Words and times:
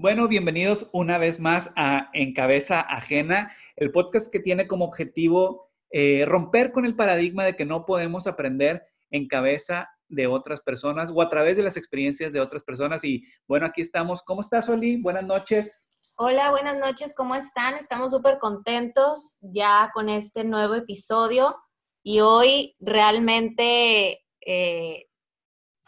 Bueno, 0.00 0.28
bienvenidos 0.28 0.88
una 0.92 1.18
vez 1.18 1.40
más 1.40 1.72
a 1.74 2.08
En 2.12 2.32
Cabeza 2.32 2.78
Ajena, 2.78 3.52
el 3.74 3.90
podcast 3.90 4.30
que 4.30 4.38
tiene 4.38 4.68
como 4.68 4.84
objetivo 4.84 5.72
eh, 5.90 6.24
romper 6.24 6.70
con 6.70 6.84
el 6.84 6.94
paradigma 6.94 7.44
de 7.44 7.56
que 7.56 7.64
no 7.64 7.84
podemos 7.84 8.28
aprender 8.28 8.84
en 9.10 9.26
cabeza 9.26 9.88
de 10.08 10.28
otras 10.28 10.60
personas 10.60 11.10
o 11.12 11.20
a 11.20 11.28
través 11.28 11.56
de 11.56 11.64
las 11.64 11.76
experiencias 11.76 12.32
de 12.32 12.38
otras 12.38 12.62
personas. 12.62 13.02
Y 13.02 13.24
bueno, 13.48 13.66
aquí 13.66 13.80
estamos. 13.80 14.22
¿Cómo 14.22 14.40
estás, 14.40 14.68
Oli? 14.68 15.02
Buenas 15.02 15.24
noches. 15.24 15.84
Hola, 16.14 16.52
buenas 16.52 16.78
noches. 16.78 17.12
¿Cómo 17.16 17.34
están? 17.34 17.74
Estamos 17.74 18.12
súper 18.12 18.38
contentos 18.38 19.36
ya 19.40 19.90
con 19.92 20.08
este 20.08 20.44
nuevo 20.44 20.76
episodio 20.76 21.56
y 22.04 22.20
hoy 22.20 22.76
realmente 22.78 24.24
eh, 24.46 25.07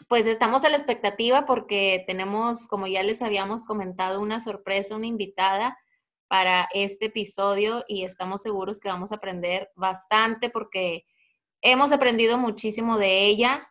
pues 0.09 0.27
estamos 0.27 0.65
a 0.65 0.69
la 0.69 0.77
expectativa 0.77 1.47
porque 1.47 2.05
tenemos, 2.07 2.67
como 2.67 2.87
ya 2.87 3.03
les 3.03 3.23
habíamos 3.23 3.65
comentado, 3.65 4.21
una 4.21 4.41
sorpresa, 4.41 4.97
una 4.97 5.07
invitada 5.07 5.79
para 6.29 6.69
este 6.75 7.07
episodio 7.07 7.85
y 7.89 8.05
estamos 8.05 8.43
seguros 8.43 8.79
que 8.81 8.89
vamos 8.89 9.13
a 9.13 9.17
aprender 9.17 9.71
bastante 9.75 10.49
porque 10.49 11.05
hemos 11.61 11.93
aprendido 11.93 12.39
muchísimo 12.39 12.99
de 12.99 13.27
ella 13.27 13.69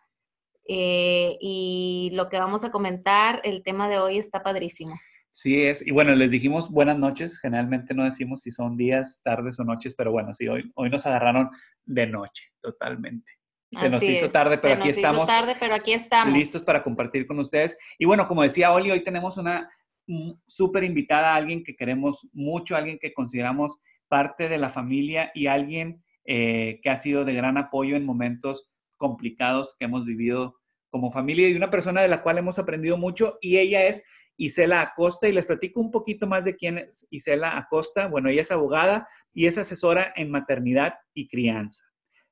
eh, 0.68 1.38
y 1.40 2.12
lo 2.14 2.30
que 2.30 2.38
vamos 2.38 2.64
a 2.64 2.72
comentar, 2.72 3.42
el 3.44 3.64
tema 3.64 3.88
de 3.88 4.00
hoy 4.00 4.18
está 4.18 4.44
padrísimo. 4.44 5.00
Sí 5.32 5.62
es, 5.64 5.86
y 5.86 5.92
bueno, 5.92 6.14
les 6.16 6.32
dijimos 6.32 6.70
buenas 6.70 6.98
noches, 6.98 7.40
generalmente 7.40 7.94
no 7.94 8.04
decimos 8.04 8.42
si 8.42 8.52
son 8.52 8.76
días, 8.76 9.22
tardes 9.23 9.59
o 9.59 9.64
noches, 9.64 9.96
pero 9.96 10.12
bueno, 10.12 10.34
sí, 10.34 10.48
hoy, 10.48 10.70
hoy 10.76 10.90
nos 10.90 11.06
agarraron 11.06 11.50
de 11.86 12.08
noche, 12.08 12.44
totalmente. 12.62 13.39
Se 13.72 13.90
nos 13.90 14.02
hizo 14.02 14.30
tarde, 14.30 14.58
pero 14.58 14.80
aquí 14.80 14.90
estamos. 14.90 15.28
tarde, 15.28 15.55
pero 15.59 15.76
aquí 15.76 15.94
estamos. 15.94 16.34
Listos 16.34 16.64
para 16.64 16.84
compartir 16.84 17.28
con 17.28 17.40
ustedes. 17.40 17.78
Y 17.98 18.05
bueno, 18.05 18.28
como 18.28 18.44
decía 18.44 18.72
Oli, 18.72 18.92
hoy 18.92 19.04
tenemos 19.04 19.38
una 19.38 19.70
súper 20.48 20.84
invitada, 20.84 21.36
alguien 21.36 21.64
que 21.64 21.76
queremos 21.76 22.28
mucho, 22.34 22.75
alguien 22.75 22.97
que 23.00 23.14
consideramos 23.14 23.80
parte 24.08 24.50
de 24.50 24.58
la 24.58 24.70
familia 24.70 25.31
y 25.36 25.47
alguien 25.47 26.03
eh, 26.25 26.80
que 26.81 26.90
ha 26.90 26.97
sido 26.97 27.25
de 27.25 27.34
gran 27.34 27.58
apoyo 27.58 27.95
en 27.95 28.06
momentos 28.06 28.70
complicados 28.97 29.75
que 29.78 29.86
hemos 29.86 30.06
vivido 30.06 30.56
como 30.90 31.12
familia 31.12 31.47
y 31.47 31.56
una 31.56 31.70
persona 31.70 32.02
de 32.02 32.08
la 32.08 32.23
cual 32.23 32.40
hemos 32.40 32.58
aprendido 32.58 32.97
mucho 32.97 33.38
y 33.42 33.58
ella 33.58 33.86
es 33.86 34.03
Isela 34.38 34.81
Acosta 34.81 35.28
y 35.28 35.31
les 35.31 35.45
platico 35.45 35.80
un 35.80 35.92
poquito 35.92 36.25
más 36.25 36.45
de 36.45 36.56
quién 36.56 36.80
es 36.80 37.06
Isela 37.12 37.58
Acosta. 37.58 38.08
Bueno, 38.08 38.30
ella 38.30 38.42
es 38.42 38.52
abogada 38.52 39.08
y 39.34 39.45
es 39.45 39.58
asesora 39.58 40.14
en 40.16 40.31
maternidad 40.31 40.95
y 41.14 41.28
crianza. 41.28 41.89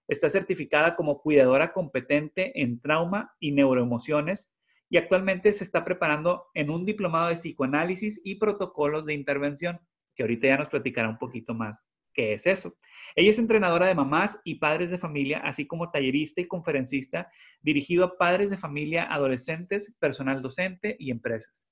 Está 0.07 0.29
certificada 0.29 0.95
como 0.95 1.21
cuidadora 1.21 1.73
competente 1.73 2.61
en 2.61 2.79
trauma 2.79 3.35
y 3.39 3.51
neuroemociones 3.51 4.53
y 4.89 4.97
actualmente 4.97 5.51
se 5.53 5.63
está 5.63 5.83
preparando 5.83 6.45
en 6.53 6.69
un 6.69 6.85
diplomado 6.85 7.27
de 7.27 7.35
psicoanálisis 7.35 8.21
y 8.23 8.35
protocolos 8.35 9.05
de 9.05 9.13
intervención, 9.13 9.79
que 10.15 10.23
ahorita 10.23 10.47
ya 10.47 10.57
nos 10.57 10.69
platicará 10.69 11.09
un 11.09 11.17
poquito 11.17 11.53
más 11.53 11.85
qué 12.17 12.33
es 12.33 12.47
eso. 12.47 12.75
Ella 13.15 13.29
es 13.29 13.37
entrenadora 13.37 13.85
de 13.85 13.95
mamás 13.95 14.41
y 14.43 14.55
padres 14.55 14.89
de 14.89 14.97
familia, 14.97 15.39
así 15.39 15.67
como 15.67 15.91
tallerista 15.91 16.41
y 16.41 16.47
conferencista 16.47 17.31
dirigido 17.61 18.03
a 18.03 18.17
padres 18.17 18.49
de 18.49 18.57
familia, 18.57 19.03
adolescentes, 19.03 19.93
personal 19.99 20.41
docente 20.41 20.97
y 20.99 21.11
empresas. 21.11 21.67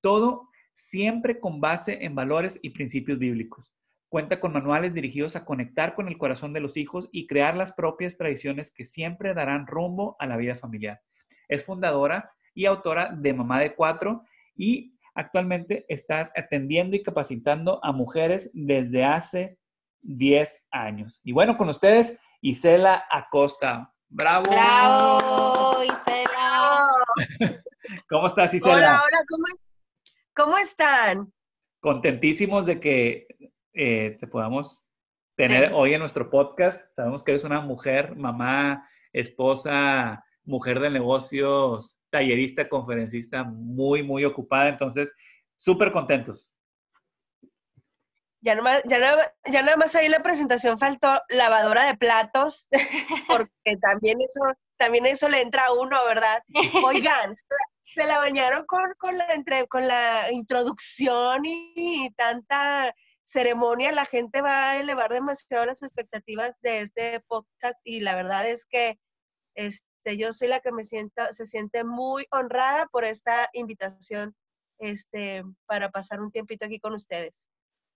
Todo 0.00 0.48
siempre 0.74 1.40
con 1.40 1.60
base 1.60 2.04
en 2.04 2.14
valores 2.14 2.60
y 2.62 2.70
principios 2.70 3.18
bíblicos. 3.18 3.74
Cuenta 4.08 4.40
con 4.40 4.52
manuales 4.52 4.94
dirigidos 4.94 5.36
a 5.36 5.44
conectar 5.44 5.94
con 5.94 6.08
el 6.08 6.16
corazón 6.16 6.54
de 6.54 6.60
los 6.60 6.78
hijos 6.78 7.10
y 7.12 7.26
crear 7.26 7.54
las 7.54 7.72
propias 7.72 8.16
tradiciones 8.16 8.72
que 8.72 8.86
siempre 8.86 9.34
darán 9.34 9.66
rumbo 9.66 10.16
a 10.18 10.26
la 10.26 10.38
vida 10.38 10.56
familiar. 10.56 11.02
Es 11.46 11.64
fundadora 11.64 12.32
y 12.54 12.64
autora 12.64 13.10
de 13.14 13.34
Mamá 13.34 13.60
de 13.60 13.74
Cuatro 13.74 14.24
y 14.56 14.94
actualmente 15.14 15.84
está 15.88 16.32
atendiendo 16.34 16.96
y 16.96 17.02
capacitando 17.02 17.84
a 17.84 17.92
mujeres 17.92 18.50
desde 18.54 19.04
hace 19.04 19.58
10 20.00 20.68
años. 20.70 21.20
Y 21.22 21.32
bueno, 21.32 21.58
con 21.58 21.68
ustedes, 21.68 22.18
Isela 22.40 23.04
Acosta. 23.10 23.92
¡Bravo! 24.08 24.50
¡Bravo, 24.50 25.82
Isela! 25.84 26.86
¿Cómo 28.08 28.26
estás, 28.26 28.54
Isela? 28.54 28.74
Hola, 28.74 29.02
hola, 29.04 29.24
¿cómo, 29.28 29.44
¿cómo 30.34 30.58
están? 30.58 31.32
Contentísimos 31.80 32.64
de 32.64 32.80
que 32.80 33.26
eh, 33.78 34.16
te 34.18 34.26
podamos 34.26 34.84
tener 35.36 35.72
hoy 35.72 35.94
en 35.94 36.00
nuestro 36.00 36.28
podcast. 36.30 36.92
Sabemos 36.92 37.22
que 37.22 37.30
eres 37.30 37.44
una 37.44 37.60
mujer, 37.60 38.16
mamá, 38.16 38.90
esposa, 39.12 40.24
mujer 40.42 40.80
de 40.80 40.90
negocios, 40.90 41.96
tallerista, 42.10 42.68
conferencista, 42.68 43.44
muy, 43.44 44.02
muy 44.02 44.24
ocupada. 44.24 44.68
Entonces, 44.68 45.14
súper 45.56 45.92
contentos. 45.92 46.50
Ya, 48.40 48.56
ya, 48.86 49.32
ya 49.46 49.62
nada 49.62 49.76
más 49.76 49.94
ahí 49.94 50.06
en 50.06 50.12
la 50.12 50.24
presentación 50.24 50.78
faltó 50.78 51.22
lavadora 51.28 51.86
de 51.86 51.96
platos, 51.96 52.68
porque 53.28 53.76
también 53.80 54.18
eso, 54.20 54.40
también 54.76 55.06
eso 55.06 55.28
le 55.28 55.40
entra 55.40 55.66
a 55.66 55.72
uno, 55.72 56.04
¿verdad? 56.04 56.42
Oigan, 56.84 57.34
se 57.80 58.06
la 58.06 58.18
bañaron 58.18 58.64
con, 58.66 58.92
con, 58.98 59.16
la, 59.16 59.34
entre, 59.34 59.68
con 59.68 59.86
la 59.86 60.32
introducción 60.32 61.42
y 61.44 62.10
tanta 62.16 62.92
ceremonia 63.28 63.92
la 63.92 64.06
gente 64.06 64.40
va 64.40 64.70
a 64.70 64.80
elevar 64.80 65.12
demasiado 65.12 65.66
las 65.66 65.82
expectativas 65.82 66.60
de 66.62 66.80
este 66.80 67.20
podcast 67.20 67.78
y 67.84 68.00
la 68.00 68.14
verdad 68.14 68.48
es 68.48 68.64
que 68.64 68.98
este, 69.54 70.16
yo 70.16 70.32
soy 70.32 70.48
la 70.48 70.60
que 70.60 70.72
me 70.72 70.82
sienta, 70.82 71.30
se 71.34 71.44
siente 71.44 71.84
muy 71.84 72.26
honrada 72.30 72.86
por 72.86 73.04
esta 73.04 73.50
invitación 73.52 74.34
este, 74.78 75.44
para 75.66 75.90
pasar 75.90 76.22
un 76.22 76.30
tiempito 76.30 76.64
aquí 76.64 76.80
con 76.80 76.94
ustedes. 76.94 77.46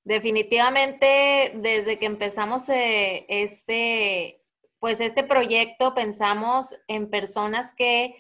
Definitivamente, 0.05 1.53
desde 1.55 1.99
que 1.99 2.07
empezamos 2.07 2.69
eh, 2.69 3.25
este, 3.29 4.43
pues 4.81 5.01
este 5.01 5.25
proyecto, 5.25 5.95
pensamos 5.95 6.77
en 6.89 7.09
personas 7.09 7.73
que 7.73 8.17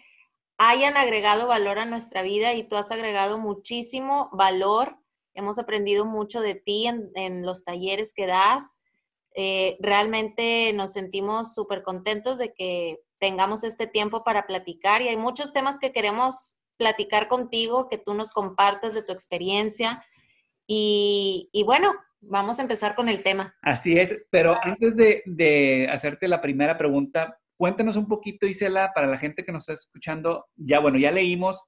hayan 0.56 0.96
agregado 0.96 1.46
valor 1.46 1.78
a 1.78 1.84
nuestra 1.84 2.22
vida 2.22 2.54
y 2.54 2.62
tú 2.62 2.76
has 2.76 2.90
agregado 2.90 3.38
muchísimo 3.38 4.30
valor 4.32 5.01
Hemos 5.34 5.58
aprendido 5.58 6.04
mucho 6.04 6.40
de 6.40 6.54
ti 6.54 6.86
en, 6.86 7.44
los 7.44 7.64
talleres 7.64 8.12
que 8.14 8.26
das. 8.26 8.78
Eh, 9.34 9.76
realmente 9.80 10.72
nos 10.74 10.92
sentimos 10.92 11.54
súper 11.54 11.82
contentos 11.82 12.38
de 12.38 12.52
que 12.52 13.00
tengamos 13.18 13.64
este 13.64 13.86
tiempo 13.86 14.24
para 14.24 14.46
platicar 14.46 15.00
y 15.00 15.08
hay 15.08 15.16
muchos 15.16 15.52
temas 15.52 15.78
que 15.78 15.92
queremos 15.92 16.58
platicar 16.76 17.28
contigo, 17.28 17.88
que 17.88 17.98
tú 17.98 18.14
nos 18.14 18.32
compartas 18.32 18.94
de 18.94 19.02
tu 19.02 19.12
experiencia. 19.12 20.04
Y, 20.66 21.62
bueno, 21.66 21.94
vamos 22.20 22.58
a 22.58 22.62
empezar 22.62 22.94
con 22.94 23.08
el 23.08 23.22
tema. 23.22 23.54
Así 23.62 23.98
es, 23.98 24.16
pero 24.30 24.56
antes 24.62 24.96
de, 24.96 25.88
hacerte 25.92 26.28
la 26.28 26.40
primera 26.40 26.78
pregunta, 26.78 27.38
cuéntanos 27.56 27.96
un 27.96 28.08
poquito, 28.08 28.46
Isela, 28.46 28.92
para 28.94 29.06
la 29.06 29.18
gente 29.18 29.44
que 29.44 29.52
nos 29.52 29.68
está 29.68 29.74
escuchando. 29.74 30.46
Ya, 30.56 30.80
bueno, 30.80 30.98
ya 30.98 31.10
leímos 31.10 31.62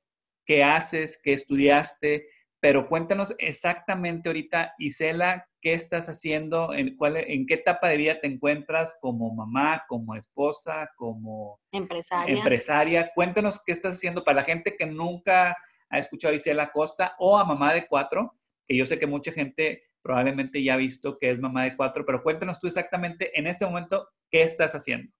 qué 0.45 0.65
haces, 0.65 1.21
qué 1.23 1.33
estudiaste, 1.33 2.27
pero 2.65 2.89
cuéntanos 2.89 3.35
exactamente 3.37 4.31
ahorita, 4.31 4.75
Isela, 4.79 5.47
¿qué 5.61 5.75
estás 5.75 6.09
haciendo? 6.09 6.73
¿En, 6.73 6.97
cuál, 6.97 7.19
¿En 7.19 7.45
qué 7.45 7.57
etapa 7.57 7.91
de 7.91 7.99
vida 7.99 8.19
te 8.19 8.27
encuentras 8.27 8.97
como 9.03 9.35
mamá, 9.35 9.85
como 9.87 10.15
esposa, 10.15 10.91
como 10.97 11.61
empresaria? 11.73 12.35
empresaria? 12.35 13.13
Cuéntanos 13.15 13.63
qué 13.67 13.73
estás 13.73 13.97
haciendo 13.97 14.25
para 14.25 14.37
la 14.37 14.45
gente 14.45 14.79
que 14.79 14.87
nunca 14.87 15.55
ha 15.91 15.99
escuchado 15.99 16.33
a 16.33 16.37
Isela 16.39 16.73
Costa 16.73 17.15
o 17.19 17.37
a 17.37 17.45
mamá 17.45 17.75
de 17.75 17.87
cuatro, 17.87 18.35
que 18.67 18.75
yo 18.75 18.87
sé 18.87 18.99
que 18.99 19.07
mucha 19.07 19.31
gente 19.31 19.83
probablemente 20.01 20.65
ya 20.65 20.73
ha 20.73 20.79
visto 20.79 21.19
que 21.19 21.31
es 21.31 21.41
mamá 21.41 21.65
de 21.65 21.77
cuatro, 21.77 22.07
pero 22.07 22.23
cuéntanos 22.23 22.61
tú 22.61 22.67
exactamente 22.67 23.39
en 23.39 23.47
este 23.47 23.67
momento 23.67 24.09
qué 24.31 24.41
estás 24.41 24.75
haciendo. 24.75 25.13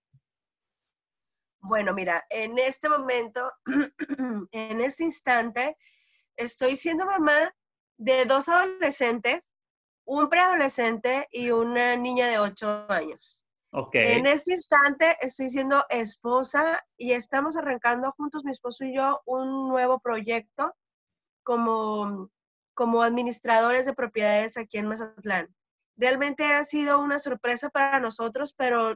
Bueno, 1.59 1.93
mira, 1.93 2.25
en 2.31 2.57
este 2.57 2.89
momento, 2.89 3.51
en 4.51 4.81
este 4.81 5.03
instante, 5.03 5.77
estoy 6.37 6.75
siendo 6.75 7.05
mamá 7.05 7.53
de 7.97 8.25
dos 8.25 8.49
adolescentes, 8.49 9.51
un 10.05 10.29
preadolescente 10.29 11.27
y 11.31 11.51
una 11.51 11.95
niña 11.95 12.27
de 12.27 12.39
ocho 12.39 12.85
años. 12.89 13.45
Okay. 13.71 14.13
En 14.13 14.25
este 14.25 14.53
instante 14.53 15.17
estoy 15.19 15.49
siendo 15.49 15.83
esposa 15.89 16.81
y 16.97 17.11
estamos 17.11 17.57
arrancando 17.57 18.13
juntos, 18.13 18.45
mi 18.45 18.51
esposo 18.51 18.85
y 18.85 18.95
yo, 18.95 19.21
un 19.25 19.67
nuevo 19.67 19.99
proyecto 19.99 20.73
como, 21.43 22.29
como 22.73 23.03
administradores 23.03 23.85
de 23.85 23.93
propiedades 23.93 24.55
aquí 24.55 24.77
en 24.77 24.87
Mazatlán. 24.87 25.53
Realmente 25.97 26.45
ha 26.45 26.63
sido 26.63 26.99
una 26.99 27.19
sorpresa 27.19 27.69
para 27.69 27.99
nosotros, 27.99 28.53
pero 28.53 28.95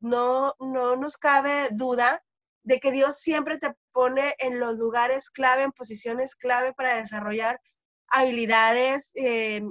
no, 0.00 0.54
no 0.58 0.96
nos 0.96 1.16
cabe 1.16 1.68
duda 1.72 2.22
de 2.64 2.80
que 2.80 2.92
Dios 2.92 3.18
siempre 3.18 3.58
te 3.58 3.72
pone 3.92 4.34
en 4.38 4.58
los 4.58 4.76
lugares 4.76 5.30
clave, 5.30 5.62
en 5.62 5.72
posiciones 5.72 6.34
clave 6.34 6.72
para 6.72 6.96
desarrollar 6.96 7.60
habilidades 8.08 9.12
eh, 9.14 9.62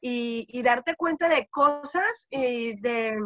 y, 0.00 0.62
darte 0.62 0.94
cuenta 0.96 1.28
de 1.28 1.48
cosas 1.48 2.26
y 2.30 2.80
de, 2.80 3.16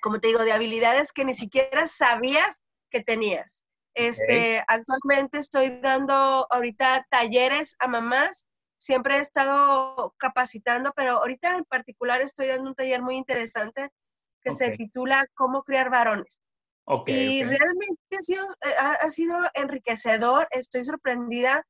como 0.00 0.20
te 0.20 0.28
digo, 0.28 0.44
de 0.44 0.52
habilidades 0.52 1.12
que 1.12 1.24
ni 1.24 1.34
siquiera 1.34 1.86
sabías 1.86 2.62
que 2.90 3.00
tenías. 3.00 3.64
Este, 3.94 4.62
Actualmente 4.68 5.38
estoy 5.38 5.80
dando 5.82 6.46
ahorita 6.50 7.06
talleres 7.10 7.76
a 7.78 7.88
mamás 7.88 8.46
siempre 8.82 9.16
he 9.16 9.20
estado 9.20 10.14
capacitando, 10.18 10.92
pero 10.96 11.18
ahorita 11.18 11.56
en 11.56 11.64
particular 11.64 12.20
estoy 12.20 12.48
dando 12.48 12.70
un 12.70 12.74
taller 12.74 13.00
muy 13.00 13.16
interesante 13.16 13.90
que 14.42 14.50
se 14.50 14.72
titula 14.72 15.24
Cómo 15.34 15.62
criar 15.62 15.88
varones. 15.88 16.40
Y 17.06 17.44
realmente 17.44 18.16
ha 18.18 18.22
sido, 18.22 18.44
eh, 18.44 18.74
ha 19.00 19.10
sido 19.10 19.36
enriquecedor, 19.54 20.46
estoy 20.50 20.84
sorprendida 20.84 21.64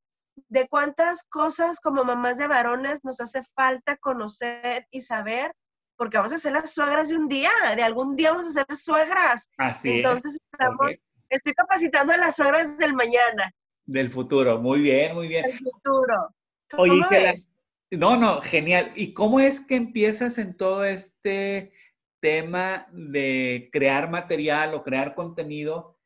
de 0.48 0.68
cuántas 0.68 1.24
cosas 1.24 1.80
como 1.80 2.04
mamás 2.04 2.38
de 2.38 2.46
varones 2.46 3.00
nos 3.04 3.20
hace 3.20 3.42
falta 3.54 3.96
conocer 3.96 4.86
y 4.90 5.00
saber, 5.00 5.52
porque 5.96 6.16
vamos 6.16 6.32
a 6.32 6.38
ser 6.38 6.52
las 6.52 6.72
suegras 6.72 7.08
de 7.08 7.16
un 7.16 7.28
día, 7.28 7.52
de 7.76 7.82
algún 7.82 8.16
día 8.16 8.30
vamos 8.30 8.48
a 8.48 8.64
ser 8.64 8.76
suegras. 8.76 9.48
Así 9.58 9.90
Entonces, 9.90 10.38
estamos, 10.50 11.02
estoy 11.28 11.52
capacitando 11.52 12.12
a 12.12 12.16
las 12.16 12.36
suegras 12.36 12.76
del 12.78 12.94
mañana. 12.94 13.52
Del 13.84 14.10
futuro, 14.10 14.58
muy 14.58 14.80
bien, 14.80 15.14
muy 15.14 15.28
bien. 15.28 15.42
Del 15.42 15.58
futuro. 15.58 16.34
Oye, 16.78 17.34
no, 17.90 18.16
no, 18.16 18.40
genial. 18.40 18.92
¿Y 18.96 19.12
cómo 19.12 19.38
es 19.38 19.60
que 19.60 19.76
empiezas 19.76 20.38
en 20.38 20.56
todo 20.56 20.84
este 20.84 21.72
tema 22.22 22.86
de 22.92 23.68
crear 23.72 24.08
material 24.08 24.74
o 24.74 24.84
crear 24.84 25.16
contenido 25.16 25.98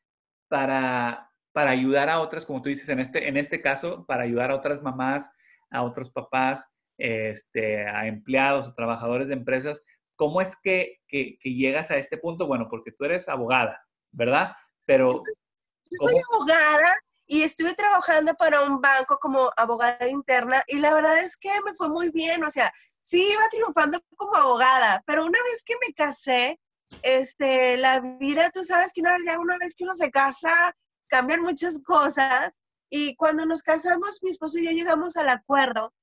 para, 0.49 1.31
para 1.53 1.69
ayudar 1.69 2.09
a 2.09 2.19
otras, 2.19 2.43
como 2.43 2.63
tú 2.63 2.69
dices, 2.69 2.89
en 2.89 2.99
este, 2.99 3.27
en 3.27 3.37
este 3.37 3.61
caso, 3.61 4.03
para 4.07 4.23
ayudar 4.23 4.49
a 4.49 4.55
otras 4.55 4.81
mamás, 4.81 5.29
a 5.69 5.83
otros 5.83 6.09
papás, 6.09 6.73
este, 6.97 7.87
a 7.87 8.07
empleados, 8.07 8.67
a 8.67 8.73
trabajadores 8.73 9.27
de 9.27 9.35
empresas? 9.35 9.79
¿Cómo 10.15 10.41
es 10.41 10.59
que, 10.59 11.01
que, 11.07 11.37
llegas 11.43 11.91
a 11.91 11.97
este 11.97 12.17
punto? 12.17 12.47
Bueno, 12.47 12.67
porque 12.67 12.91
tú 12.91 13.05
eres 13.05 13.29
abogada, 13.29 13.79
¿verdad? 14.11 14.53
Pero... 14.87 15.13
Yo 15.13 15.97
soy 15.99 16.15
abogada, 16.33 16.97
y 17.27 17.43
estuve 17.43 17.75
trabajando 17.75 18.33
para 18.35 18.61
un 18.61 18.81
banco 18.81 19.19
como 19.19 19.51
abogada 19.55 20.07
interna 20.07 20.63
y 20.65 20.79
la 20.79 20.93
verdad 20.93 21.19
es 21.19 21.37
que 21.37 21.49
me 21.65 21.73
fue 21.73 21.89
muy 21.89 22.09
bien, 22.09 22.43
o 22.43 22.49
sea, 22.49 22.73
sí 23.07 23.25
iba 23.31 23.47
triunfando 23.49 24.01
como 24.17 24.35
abogada, 24.35 25.01
pero 25.05 25.23
una 25.23 25.41
vez 25.43 25.63
que 25.63 25.75
me 25.85 25.93
casé, 25.93 26.59
este, 27.03 27.77
la 27.77 28.01
vida, 28.01 28.49
tú 28.49 28.65
sabes 28.65 28.91
que 28.91 28.99
una 28.99 29.13
vez, 29.13 29.23
ya 29.25 29.39
una 29.39 29.57
vez 29.57 29.75
que 29.75 29.85
uno 29.85 29.93
se 29.93 30.11
casa, 30.11 30.75
cambian 31.07 31.41
muchas 31.41 31.79
cosas 31.85 32.59
y 32.89 33.15
cuando 33.15 33.45
nos 33.45 33.63
casamos, 33.63 34.19
mi 34.23 34.31
esposo 34.31 34.59
y 34.59 34.65
yo 34.65 34.71
llegamos 34.71 35.15
al 35.15 35.29
acuerdo 35.29 35.93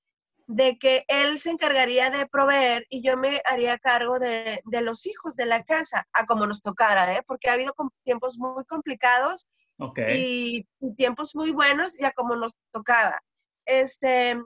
de 0.46 0.78
que 0.78 1.04
él 1.08 1.38
se 1.38 1.50
encargaría 1.50 2.08
de 2.08 2.26
proveer 2.26 2.86
y 2.88 3.02
yo 3.02 3.18
me 3.18 3.42
haría 3.44 3.76
cargo 3.76 4.18
de, 4.18 4.62
de 4.64 4.80
los 4.80 5.04
hijos 5.04 5.36
de 5.36 5.44
la 5.44 5.62
casa, 5.62 6.06
a 6.14 6.24
como 6.24 6.46
nos 6.46 6.62
tocara, 6.62 7.18
¿eh? 7.18 7.22
porque 7.26 7.50
ha 7.50 7.54
habido 7.54 7.74
tiempos 8.02 8.38
muy 8.38 8.64
complicados 8.64 9.50
y, 10.08 10.66
tiempos 10.96 11.34
muy 11.34 11.50
buenos, 11.50 11.98
ya 11.98 12.12
como 12.12 12.34
nos 12.36 12.52
tocaba. 12.72 13.20
Este, 13.66 14.38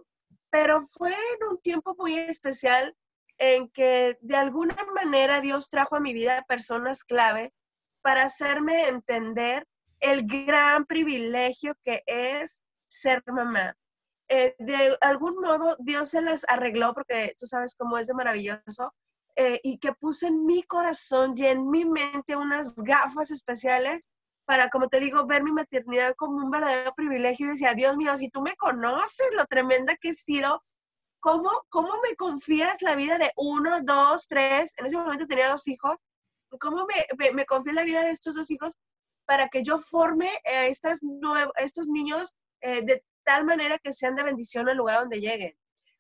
pero 0.50 0.82
fue 0.82 1.10
en 1.10 1.48
un 1.50 1.58
tiempo 1.60 1.94
muy 1.98 2.16
especial 2.18 2.94
en 3.38 3.68
que 3.68 4.18
de 4.20 4.36
alguna 4.36 4.76
manera 4.94 5.40
Dios 5.40 5.68
trajo 5.68 5.96
a 5.96 6.00
mi 6.00 6.12
vida 6.12 6.44
personas 6.48 7.04
clave 7.04 7.52
para 8.02 8.24
hacerme 8.24 8.88
entender 8.88 9.66
el 10.00 10.26
gran 10.26 10.84
privilegio 10.84 11.74
que 11.84 12.02
es 12.06 12.62
ser 12.86 13.22
mamá. 13.26 13.74
Eh, 14.28 14.54
de 14.58 14.96
algún 15.00 15.40
modo 15.40 15.76
Dios 15.78 16.10
se 16.10 16.20
las 16.20 16.44
arregló 16.48 16.92
porque 16.92 17.34
tú 17.38 17.46
sabes 17.46 17.74
cómo 17.74 17.96
es 17.96 18.08
de 18.08 18.14
maravilloso 18.14 18.94
eh, 19.36 19.60
y 19.62 19.78
que 19.78 19.92
puse 19.92 20.26
en 20.26 20.44
mi 20.44 20.62
corazón 20.64 21.32
y 21.36 21.46
en 21.46 21.70
mi 21.70 21.84
mente 21.84 22.36
unas 22.36 22.74
gafas 22.74 23.30
especiales 23.30 24.10
para, 24.48 24.70
como 24.70 24.88
te 24.88 24.98
digo, 24.98 25.26
ver 25.26 25.42
mi 25.42 25.52
maternidad 25.52 26.14
como 26.16 26.38
un 26.38 26.50
verdadero 26.50 26.94
privilegio 26.94 27.44
y 27.44 27.50
decía, 27.50 27.74
Dios 27.74 27.98
mío, 27.98 28.16
si 28.16 28.30
tú 28.30 28.40
me 28.40 28.56
conoces 28.56 29.30
lo 29.36 29.44
tremenda 29.44 29.94
que 30.00 30.08
he 30.08 30.14
sido, 30.14 30.64
¿cómo, 31.20 31.50
cómo 31.68 31.90
me 32.02 32.16
confías 32.16 32.80
la 32.80 32.94
vida 32.94 33.18
de 33.18 33.30
uno, 33.36 33.82
dos, 33.82 34.26
tres? 34.26 34.72
En 34.78 34.86
ese 34.86 34.96
momento 34.96 35.26
tenía 35.26 35.50
dos 35.50 35.68
hijos. 35.68 35.96
¿Cómo 36.60 36.86
me, 36.86 37.32
me, 37.32 37.44
confías 37.44 37.74
la 37.74 37.84
vida 37.84 38.02
de 38.02 38.12
estos 38.12 38.36
dos 38.36 38.50
hijos 38.50 38.78
para 39.26 39.48
que 39.48 39.62
yo 39.62 39.78
forme 39.78 40.30
a 40.46 40.64
estas 40.64 41.00
estos 41.56 41.86
niños 41.86 42.34
eh, 42.62 42.80
de 42.80 43.04
tal 43.24 43.44
manera 43.44 43.76
que 43.78 43.92
sean 43.92 44.14
de 44.14 44.22
bendición 44.22 44.66
al 44.70 44.78
lugar 44.78 45.00
donde 45.00 45.20
lleguen? 45.20 45.52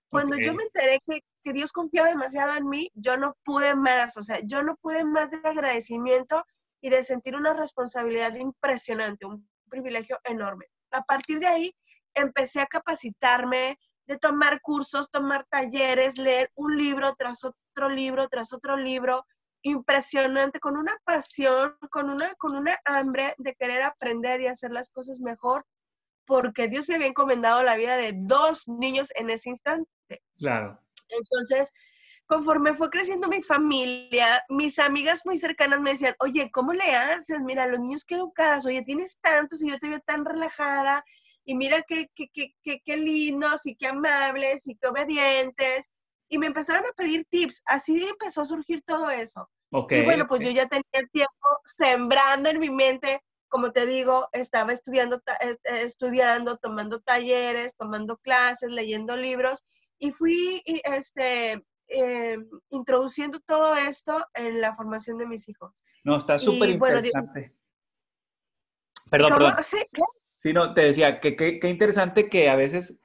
Cuando 0.08 0.38
yo 0.38 0.54
me 0.54 0.62
enteré 0.62 1.00
que, 1.06 1.20
que 1.42 1.52
Dios 1.52 1.70
confiaba 1.70 2.08
demasiado 2.08 2.54
en 2.54 2.66
mí, 2.66 2.90
yo 2.94 3.18
no 3.18 3.36
pude 3.44 3.74
más, 3.74 4.16
o 4.16 4.22
sea, 4.22 4.40
yo 4.42 4.62
no 4.62 4.74
pude 4.76 5.04
más 5.04 5.30
de 5.30 5.46
agradecimiento 5.46 6.42
y 6.80 6.90
de 6.90 7.02
sentir 7.02 7.36
una 7.36 7.54
responsabilidad 7.54 8.34
impresionante, 8.34 9.26
un 9.26 9.48
privilegio 9.68 10.18
enorme. 10.24 10.66
A 10.90 11.02
partir 11.02 11.38
de 11.40 11.46
ahí 11.46 11.74
empecé 12.14 12.60
a 12.60 12.66
capacitarme, 12.66 13.78
de 14.06 14.16
tomar 14.16 14.60
cursos, 14.62 15.10
tomar 15.10 15.44
talleres, 15.50 16.16
leer 16.16 16.50
un 16.54 16.76
libro 16.78 17.14
tras 17.18 17.44
otro 17.44 17.90
libro, 17.90 18.26
tras 18.28 18.54
otro 18.54 18.76
libro, 18.76 19.24
impresionante, 19.62 20.60
con 20.60 20.76
una 20.76 20.96
pasión, 21.04 21.76
con 21.90 22.08
una, 22.08 22.34
con 22.36 22.56
una 22.56 22.74
hambre 22.86 23.34
de 23.36 23.54
querer 23.54 23.82
aprender 23.82 24.40
y 24.40 24.46
hacer 24.46 24.70
las 24.70 24.88
cosas 24.88 25.20
mejor, 25.20 25.66
porque 26.24 26.68
Dios 26.68 26.88
me 26.88 26.94
había 26.94 27.08
encomendado 27.08 27.62
la 27.62 27.76
vida 27.76 27.98
de 27.98 28.12
dos 28.14 28.66
niños 28.66 29.10
en 29.14 29.28
ese 29.28 29.50
instante. 29.50 29.90
Claro. 30.38 30.80
Entonces, 31.10 31.72
conforme 32.28 32.74
fue 32.74 32.90
creciendo 32.90 33.26
mi 33.26 33.42
familia, 33.42 34.44
mis 34.50 34.78
amigas 34.78 35.24
muy 35.24 35.38
cercanas 35.38 35.80
me 35.80 35.92
decían, 35.92 36.14
oye, 36.20 36.50
¿cómo 36.52 36.74
le 36.74 36.94
haces? 36.94 37.40
Mira, 37.42 37.66
los 37.66 37.80
niños 37.80 38.04
qué 38.04 38.16
educadas, 38.16 38.66
oye, 38.66 38.82
tienes 38.82 39.16
tantos 39.22 39.64
y 39.64 39.70
yo 39.70 39.78
te 39.78 39.88
veo 39.88 40.00
tan 40.00 40.26
relajada 40.26 41.02
y 41.46 41.54
mira 41.54 41.82
qué, 41.88 42.10
qué, 42.14 42.28
qué, 42.30 42.82
qué, 42.84 42.96
lindos 42.98 43.64
y 43.64 43.76
qué 43.76 43.88
amables 43.88 44.66
y 44.66 44.76
qué 44.76 44.88
obedientes. 44.88 45.90
Y 46.28 46.36
me 46.36 46.46
empezaron 46.46 46.84
a 46.84 46.92
pedir 46.94 47.24
tips, 47.30 47.62
así 47.64 48.06
empezó 48.06 48.42
a 48.42 48.44
surgir 48.44 48.82
todo 48.84 49.08
eso. 49.08 49.48
y 49.70 50.02
bueno, 50.02 50.28
pues 50.28 50.44
yo 50.44 50.50
ya 50.50 50.66
tenía 50.66 51.08
tiempo 51.10 51.48
sembrando 51.64 52.50
en 52.50 52.58
mi 52.58 52.68
mente, 52.68 53.22
como 53.48 53.72
te 53.72 53.86
digo, 53.86 54.28
estaba 54.32 54.74
estudiando, 54.74 55.22
estudiando, 55.64 56.58
tomando 56.58 57.00
talleres, 57.00 57.74
tomando 57.74 58.18
clases, 58.18 58.70
leyendo 58.70 59.16
libros 59.16 59.64
y 59.98 60.12
fui 60.12 60.62
este, 60.66 61.64
eh, 61.88 62.38
introduciendo 62.70 63.38
todo 63.40 63.74
esto 63.74 64.12
en 64.34 64.60
la 64.60 64.74
formación 64.74 65.18
de 65.18 65.26
mis 65.26 65.48
hijos. 65.48 65.84
No, 66.04 66.16
está 66.16 66.38
súper 66.38 66.70
interesante. 66.70 67.54
perdón, 69.10 69.32
perdón. 69.32 69.54
¿Sí? 70.38 70.52
no, 70.52 70.72
te 70.72 70.82
decía 70.82 71.20
que 71.20 71.34
qué 71.34 71.68
interesante 71.68 72.28
que 72.28 72.48
a 72.48 72.56
veces 72.56 73.00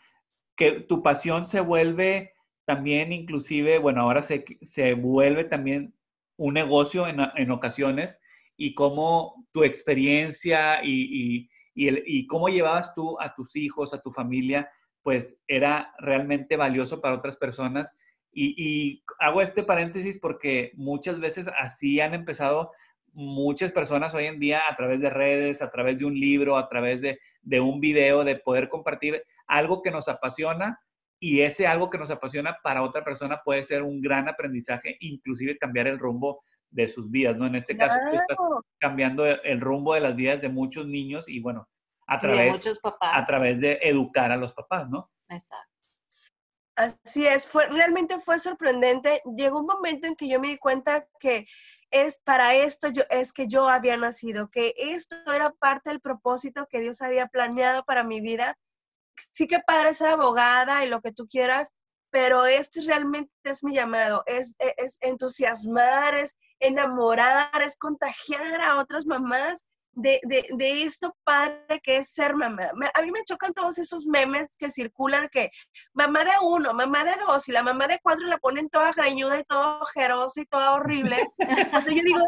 que 0.55 0.81
tu 0.81 1.01
pasión 1.01 1.45
se 1.45 1.61
vuelve 1.61 2.33
también 2.65 3.11
inclusive, 3.11 3.77
bueno, 3.79 4.01
ahora 4.01 4.21
se, 4.21 4.45
se 4.61 4.93
vuelve 4.93 5.43
también 5.43 5.95
un 6.37 6.53
negocio 6.53 7.07
en, 7.07 7.19
en 7.35 7.51
ocasiones 7.51 8.19
y 8.55 8.73
cómo 8.73 9.47
tu 9.51 9.63
experiencia 9.63 10.83
y, 10.83 10.89
y, 10.91 11.49
y, 11.73 11.87
el, 11.87 12.03
y 12.05 12.27
cómo 12.27 12.49
llevabas 12.49 12.93
tú 12.93 13.19
a 13.19 13.33
tus 13.35 13.55
hijos, 13.55 13.93
a 13.93 14.01
tu 14.01 14.11
familia, 14.11 14.69
pues 15.01 15.41
era 15.47 15.93
realmente 15.99 16.55
valioso 16.55 17.01
para 17.01 17.15
otras 17.15 17.37
personas 17.37 17.97
y, 18.33 19.03
hago 19.19 19.41
este 19.41 19.63
paréntesis 19.63 20.17
porque 20.19 20.71
muchas 20.75 21.19
veces 21.19 21.49
así 21.57 21.99
han 21.99 22.13
empezado 22.13 22.71
muchas 23.13 23.71
personas 23.71 24.13
hoy 24.13 24.25
en 24.25 24.39
día 24.39 24.61
a 24.69 24.75
través 24.75 25.01
de 25.01 25.09
redes, 25.09 25.61
a 25.61 25.69
través 25.71 25.99
de 25.99 26.05
un 26.05 26.19
libro, 26.19 26.57
a 26.57 26.67
través 26.67 27.01
de, 27.01 27.19
un 27.59 27.79
video, 27.79 28.23
de 28.23 28.37
poder 28.37 28.69
compartir 28.69 29.23
algo 29.47 29.81
que 29.81 29.91
nos 29.91 30.07
apasiona 30.07 30.79
y 31.19 31.41
ese 31.41 31.67
algo 31.67 31.89
que 31.89 31.97
nos 31.97 32.11
apasiona 32.11 32.57
para 32.63 32.81
otra 32.81 33.03
persona 33.03 33.41
puede 33.43 33.63
ser 33.63 33.83
un 33.83 34.01
gran 34.01 34.27
aprendizaje, 34.27 34.97
inclusive 34.99 35.57
cambiar 35.57 35.87
el 35.87 35.99
rumbo 35.99 36.43
de 36.69 36.87
sus 36.87 37.11
vidas, 37.11 37.37
¿no? 37.37 37.45
En 37.45 37.55
este 37.55 37.77
caso, 37.77 37.97
tú 38.09 38.17
estás 38.17 38.37
cambiando 38.79 39.25
el 39.25 39.61
rumbo 39.61 39.93
de 39.93 40.01
las 40.01 40.15
vidas 40.15 40.41
de 40.41 40.49
muchos 40.49 40.87
niños 40.87 41.29
y 41.29 41.39
bueno, 41.39 41.69
a 42.07 42.17
través, 42.17 42.79
a 42.99 43.25
través 43.25 43.61
de 43.61 43.79
educar 43.83 44.31
a 44.31 44.37
los 44.37 44.53
papás, 44.53 44.89
¿no? 44.89 45.11
Exacto. 45.29 45.72
Así 46.75 47.27
es, 47.27 47.47
fue, 47.47 47.67
realmente 47.67 48.19
fue 48.19 48.39
sorprendente. 48.39 49.21
Llegó 49.37 49.59
un 49.59 49.67
momento 49.67 50.07
en 50.07 50.15
que 50.15 50.27
yo 50.27 50.39
me 50.39 50.49
di 50.49 50.57
cuenta 50.57 51.07
que 51.19 51.45
es 51.91 52.17
para 52.17 52.55
esto 52.55 52.89
yo, 52.89 53.03
es 53.09 53.31
que 53.31 53.47
yo 53.47 53.69
había 53.69 53.95
nacido, 53.97 54.49
que 54.49 54.73
esto 54.75 55.15
era 55.31 55.51
parte 55.51 55.91
del 55.91 56.01
propósito 56.01 56.67
que 56.67 56.79
Dios 56.79 57.01
había 57.01 57.27
planeado 57.27 57.83
para 57.83 58.03
mi 58.03 58.21
vida. 58.21 58.57
Sí 59.15 59.47
que 59.47 59.59
padre 59.59 59.93
ser 59.93 60.09
abogada 60.09 60.83
y 60.83 60.89
lo 60.89 61.01
que 61.01 61.11
tú 61.11 61.27
quieras, 61.27 61.71
pero 62.09 62.45
este 62.47 62.81
realmente 62.81 63.31
es 63.43 63.63
mi 63.63 63.75
llamado, 63.75 64.23
es, 64.25 64.55
es, 64.57 64.73
es 64.77 64.97
entusiasmar, 65.01 66.15
es 66.15 66.35
enamorar, 66.59 67.61
es 67.61 67.77
contagiar 67.77 68.61
a 68.61 68.79
otras 68.79 69.05
mamás 69.05 69.67
de, 69.95 70.19
de, 70.23 70.47
de, 70.51 70.83
esto 70.83 71.15
padre 71.23 71.79
que 71.83 71.97
es 71.97 72.09
ser 72.09 72.35
mamá. 72.35 72.71
A 72.93 73.01
mí 73.01 73.11
me 73.11 73.23
chocan 73.25 73.53
todos 73.53 73.77
esos 73.77 74.05
memes 74.05 74.55
que 74.57 74.69
circulan 74.69 75.29
que 75.31 75.51
mamá 75.93 76.23
de 76.23 76.31
uno, 76.41 76.73
mamá 76.73 77.03
de 77.05 77.13
dos, 77.27 77.47
y 77.47 77.51
la 77.51 77.63
mamá 77.63 77.87
de 77.87 77.99
cuatro 78.01 78.25
la 78.25 78.37
ponen 78.37 78.69
toda 78.69 78.91
greñuda 78.91 79.39
y 79.39 79.43
toda 79.43 79.81
ojerosa 79.81 80.41
y 80.41 80.45
toda 80.45 80.73
horrible. 80.73 81.17
yo 81.37 82.01
digo, 82.03 82.21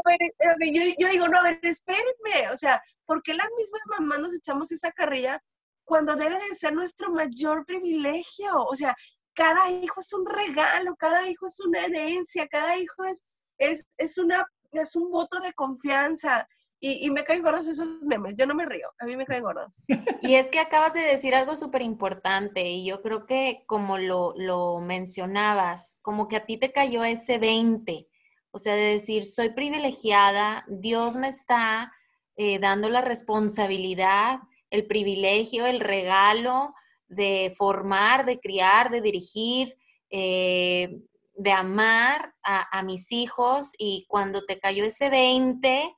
yo, 1.00 1.08
digo, 1.10 1.28
no, 1.28 1.40
a 1.40 1.44
ver, 1.44 1.60
espérenme, 1.64 2.52
o 2.52 2.58
sea, 2.58 2.82
¿por 3.06 3.24
qué 3.24 3.34
las 3.34 3.50
mismas 3.58 3.82
mamás 4.00 4.20
nos 4.20 4.34
echamos 4.34 4.72
esa 4.72 4.92
carrilla 4.92 5.42
cuando 5.84 6.16
debe 6.16 6.36
de 6.36 6.56
ser 6.56 6.74
nuestro 6.74 7.10
mayor 7.12 7.66
privilegio? 7.66 8.64
O 8.64 8.76
sea, 8.76 8.96
cada 9.34 9.70
hijo 9.70 10.02
es 10.02 10.14
un 10.14 10.26
regalo, 10.26 10.96
cada 10.98 11.28
hijo 11.28 11.48
es 11.48 11.60
una 11.60 11.84
herencia, 11.84 12.48
cada 12.48 12.78
hijo 12.78 13.04
es, 13.06 13.24
es, 13.58 13.86
es, 13.98 14.18
una, 14.18 14.46
es 14.72 14.96
un 14.96 15.10
voto 15.12 15.40
de 15.40 15.54
confianza. 15.54 16.48
Y, 16.88 17.10
me 17.10 17.24
caen 17.24 17.42
gordos 17.42 17.66
esos 17.66 17.88
memes, 18.04 18.36
yo 18.38 18.46
no 18.46 18.54
me 18.54 18.66
río, 18.66 18.88
a 19.00 19.06
mí 19.06 19.18
me 19.18 19.26
caen 19.26 19.44
gordos. 19.44 19.86
Y 20.22 20.36
es 20.36 20.48
que 20.50 20.60
acabas 20.60 20.94
de 20.94 21.00
decir 21.02 21.34
algo 21.34 21.56
súper 21.56 21.82
importante 21.82 22.64
y 22.70 22.86
yo 22.86 23.02
creo 23.02 23.26
que 23.26 23.64
como 23.66 23.98
lo, 23.98 24.34
lo 24.38 24.80
mencionabas, 24.82 25.98
como 26.04 26.28
que 26.28 26.36
a 26.36 26.46
ti 26.46 26.58
te 26.58 26.72
cayó 26.72 27.04
ese 27.04 27.40
20, 27.40 28.08
o 28.52 28.60
sea, 28.60 28.76
de 28.76 28.84
decir, 28.84 29.24
soy 29.26 29.50
privilegiada, 29.50 30.64
Dios 30.68 31.16
me 31.16 31.28
está 31.28 31.92
eh, 32.38 32.60
dando 32.60 32.90
la 32.90 33.02
responsabilidad, 33.02 34.40
el 34.70 34.86
privilegio, 34.86 35.66
el 35.66 35.80
regalo 35.80 36.76
de 37.08 37.52
formar, 37.58 38.26
de 38.26 38.40
criar, 38.40 38.92
de 38.92 39.02
dirigir, 39.02 39.76
eh, 40.10 41.00
de 41.36 41.52
amar 41.52 42.34
a, 42.44 42.84
mis 42.84 43.12
hijos 43.12 43.72
y 43.78 44.06
cuando 44.08 44.46
te 44.46 44.60
cayó 44.60 44.86
ese 44.86 45.10
20 45.10 45.94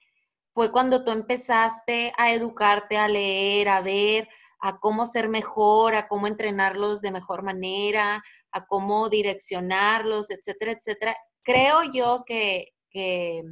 fue 0.57 0.71
cuando 0.71 1.03
tú 1.03 1.11
empezaste 1.11 2.11
a 2.17 2.31
educarte, 2.31 2.97
a 2.97 3.07
leer, 3.07 3.69
a 3.69 3.81
ver, 3.81 4.27
a 4.59 4.79
cómo 4.79 5.05
ser 5.05 5.29
mejor, 5.29 5.93
a 5.93 6.07
cómo 6.07 6.25
entrenarlos 6.25 6.99
de 6.99 7.11
mejor 7.11 7.43
manera, 7.43 8.23
a 8.51 8.65
cómo 8.65 9.07
direccionarlos, 9.07 10.31
etcétera, 10.31 10.71
etcétera. 10.71 11.15
Creo 11.43 11.83
yo 11.93 12.23
que, 12.25 12.73
que, 12.89 13.43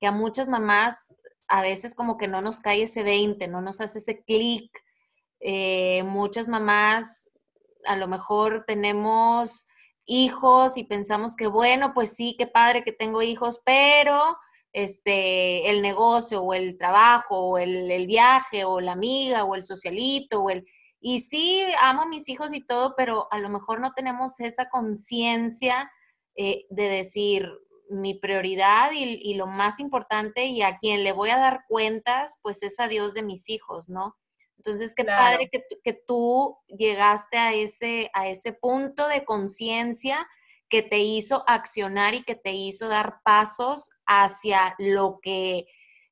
a 0.00 0.10
muchas 0.10 0.48
mamás 0.48 1.14
a 1.48 1.60
veces 1.60 1.94
como 1.94 2.16
que 2.16 2.28
no 2.28 2.40
nos 2.40 2.60
cae 2.60 2.84
ese 2.84 3.02
20, 3.02 3.46
no 3.48 3.60
nos 3.60 3.82
hace 3.82 3.98
ese 3.98 4.24
clic 4.24 4.70
eh, 5.40 6.02
muchas 6.04 6.48
mamás 6.48 7.30
a 7.84 7.96
lo 7.96 8.08
mejor 8.08 8.64
tenemos 8.66 9.66
hijos 10.06 10.78
y 10.78 10.84
pensamos 10.84 11.36
que 11.36 11.46
bueno, 11.46 11.92
pues 11.92 12.16
sí, 12.16 12.36
qué 12.38 12.46
padre 12.46 12.84
que 12.84 12.92
tengo 12.92 13.20
hijos, 13.20 13.60
pero 13.66 14.38
este, 14.72 15.70
el 15.70 15.82
negocio 15.82 16.42
o 16.42 16.54
el 16.54 16.76
trabajo 16.78 17.38
o 17.38 17.58
el, 17.58 17.90
el, 17.90 18.06
viaje 18.06 18.64
o 18.64 18.80
la 18.80 18.92
amiga 18.92 19.44
o 19.44 19.54
el 19.54 19.62
socialito 19.62 20.42
o 20.42 20.50
el... 20.50 20.66
Y 21.00 21.20
sí, 21.20 21.62
amo 21.80 22.02
a 22.02 22.08
mis 22.08 22.28
hijos 22.28 22.52
y 22.52 22.60
todo, 22.60 22.94
pero 22.96 23.28
a 23.30 23.38
lo 23.38 23.48
mejor 23.48 23.80
no 23.80 23.92
tenemos 23.92 24.40
esa 24.40 24.68
conciencia 24.68 25.90
eh, 26.34 26.66
de 26.70 26.88
decir 26.88 27.48
mi 27.88 28.14
prioridad 28.14 28.90
y, 28.92 29.04
y, 29.04 29.34
lo 29.34 29.46
más 29.46 29.80
importante 29.80 30.46
y 30.46 30.62
a 30.62 30.76
quien 30.76 31.04
le 31.04 31.12
voy 31.12 31.30
a 31.30 31.38
dar 31.38 31.60
cuentas, 31.68 32.38
pues 32.42 32.62
es 32.62 32.78
a 32.80 32.88
Dios 32.88 33.14
de 33.14 33.22
mis 33.22 33.48
hijos, 33.48 33.88
¿no? 33.88 34.16
Entonces, 34.58 34.94
qué 34.94 35.04
claro. 35.04 35.22
padre 35.24 35.48
que, 35.50 35.62
que, 35.82 35.92
tú 35.92 36.58
llegaste 36.66 37.38
a 37.38 37.54
ese, 37.54 38.10
a 38.12 38.28
ese 38.28 38.52
punto 38.52 39.06
de 39.08 39.24
conciencia 39.24 40.26
que 40.68 40.82
te 40.82 40.98
hizo 40.98 41.44
accionar 41.46 42.14
y 42.14 42.22
que 42.22 42.34
te 42.34 42.52
hizo 42.52 42.88
dar 42.88 43.20
pasos 43.24 43.90
hacia 44.06 44.74
lo 44.78 45.20
que 45.22 45.66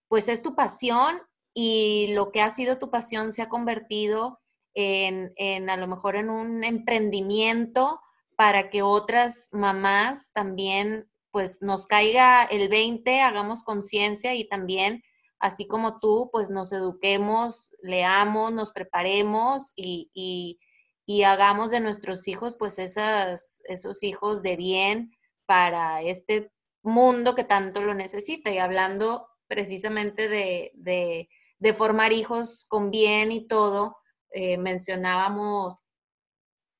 pues 0.08 0.28
es 0.28 0.42
tu 0.42 0.54
pasión 0.54 1.20
y 1.54 2.12
lo 2.14 2.30
que 2.32 2.42
ha 2.42 2.50
sido 2.50 2.78
tu 2.78 2.90
pasión 2.90 3.32
se 3.32 3.42
ha 3.42 3.48
convertido 3.48 4.40
en, 4.74 5.32
en 5.36 5.70
a 5.70 5.76
lo 5.76 5.88
mejor 5.88 6.16
en 6.16 6.30
un 6.30 6.64
emprendimiento 6.64 8.00
para 8.36 8.70
que 8.70 8.82
otras 8.82 9.48
mamás 9.52 10.32
también 10.32 11.10
pues 11.30 11.60
nos 11.60 11.86
caiga 11.86 12.44
el 12.44 12.68
20, 12.68 13.20
hagamos 13.20 13.62
conciencia 13.62 14.34
y 14.34 14.48
también 14.48 15.02
así 15.38 15.66
como 15.66 15.98
tú, 15.98 16.30
pues 16.32 16.50
nos 16.50 16.72
eduquemos, 16.72 17.74
leamos, 17.82 18.52
nos 18.52 18.70
preparemos 18.70 19.72
y, 19.76 20.10
y, 20.14 20.58
y 21.06 21.22
hagamos 21.22 21.70
de 21.70 21.80
nuestros 21.80 22.26
hijos, 22.26 22.56
pues 22.58 22.80
esas, 22.80 23.62
esos 23.64 24.02
hijos 24.02 24.42
de 24.42 24.56
bien 24.56 25.16
para 25.46 26.02
este 26.02 26.50
mundo 26.82 27.36
que 27.36 27.44
tanto 27.44 27.80
lo 27.80 27.94
necesita. 27.94 28.50
Y 28.50 28.58
hablando 28.58 29.28
precisamente 29.46 30.28
de, 30.28 30.72
de, 30.74 31.28
de 31.60 31.74
formar 31.74 32.12
hijos 32.12 32.66
con 32.68 32.90
bien 32.90 33.30
y 33.30 33.46
todo, 33.46 33.96
eh, 34.32 34.58
mencionábamos 34.58 35.76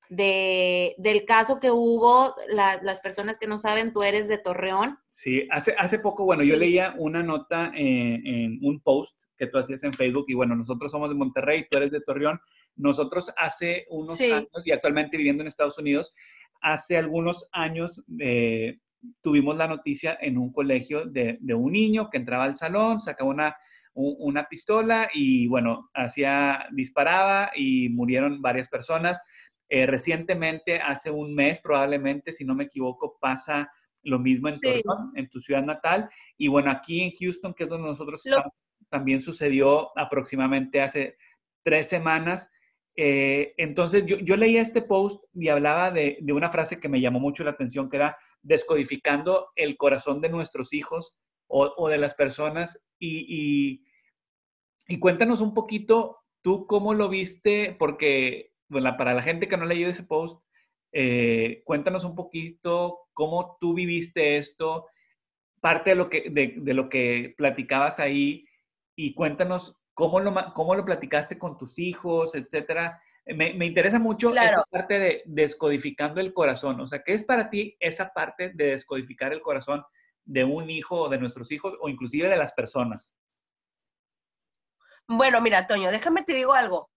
de, 0.09 0.95
del 0.97 1.25
caso 1.25 1.59
que 1.59 1.71
hubo, 1.71 2.35
la, 2.49 2.81
las 2.83 2.99
personas 2.99 3.39
que 3.39 3.47
no 3.47 3.57
saben, 3.57 3.93
tú 3.93 4.03
eres 4.03 4.27
de 4.27 4.37
Torreón. 4.37 4.99
Sí, 5.07 5.47
hace, 5.51 5.73
hace 5.77 5.99
poco, 5.99 6.25
bueno, 6.25 6.43
sí. 6.43 6.49
yo 6.49 6.55
leía 6.57 6.95
una 6.97 7.23
nota 7.23 7.71
en, 7.73 8.27
en, 8.27 8.59
un 8.61 8.81
post 8.81 9.17
que 9.37 9.47
tú 9.47 9.57
hacías 9.57 9.83
en 9.83 9.93
Facebook 9.93 10.25
y 10.27 10.33
bueno, 10.33 10.55
nosotros 10.55 10.91
somos 10.91 11.09
de 11.09 11.15
Monterrey, 11.15 11.65
tú 11.69 11.77
eres 11.77 11.91
de 11.91 12.01
Torreón. 12.01 12.39
Nosotros 12.75 13.31
hace 13.37 13.85
unos 13.89 14.17
sí. 14.17 14.31
años 14.31 14.49
y 14.65 14.71
actualmente 14.71 15.17
viviendo 15.17 15.43
en 15.43 15.47
Estados 15.47 15.77
Unidos, 15.77 16.13
hace 16.61 16.97
algunos 16.97 17.47
años 17.51 18.03
eh, 18.19 18.79
tuvimos 19.21 19.57
la 19.57 19.67
noticia 19.67 20.17
en 20.19 20.37
un 20.37 20.51
colegio 20.51 21.05
de, 21.05 21.37
de, 21.39 21.53
un 21.53 21.71
niño 21.71 22.09
que 22.09 22.17
entraba 22.17 22.43
al 22.43 22.57
salón, 22.57 22.99
sacaba 22.99 23.29
una, 23.29 23.55
una 23.93 24.47
pistola 24.47 25.09
y 25.13 25.47
bueno, 25.47 25.89
hacía, 25.93 26.67
disparaba 26.71 27.51
y 27.55 27.89
murieron 27.89 28.41
varias 28.41 28.69
personas. 28.69 29.21
Eh, 29.69 29.85
recientemente, 29.85 30.79
hace 30.79 31.11
un 31.11 31.35
mes 31.35 31.61
probablemente, 31.61 32.31
si 32.31 32.45
no 32.45 32.55
me 32.55 32.65
equivoco, 32.65 33.17
pasa 33.19 33.71
lo 34.03 34.19
mismo 34.19 34.47
en 34.47 34.55
sí. 34.55 34.67
Torreón, 34.67 35.11
en 35.15 35.29
tu 35.29 35.39
ciudad 35.39 35.63
natal. 35.63 36.09
Y 36.37 36.47
bueno, 36.47 36.71
aquí 36.71 37.01
en 37.01 37.11
Houston, 37.11 37.53
que 37.53 37.63
es 37.63 37.69
donde 37.69 37.89
nosotros 37.89 38.21
lo... 38.25 38.31
estamos, 38.31 38.53
también 38.89 39.21
sucedió 39.21 39.97
aproximadamente 39.97 40.81
hace 40.81 41.17
tres 41.63 41.89
semanas. 41.89 42.51
Eh, 42.95 43.53
entonces, 43.57 44.05
yo, 44.05 44.17
yo, 44.17 44.35
leía 44.35 44.61
este 44.61 44.81
post 44.81 45.23
y 45.33 45.49
hablaba 45.49 45.91
de, 45.91 46.17
de, 46.21 46.33
una 46.33 46.49
frase 46.49 46.79
que 46.79 46.89
me 46.89 46.99
llamó 46.99 47.19
mucho 47.19 47.43
la 47.43 47.51
atención, 47.51 47.89
que 47.89 47.97
era 47.97 48.17
descodificando 48.41 49.51
el 49.55 49.77
corazón 49.77 50.21
de 50.21 50.29
nuestros 50.29 50.73
hijos 50.73 51.15
o, 51.47 51.73
o 51.77 51.89
de 51.89 51.97
las 51.97 52.15
personas. 52.15 52.83
Y, 52.99 53.83
y, 54.87 54.99
cuéntanos 54.99 55.41
un 55.41 55.53
poquito, 55.53 56.19
tú 56.41 56.65
cómo 56.65 56.93
lo 56.93 57.09
viste, 57.09 57.75
porque 57.77 58.53
para 58.69 59.13
la 59.13 59.21
gente 59.21 59.47
que 59.47 59.57
no 59.57 59.65
leído 59.65 59.89
ese 59.89 60.03
post, 60.03 60.41
eh, 60.91 61.61
cuéntanos 61.65 62.03
un 62.03 62.15
poquito 62.15 63.01
cómo 63.13 63.57
tú 63.59 63.73
viviste 63.73 64.37
esto, 64.37 64.87
parte 65.59 65.91
de 65.91 65.95
lo 65.97 66.09
que, 66.09 66.29
de 66.29 66.73
lo 66.73 66.89
que 66.89 67.35
platicabas 67.37 67.99
ahí 67.99 68.46
y 68.97 69.13
cuéntanos 69.13 69.77
cómo 69.93 70.19
lo, 70.19 70.33
cómo 70.53 70.75
lo 70.75 70.83
platicaste 70.83 71.37
con 71.37 71.57
tus 71.57 71.79
hijos, 71.79 72.35
etcétera. 72.35 73.01
Me, 73.27 73.53
me 73.53 73.65
interesa 73.67 73.99
mucho 73.99 74.31
claro. 74.31 74.61
esa 74.61 74.63
parte 74.71 74.99
de 74.99 75.23
descodificando 75.25 76.19
el 76.19 76.33
corazón. 76.33 76.81
O 76.81 76.87
sea, 76.87 77.03
¿qué 77.03 77.13
es 77.13 77.23
para 77.23 77.49
ti 77.49 77.77
esa 77.79 78.11
parte 78.11 78.51
de 78.55 78.71
descodificar 78.71 79.31
el 79.31 79.41
corazón 79.41 79.85
de 80.25 80.43
un 80.43 80.69
hijo 80.69 81.03
o 81.03 81.09
de 81.09 81.19
nuestros 81.19 81.51
hijos 81.51 81.77
o 81.79 81.89
inclusive 81.89 82.27
de 82.27 82.37
las 82.37 82.53
personas? 82.53 83.13
Bueno, 85.07 85.41
mira, 85.41 85.67
Toño, 85.67 85.91
déjame 85.91 86.23
te 86.23 86.33
digo 86.33 86.53
algo. 86.53 86.89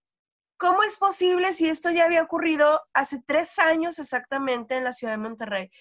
¿Cómo 0.57 0.83
es 0.83 0.97
posible 0.97 1.53
si 1.53 1.69
esto 1.69 1.91
ya 1.91 2.05
había 2.05 2.23
ocurrido 2.23 2.81
hace 2.93 3.21
tres 3.25 3.57
años 3.59 3.99
exactamente 3.99 4.75
en 4.75 4.83
la 4.83 4.93
ciudad 4.93 5.13
de 5.13 5.19
Monterrey? 5.19 5.71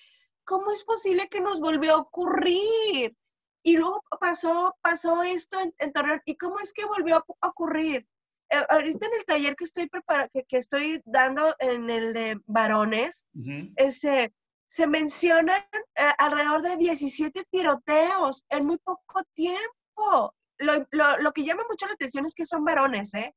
¿Cómo 0.44 0.70
es 0.70 0.84
posible 0.84 1.28
que 1.28 1.40
nos 1.40 1.60
volvió 1.60 1.94
a 1.94 2.00
ocurrir? 2.00 3.16
Y 3.62 3.76
luego 3.76 4.02
pasó, 4.20 4.76
pasó 4.80 5.22
esto 5.22 5.60
en, 5.60 5.74
en 5.78 5.92
Torreón. 5.92 6.20
¿Y 6.24 6.36
cómo 6.36 6.58
es 6.60 6.72
que 6.72 6.84
volvió 6.84 7.16
a 7.16 7.48
ocurrir? 7.48 8.06
Eh, 8.50 8.64
ahorita 8.68 9.06
en 9.06 9.12
el 9.18 9.24
taller 9.24 9.54
que 9.56 9.64
estoy 9.64 9.88
prepara 9.88 10.28
que, 10.28 10.44
que, 10.44 10.56
estoy 10.56 11.00
dando 11.04 11.54
en 11.60 11.88
el 11.88 12.12
de 12.12 12.40
varones, 12.46 13.26
uh 13.34 13.40
-huh. 13.40 13.72
este, 13.76 14.32
se 14.66 14.86
mencionan 14.86 15.62
eh, 15.96 16.12
alrededor 16.18 16.62
de 16.62 16.76
17 16.76 17.42
tiroteos 17.50 18.44
en 18.48 18.66
muy 18.66 18.78
poco 18.78 19.22
tiempo. 19.34 20.34
Lo, 20.58 20.86
lo, 20.90 21.18
lo 21.18 21.32
que 21.32 21.44
llama 21.44 21.62
mucho 21.68 21.86
la 21.86 21.92
atención 21.92 22.26
es 22.26 22.34
que 22.34 22.44
son 22.44 22.64
varones, 22.64 23.14
¿eh? 23.14 23.34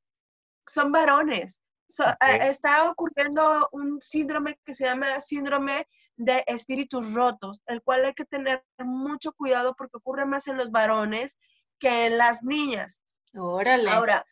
son 0.68 0.92
varones. 0.92 1.60
So, 1.87 2.03
okay. 2.03 2.39
uh, 2.39 2.43
está 2.49 2.89
ocurriendo 2.89 3.69
un 3.71 4.01
síndrome 4.01 4.59
que 4.65 4.73
se 4.73 4.85
llama 4.85 5.21
síndrome 5.21 5.87
de 6.15 6.43
espíritus 6.47 7.13
rotos, 7.13 7.61
el 7.67 7.81
cual 7.81 8.05
hay 8.05 8.13
que 8.13 8.25
tener 8.25 8.63
mucho 8.79 9.33
cuidado 9.33 9.75
porque 9.75 9.97
ocurre 9.97 10.25
más 10.25 10.47
en 10.47 10.57
los 10.57 10.71
varones 10.71 11.37
que 11.79 12.07
en 12.07 12.17
las 12.17 12.43
niñas. 12.43 13.03
Órale. 13.35 13.89
Ahora, 13.89 14.25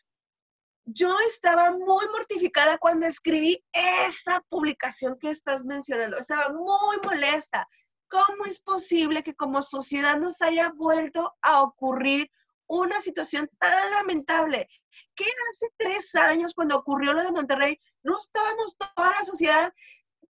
yo 0.86 1.16
estaba 1.28 1.72
muy 1.72 2.06
mortificada 2.12 2.78
cuando 2.78 3.06
escribí 3.06 3.64
esa 3.72 4.44
publicación 4.50 5.18
que 5.20 5.30
estás 5.30 5.66
mencionando. 5.66 6.18
Estaba 6.18 6.50
muy 6.50 6.98
molesta. 7.04 7.68
¿Cómo 8.08 8.46
es 8.46 8.60
posible 8.60 9.24
que 9.24 9.36
como 9.36 9.62
sociedad 9.62 10.18
nos 10.18 10.42
haya 10.42 10.72
vuelto 10.76 11.34
a 11.42 11.62
ocurrir 11.62 12.30
una 12.72 13.02
situación 13.02 13.50
tan 13.60 13.92
lamentable. 13.92 14.68
que 15.16 15.24
hace 15.24 15.68
tres 15.78 16.16
años, 16.16 16.54
cuando 16.54 16.78
ocurrió 16.78 17.14
lo 17.14 17.24
de 17.24 17.32
Monterrey, 17.32 17.80
no 18.04 18.18
estábamos 18.18 18.78
toda 18.78 19.12
la 19.12 19.24
sociedad 19.24 19.74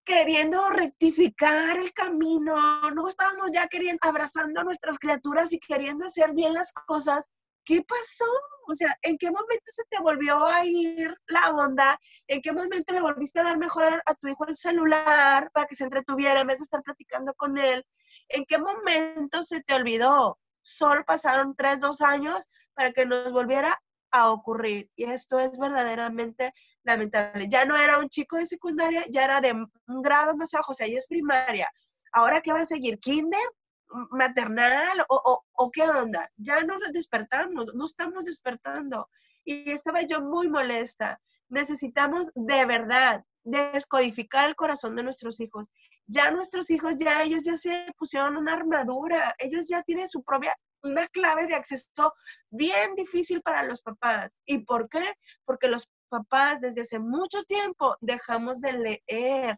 queriendo 0.03 0.69
rectificar 0.69 1.77
el 1.77 1.93
camino, 1.93 2.91
no 2.91 3.07
estábamos 3.07 3.49
ya 3.53 3.67
queriendo, 3.67 3.99
abrazando 4.01 4.61
a 4.61 4.63
nuestras 4.63 4.97
criaturas 4.99 5.53
y 5.53 5.59
queriendo 5.59 6.05
hacer 6.05 6.33
bien 6.33 6.53
las 6.53 6.73
cosas. 6.73 7.29
¿qué 7.63 7.83
pasó? 7.83 8.25
O 8.67 8.73
sea, 8.73 8.95
¿en 9.01 9.17
qué 9.17 9.27
momento 9.27 9.65
se 9.65 9.83
te 9.89 10.01
volvió 10.01 10.45
a 10.45 10.65
ir 10.65 11.13
la 11.27 11.49
onda? 11.49 11.99
¿En 12.27 12.41
qué 12.41 12.51
momento 12.51 12.93
le 12.93 13.01
volviste 13.01 13.39
a 13.39 13.43
dar 13.43 13.57
mejor 13.57 14.01
a 14.05 14.15
tu 14.15 14.27
hijo 14.27 14.45
el 14.47 14.55
celular 14.55 15.49
para 15.51 15.65
que 15.65 15.75
se 15.75 15.83
entretuviera 15.83 16.41
en 16.41 16.47
vez 16.47 16.57
de 16.57 16.63
estar 16.63 16.81
platicando 16.81 17.33
con 17.33 17.57
él? 17.57 17.83
¿En 18.29 18.45
qué 18.45 18.57
momento 18.57 19.43
se 19.43 19.61
te 19.63 19.73
olvidó? 19.73 20.39
Solo 20.61 21.03
pasaron 21.05 21.55
tres, 21.55 21.79
dos 21.79 22.01
años 22.01 22.47
para 22.73 22.91
que 22.91 23.05
nos 23.05 23.31
volviera 23.31 23.81
a 24.11 24.29
ocurrir. 24.29 24.89
Y 24.95 25.05
esto 25.05 25.39
es 25.39 25.57
verdaderamente 25.57 26.53
lamentable. 26.83 27.47
Ya 27.49 27.65
no 27.65 27.75
era 27.75 27.99
un 27.99 28.09
chico 28.09 28.37
de 28.37 28.45
secundaria, 28.45 29.05
ya 29.09 29.23
era 29.23 29.41
de 29.41 29.53
un 29.53 30.01
grado 30.01 30.35
más 30.35 30.53
abajo, 30.53 30.73
o 30.73 30.75
sea, 30.75 30.87
ya 30.87 30.97
es 30.97 31.07
primaria. 31.07 31.69
¿Ahora 32.11 32.41
qué 32.41 32.51
va 32.51 32.61
a 32.61 32.65
seguir? 32.65 32.99
¿Kinder? 32.99 33.39
maternal 34.11 35.03
o, 35.09 35.43
o, 35.53 35.71
qué 35.71 35.83
onda. 35.83 36.29
Ya 36.37 36.61
no 36.63 36.75
despertamos, 36.93 37.67
no 37.73 37.85
estamos 37.85 38.25
despertando. 38.25 39.09
Y 39.43 39.71
estaba 39.71 40.01
yo 40.03 40.21
muy 40.21 40.49
molesta. 40.49 41.19
Necesitamos 41.49 42.31
de 42.35 42.65
verdad 42.65 43.25
descodificar 43.43 44.47
el 44.47 44.55
corazón 44.55 44.95
de 44.95 45.03
nuestros 45.03 45.39
hijos. 45.39 45.67
Ya 46.07 46.31
nuestros 46.31 46.69
hijos, 46.69 46.95
ya 46.97 47.23
ellos 47.23 47.41
ya 47.43 47.55
se 47.57 47.93
pusieron 47.97 48.37
una 48.37 48.53
armadura, 48.53 49.35
ellos 49.39 49.67
ya 49.67 49.81
tienen 49.83 50.07
su 50.07 50.23
propia, 50.23 50.55
una 50.83 51.07
clave 51.07 51.47
de 51.47 51.55
acceso 51.55 52.13
bien 52.49 52.95
difícil 52.95 53.41
para 53.41 53.63
los 53.63 53.81
papás. 53.81 54.39
¿Y 54.45 54.59
por 54.65 54.89
qué? 54.89 55.13
Porque 55.45 55.67
los 55.67 55.89
papás 56.09 56.61
desde 56.61 56.81
hace 56.81 56.99
mucho 56.99 57.43
tiempo 57.43 57.95
dejamos 58.01 58.61
de 58.61 58.73
leer, 58.73 59.57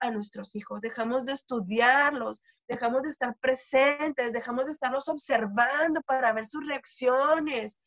a 0.00 0.10
nuestros 0.10 0.56
hijos, 0.56 0.80
dejamos 0.80 1.26
de 1.26 1.34
estudiarlos, 1.34 2.42
dejamos 2.66 3.02
de 3.02 3.10
estar 3.10 3.36
presentes, 3.38 4.32
dejamos 4.32 4.66
de 4.66 4.72
estarlos 4.72 5.08
observando 5.08 6.00
para 6.02 6.32
ver 6.32 6.46
sus 6.46 6.66
reacciones, 6.66 7.78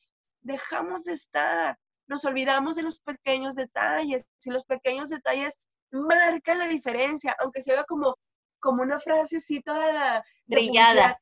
dejamos 0.41 1.03
de 1.03 1.13
estar, 1.13 1.77
nos 2.13 2.25
olvidamos 2.25 2.75
de 2.75 2.83
los 2.83 2.99
pequeños 2.99 3.55
detalles, 3.55 4.27
si 4.37 4.51
los 4.51 4.65
pequeños 4.65 5.09
detalles 5.09 5.59
marcan 5.91 6.59
la 6.59 6.67
diferencia, 6.67 7.35
aunque 7.39 7.61
sea 7.61 7.83
como, 7.83 8.17
como 8.59 8.83
una 8.83 8.99
frasecita 8.99 10.23
trillada. 10.47 11.19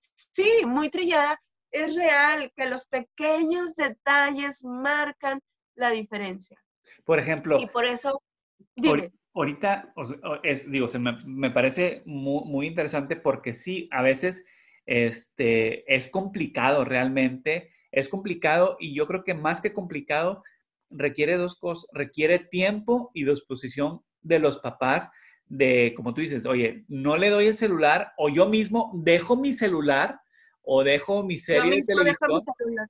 Sí, 0.00 0.64
muy 0.66 0.90
trillada, 0.90 1.40
es 1.70 1.94
real 1.94 2.52
que 2.54 2.68
los 2.68 2.86
pequeños 2.86 3.74
detalles 3.74 4.62
marcan 4.64 5.40
la 5.74 5.90
diferencia. 5.90 6.62
Por 7.04 7.18
ejemplo. 7.18 7.58
Y 7.58 7.66
por 7.66 7.86
eso, 7.86 8.22
dime 8.76 9.10
ahorita, 9.34 9.92
es, 10.42 10.70
digo, 10.70 10.88
se 10.88 10.98
me, 10.98 11.50
parece 11.50 12.02
muy, 12.04 12.66
interesante 12.66 13.16
porque 13.16 13.54
sí, 13.54 13.88
a 13.90 14.02
veces 14.02 14.46
este, 14.86 15.94
es 15.94 16.08
complicado 16.08 16.84
realmente, 16.84 17.70
es 17.92 18.08
complicado 18.08 18.76
y 18.80 18.94
yo 18.94 19.06
creo 19.06 19.24
que 19.24 19.34
más 19.34 19.60
que 19.60 19.72
complicado, 19.72 20.42
requiere 20.90 21.36
dos 21.36 21.56
cosas, 21.56 21.88
requiere 21.92 22.38
tiempo 22.38 23.10
y 23.14 23.24
disposición 23.24 24.02
de 24.22 24.38
los 24.38 24.58
papás 24.58 25.10
de, 25.46 25.92
como 25.96 26.14
tú 26.14 26.20
dices, 26.20 26.46
oye, 26.46 26.84
no 26.88 27.16
le 27.16 27.30
doy 27.30 27.46
el 27.46 27.56
celular 27.56 28.12
o 28.16 28.28
yo 28.28 28.48
mismo 28.48 28.92
dejo 28.94 29.36
mi 29.36 29.52
celular 29.52 30.20
o 30.62 30.84
dejo 30.84 31.22
mi 31.24 31.38
serie 31.38 31.70
de 31.70 31.82
televisión 31.82 32.40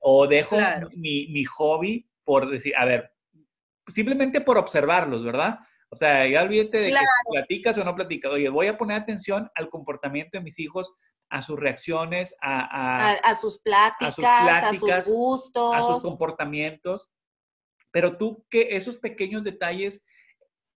o 0.01 0.27
dejo 0.27 0.57
mi, 0.95 1.29
mi 1.29 1.45
hobby 1.45 2.07
por 2.25 2.51
decir, 2.51 2.75
a 2.77 2.85
ver, 2.85 3.11
simplemente 3.89 4.41
por 4.41 4.59
observarlos, 4.59 5.25
¿verdad? 5.25 5.59
O 5.89 5.97
sea, 5.97 6.29
ya 6.29 6.43
olvídate 6.43 6.79
de 6.79 6.91
que 6.91 6.97
platicas 7.31 7.79
o 7.79 7.85
no 7.85 7.97
platicas. 7.97 8.31
Oye, 8.31 8.49
voy 8.49 8.69
a 8.69 8.79
poner 8.79 9.01
atención 9.01 9.51
al 9.57 9.69
comportamiento 9.69 10.39
de 10.39 10.45
mis 10.45 10.59
hijos, 10.61 10.93
a 11.31 11.43
sus 11.43 11.59
reacciones, 11.59 12.35
a, 12.43 13.13
a, 13.13 13.35
sus, 13.37 13.61
pláticas, 13.61 14.19
a 14.19 14.73
sus 14.73 15.07
gustos, 15.07 15.75
a 15.75 15.83
sus 15.83 16.03
comportamientos. 16.03 17.11
Pero 17.93 18.19
tú, 18.19 18.45
que 18.51 18.77
esos 18.77 18.97
pequeños 18.97 19.45
detalles, 19.45 20.05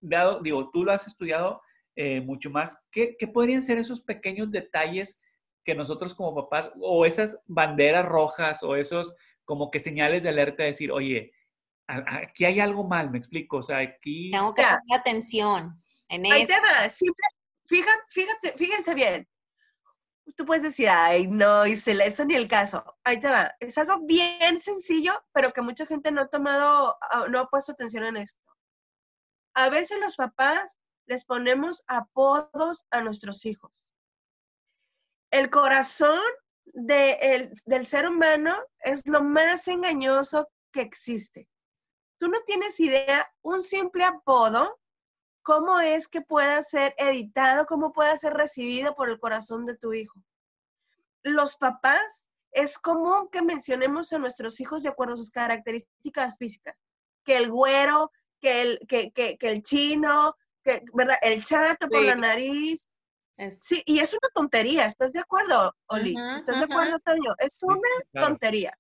dado, 0.01 0.41
digo, 0.41 0.71
tú 0.71 0.85
lo 0.85 0.93
has 0.93 1.07
estudiado 1.09 1.61
eh, 1.97 2.21
mucho 2.21 2.51
más, 2.51 2.81
¿qué, 2.91 3.17
¿qué 3.19 3.27
podrían 3.27 3.63
ser 3.63 3.79
esos 3.79 4.01
pequeños 4.01 4.51
detalles 4.51 5.21
que 5.65 5.75
nosotros 5.75 6.15
como 6.15 6.35
papás, 6.35 6.73
o 6.81 7.05
esas 7.05 7.41
banderas 7.47 8.05
rojas, 8.05 8.63
o 8.63 8.77
esos 8.77 9.15
como 9.45 9.71
que 9.71 9.81
señales 9.81 10.23
de 10.23 10.29
alerta, 10.29 10.63
de 10.63 10.71
decir, 10.71 10.93
oye, 10.93 11.33
aquí 11.87 12.45
hay 12.45 12.61
algo 12.61 12.87
mal, 12.87 13.11
me 13.11 13.19
explico, 13.19 13.59
o 13.59 13.63
sea, 13.63 13.79
aquí... 13.79 14.31
Tengo 14.31 14.55
que 14.55 14.63
poner 14.63 15.01
atención 15.01 15.79
en 16.09 16.33
Ahí 16.33 16.47
te 16.47 16.55
va, 16.55 16.89
fíjate, 17.67 18.03
fíjate, 18.09 18.53
fíjense 18.57 18.95
bien. 18.95 19.29
Tú 20.37 20.45
puedes 20.45 20.63
decir, 20.63 20.89
ay, 20.89 21.27
no, 21.27 21.65
le 21.65 21.73
eso 21.73 22.25
ni 22.25 22.35
el 22.35 22.49
caso. 22.49 22.83
Ahí 23.05 23.21
te 23.21 23.29
va. 23.29 23.55
Es 23.61 23.77
algo 23.79 24.01
bien 24.01 24.59
sencillo, 24.61 25.13
pero 25.33 25.53
que 25.53 25.63
mucha 25.63 25.87
gente 25.87 26.11
no 26.11 26.23
ha 26.23 26.29
tomado, 26.29 26.97
ah, 27.01 27.27
no 27.31 27.41
ha 27.41 27.49
puesto 27.49 27.73
atención 27.73 28.05
en 28.05 28.17
esto. 28.17 28.43
A 29.55 29.69
veces 29.69 30.01
los 30.01 30.17
papás 30.17 30.79
les 31.07 31.25
ponemos 31.25 31.85
apodos 31.87 32.87
a 32.91 33.03
nuestros 33.03 33.45
hijos. 33.45 33.95
El 35.31 35.51
corazón 35.51 36.21
del 36.65 37.87
ser 37.87 38.09
humano 38.09 38.55
es 38.81 39.07
lo 39.07 39.23
más 39.23 39.69
engañoso 39.69 40.49
que 40.73 40.81
existe 40.81 41.49
tú 42.25 42.29
no 42.29 42.41
tienes 42.47 42.81
idea, 42.81 43.31
un 43.43 43.63
simple 43.63 44.03
apodo, 44.03 44.81
cómo 45.45 45.79
es 45.79 46.09
que 46.09 46.21
pueda 46.21 46.61
ser 46.63 46.95
editado, 46.99 47.67
cómo 47.67 47.93
pueda 47.93 48.17
ser 48.17 48.35
recibido 48.35 48.97
por 48.97 49.09
el 49.09 49.21
corazón 49.21 49.65
de 49.67 49.77
tu 49.77 49.93
hijo. 49.93 50.21
Los 51.23 51.57
papás, 51.57 52.29
es 52.51 52.79
común 52.79 53.29
que 53.31 53.43
mencionemos 53.43 54.13
a 54.13 54.19
nuestros 54.19 54.61
hijos 54.61 54.83
de 54.83 54.89
acuerdo 54.89 55.15
a 55.15 55.19
sus 55.19 55.31
características 55.31 56.37
físicas, 56.39 56.81
que 57.25 57.37
el 57.37 57.51
güero, 57.51 58.11
que 58.41 58.63
el, 58.63 58.79
que, 58.89 59.13
el 59.41 59.63
chino, 59.63 60.37
que, 60.63 60.85
¿verdad? 60.93 61.17
El 61.23 61.45
chato 61.45 61.89
por 61.89 62.03
la 62.03 62.15
nariz. 62.17 62.89
Sí, 63.51 63.83
y 63.87 63.99
es 63.99 64.13
una 64.13 64.29
tontería, 64.35 64.87
¿estás 64.87 65.13
de 65.13 65.21
acuerdo, 65.21 65.75
Oli? 65.87 66.15
¿Estás 66.37 66.59
de 66.59 66.73
acuerdo, 66.73 66.99
Toño? 67.01 67.35
Es 67.39 67.61
una 67.65 68.27
tontería 68.27 68.73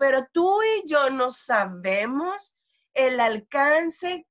pero 0.00 0.26
tú 0.32 0.62
y 0.62 0.88
yo 0.88 1.10
no 1.10 1.28
sabemos 1.28 2.56
el 2.94 3.20
alcance, 3.20 4.26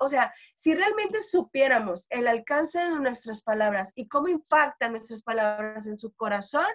o 0.00 0.08
sea, 0.08 0.32
si 0.54 0.74
realmente 0.74 1.22
supiéramos 1.22 2.06
el 2.10 2.28
alcance 2.28 2.78
de 2.78 2.98
nuestras 2.98 3.42
palabras 3.42 3.92
y 3.94 4.08
cómo 4.08 4.28
impactan 4.28 4.92
nuestras 4.92 5.22
palabras 5.22 5.86
en 5.86 5.98
su 5.98 6.12
corazón, 6.12 6.66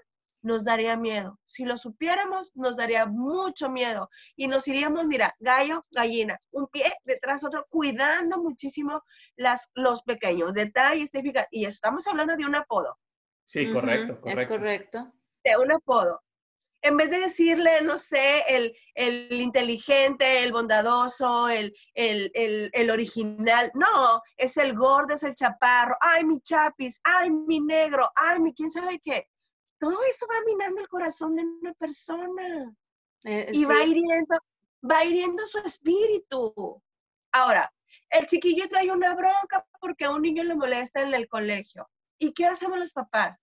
nos 0.42 0.66
daría 0.66 0.96
miedo. 0.96 1.40
Si 1.46 1.66
lo 1.66 1.78
supiéramos, 1.78 2.56
nos 2.56 2.78
daría 2.78 3.06
mucho 3.06 3.70
miedo 3.70 4.10
y 4.36 4.48
nos 4.48 4.68
iríamos, 4.68 5.06
mira, 5.06 5.36
gallo, 5.40 5.86
gallina, 5.92 6.40
un 6.52 6.68
pie 6.68 6.86
detrás 7.04 7.44
otro, 7.44 7.66
cuidando 7.70 8.42
muchísimo 8.42 9.04
las, 9.36 9.70
los 9.74 10.02
pequeños 10.04 10.54
detalles. 10.54 11.12
Y 11.52 11.66
estamos 11.66 12.08
hablando 12.08 12.36
de 12.36 12.46
un 12.46 12.56
apodo. 12.56 12.98
Sí, 13.48 13.72
correcto, 13.72 14.20
correcto. 14.22 14.42
Es 14.42 14.48
correcto. 14.48 15.14
De 15.44 15.58
un 15.58 15.72
apodo 15.72 16.22
en 16.88 16.98
vez 16.98 17.12
de 17.12 17.20
decirle, 17.20 17.82
no 17.82 17.98
sé, 17.98 18.44
el, 18.48 19.32
inteligente, 19.32 20.44
el 20.44 20.54
bondadoso, 20.54 21.50
el, 21.50 21.74
el, 21.94 22.90
original, 22.90 23.72
no, 23.74 24.22
es 24.38 24.58
el 24.58 24.74
gordo, 24.74 25.14
es 25.14 25.24
el 25.24 25.36
chaparro, 25.36 25.96
ay, 26.00 26.24
mi 26.24 26.40
chapis, 26.40 27.00
ay, 27.04 27.30
mi 27.30 27.60
negro, 27.60 28.10
ay, 28.16 28.40
mi 28.40 28.54
quién 28.54 28.72
sabe 28.72 29.00
qué. 29.04 29.28
Todo 29.80 30.00
eso 30.10 30.26
va 30.32 30.36
minando 30.46 30.82
el 30.82 30.88
corazón 30.88 31.36
de 31.36 31.44
una 31.44 31.74
persona 31.74 32.74
eh, 33.26 33.50
y 33.54 33.66
va 33.66 33.84
hiriendo, 33.84 34.38
va 34.90 35.04
hiriendo 35.04 35.46
su 35.46 35.60
espíritu. 35.60 36.82
Ahora, 37.34 37.72
el 38.10 38.26
chiquillo 38.26 38.68
trae 38.70 38.90
una 38.92 39.14
bronca 39.14 39.68
porque 39.80 40.06
a 40.06 40.12
un 40.12 40.22
niño 40.22 40.44
le 40.44 40.56
molesta 40.56 41.02
en 41.02 41.14
el 41.14 41.28
colegio. 41.28 41.90
¿Y 42.18 42.34
qué 42.34 42.48
hacemos 42.48 42.80
los 42.80 42.94
papás? 42.94 43.40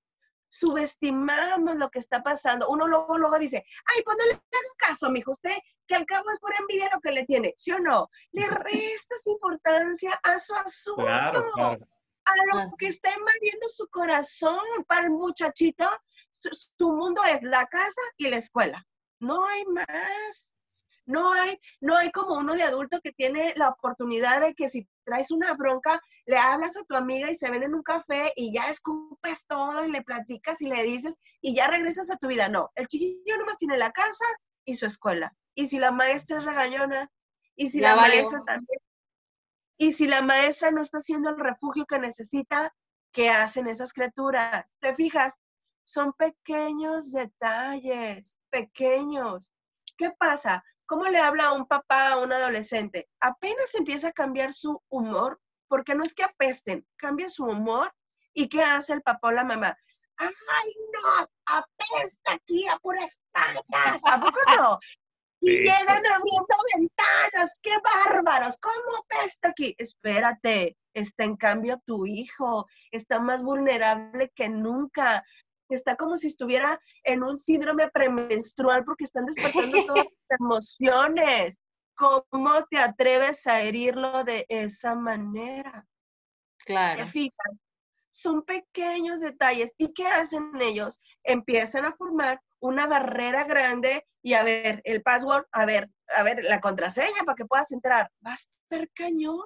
Subestimamos 0.55 1.75
lo 1.77 1.91
que 1.91 1.99
está 1.99 2.23
pasando. 2.23 2.69
Uno 2.69 2.87
luego, 2.87 3.19
luego 3.19 3.39
dice, 3.39 3.65
ay, 3.87 4.03
pues 4.05 4.17
no 4.17 4.25
le 4.27 4.33
hagas 4.33 4.75
caso, 4.77 5.11
mijo, 5.11 5.33
usted, 5.33 5.57
que 5.87 5.97
al 5.97 6.07
cabo 6.07 6.31
es 6.31 6.39
por 6.39 6.55
envidia 6.61 6.89
lo 6.95 7.01
que 7.01 7.11
le 7.11 7.25
tiene, 7.25 7.55
¿sí 7.57 7.73
o 7.73 7.81
no? 7.81 8.09
Le 8.31 8.47
restas 8.47 9.27
importancia 9.27 10.13
a 10.23 10.39
su 10.39 10.55
asunto, 10.55 11.05
a 11.07 12.35
lo 12.53 12.73
que 12.79 12.87
está 12.87 13.11
invadiendo 13.11 13.69
su 13.69 13.89
corazón. 13.89 14.61
Para 14.87 15.07
el 15.07 15.11
muchachito, 15.11 15.89
su 16.31 16.93
mundo 16.93 17.21
es 17.25 17.43
la 17.43 17.67
casa 17.67 18.01
y 18.17 18.29
la 18.29 18.37
escuela. 18.37 18.87
No 19.19 19.45
hay 19.47 19.65
más. 19.67 20.54
No 21.07 21.33
hay, 21.33 21.59
no 21.81 21.97
hay 21.97 22.11
como 22.11 22.39
uno 22.39 22.55
de 22.55 22.63
adulto 22.63 23.01
que 23.03 23.13
tiene 23.13 23.53
la 23.57 23.69
oportunidad 23.69 24.41
de 24.41 24.55
que 24.55 24.69
si 24.69 24.89
traes 25.05 25.31
una 25.31 25.55
bronca, 25.55 26.01
le 26.27 26.39
hablas 26.39 26.77
a 26.77 26.85
tu 26.85 26.97
amiga 26.97 27.31
y 27.31 27.35
se 27.35 27.51
ven 27.51 27.63
en 27.63 27.75
un 27.75 27.83
café 27.83 28.33
y 28.37 28.55
ya 28.55 28.71
escupes 28.71 29.45
todo 29.47 29.85
y 29.85 29.91
le 29.91 30.03
platicas 30.03 30.61
y 30.63 30.69
le 30.69 30.83
dices 30.83 31.17
y 31.41 31.55
ya 31.55 31.67
regresas 31.69 32.11
a 32.11 32.17
tu 32.17 32.29
vida. 32.29 32.49
No, 32.49 32.71
el 32.75 32.87
chiquillo 32.87 33.37
nomás 33.39 33.59
tiene 33.59 33.77
la 33.77 33.93
casa 33.93 34.25
y 34.65 34.75
su 34.75 34.87
escuela. 34.87 35.35
Y 35.55 35.67
si 35.67 35.79
la 35.79 35.91
maestra 35.91 36.39
es 36.39 36.45
regañona, 36.45 37.11
y 37.57 37.69
si 37.69 37.81
la, 37.81 37.95
maestra 37.95 38.43
también, 38.45 38.81
y 39.77 39.93
si 39.93 40.07
la 40.07 40.23
maestra 40.23 40.73
no 40.73 40.81
está 40.81 40.99
haciendo 40.99 41.31
el 41.31 41.39
refugio 41.39 41.87
que 41.87 42.01
necesita, 42.01 42.75
¿qué 43.13 43.31
hacen 43.31 43.69
esas 43.69 43.93
criaturas? 43.93 44.77
¿Te 44.81 44.95
fijas? 44.95 45.39
son 45.85 46.15
pequeños 46.15 47.13
detalles, 47.13 48.37
pequeños. 48.51 49.53
¿Qué 49.97 50.11
pasa? 50.19 50.65
¿Cómo 50.87 51.05
le 51.09 51.19
habla 51.19 51.47
a 51.47 51.53
un 51.53 51.67
papá 51.67 52.13
a 52.13 52.19
un 52.19 52.33
adolescente? 52.33 53.09
Apenas 53.21 53.75
empieza 53.75 54.09
a 54.09 54.13
cambiar 54.13 54.53
su 54.53 54.83
humor, 54.89 55.41
porque 55.69 55.95
no 55.95 56.05
es 56.05 56.15
que 56.15 56.25
apesten, 56.25 56.87
cambia 56.97 57.31
su 57.31 57.45
humor. 57.45 57.91
¿Y 58.35 58.49
qué 58.49 58.63
hace 58.63 58.93
el 58.93 59.03
papá 59.03 59.29
o 59.29 59.33
la 59.33 59.45
mamá? 59.45 59.77
¡Ay, 60.17 60.75
no! 60.93 61.29
¡Apesta 61.47 62.35
aquí 62.35 62.67
a 62.69 62.77
puras 62.79 63.21
patas! 63.33 64.03
¿A 64.11 64.21
poco 64.21 64.39
no? 64.57 64.79
Y 65.41 65.59
llegan 65.59 65.89
abriendo 65.89 66.57
ventanas. 66.77 67.57
¡Qué 67.63 67.73
bárbaros! 67.83 68.57
¿Cómo 68.59 68.99
apesta 68.99 69.49
aquí? 69.49 69.75
Espérate, 69.79 70.77
está 70.95 71.25
en 71.25 71.37
cambio 71.37 71.81
tu 71.87 72.07
hijo. 72.07 72.67
Está 72.91 73.21
más 73.21 73.43
vulnerable 73.43 74.33
que 74.35 74.49
nunca 74.49 75.25
está 75.75 75.97
como 75.97 76.17
si 76.17 76.29
estuviera 76.29 76.81
en 77.03 77.23
un 77.23 77.37
síndrome 77.37 77.89
premenstrual 77.91 78.85
porque 78.85 79.05
están 79.05 79.27
despertando 79.27 79.79
todas 79.87 80.07
las 80.29 80.41
emociones. 80.41 81.61
¿Cómo 81.97 82.65
te 82.71 82.79
atreves 82.79 83.47
a 83.47 83.61
herirlo 83.63 84.25
de 84.25 84.47
esa 84.49 84.95
manera? 84.95 85.87
Claro. 86.65 87.01
¿Te 87.01 87.07
fijas? 87.07 87.61
Son 88.11 88.43
pequeños 88.43 89.21
detalles. 89.21 89.73
¿Y 89.77 89.93
qué 89.93 90.07
hacen 90.07 90.51
ellos? 90.61 90.99
Empiezan 91.23 91.85
a 91.85 91.93
formar 91.93 92.41
una 92.61 92.87
barrera 92.87 93.45
grande 93.45 94.07
y 94.23 94.35
a 94.35 94.43
ver, 94.43 94.81
el 94.85 95.03
password, 95.03 95.45
a 95.53 95.67
ver, 95.67 95.91
a 96.17 96.23
ver, 96.23 96.43
la 96.45 96.61
contraseña 96.61 97.23
para 97.27 97.37
que 97.37 97.45
puedas 97.45 97.71
entrar. 97.73 98.11
Va 98.27 98.33
a 98.33 98.35
estar 98.35 98.89
cañón 98.95 99.45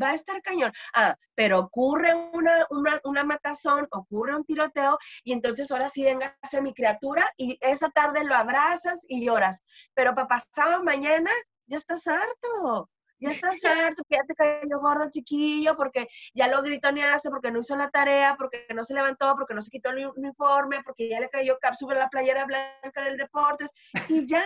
va 0.00 0.10
a 0.10 0.14
estar 0.14 0.40
cañón. 0.42 0.72
Ah, 0.94 1.16
pero 1.34 1.58
ocurre 1.58 2.14
una, 2.32 2.66
una, 3.04 3.24
matazón, 3.24 3.86
ocurre 3.90 4.36
un 4.36 4.44
tiroteo 4.44 4.98
y 5.24 5.32
entonces 5.32 5.70
ahora 5.70 5.88
sí 5.88 6.04
venga 6.04 6.36
a 6.40 6.46
ser 6.46 6.62
mi 6.62 6.72
criatura 6.72 7.24
y 7.36 7.58
esa 7.60 7.88
tarde 7.90 8.24
lo 8.24 8.34
abrazas 8.34 9.00
y 9.08 9.24
lloras. 9.24 9.62
Pero 9.94 10.14
para 10.14 10.28
pasado 10.28 10.82
mañana 10.82 11.30
ya 11.66 11.76
estás 11.76 12.06
harto. 12.06 12.90
Ya 13.20 13.30
estás 13.58 13.64
harto, 13.64 14.02
que 14.08 14.16
ya 14.16 14.22
te 14.24 14.34
cayó 14.34 14.78
gordo 14.80 15.08
chiquillo, 15.10 15.76
porque 15.76 16.08
ya 16.34 16.48
lo 16.48 16.62
gritoneaste, 16.62 17.30
porque 17.30 17.50
no 17.50 17.60
hizo 17.60 17.76
la 17.76 17.88
tarea, 17.88 18.36
porque 18.36 18.66
no 18.74 18.82
se 18.82 18.94
levantó, 18.94 19.34
porque 19.34 19.54
no 19.54 19.62
se 19.62 19.70
quitó 19.70 19.90
el 19.90 20.06
uniforme, 20.08 20.82
porque 20.84 21.08
ya 21.08 21.20
le 21.20 21.28
cayó 21.28 21.58
cápsula 21.58 21.98
la 21.98 22.08
playera 22.08 22.44
blanca 22.44 23.04
del 23.04 23.16
deportes, 23.16 23.70
y 24.08 24.26
ya, 24.26 24.44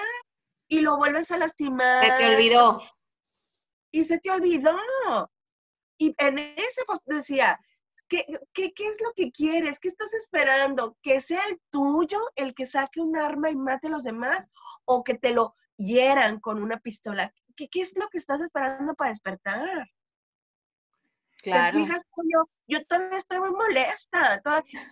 y 0.68 0.80
lo 0.80 0.96
vuelves 0.96 1.30
a 1.30 1.38
lastimar. 1.38 2.04
Se 2.04 2.18
te 2.18 2.34
olvidó. 2.34 2.82
Y 3.90 4.04
se 4.04 4.18
te 4.20 4.30
olvidó. 4.30 4.76
Y 5.98 6.14
en 6.18 6.38
ese 6.38 6.84
post 6.86 7.02
decía, 7.06 7.60
¿qué, 8.08 8.24
¿qué, 8.52 8.72
qué, 8.72 8.84
es 8.84 8.96
lo 9.02 9.12
que 9.14 9.30
quieres? 9.30 9.78
¿Qué 9.78 9.88
estás 9.88 10.14
esperando? 10.14 10.96
¿Que 11.02 11.20
sea 11.20 11.40
el 11.50 11.60
tuyo 11.70 12.18
el 12.36 12.54
que 12.54 12.64
saque 12.64 13.00
un 13.00 13.16
arma 13.16 13.50
y 13.50 13.56
mate 13.56 13.88
a 13.88 13.90
los 13.90 14.04
demás? 14.04 14.48
¿O 14.84 15.04
que 15.04 15.14
te 15.14 15.34
lo 15.34 15.56
hieran 15.76 16.40
con 16.40 16.62
una 16.62 16.78
pistola? 16.78 17.32
¿Qué, 17.56 17.68
qué 17.68 17.80
es 17.80 17.92
lo 17.96 18.08
que 18.08 18.18
estás 18.18 18.40
esperando 18.40 18.94
para 18.94 19.10
despertar? 19.10 19.88
Claro. 21.42 21.78
¿Te 21.78 21.84
fijas? 21.84 22.04
Yo, 22.16 22.44
yo 22.66 22.84
todavía 22.86 23.18
estoy 23.18 23.38
muy 23.38 23.52
molesta. 23.52 24.42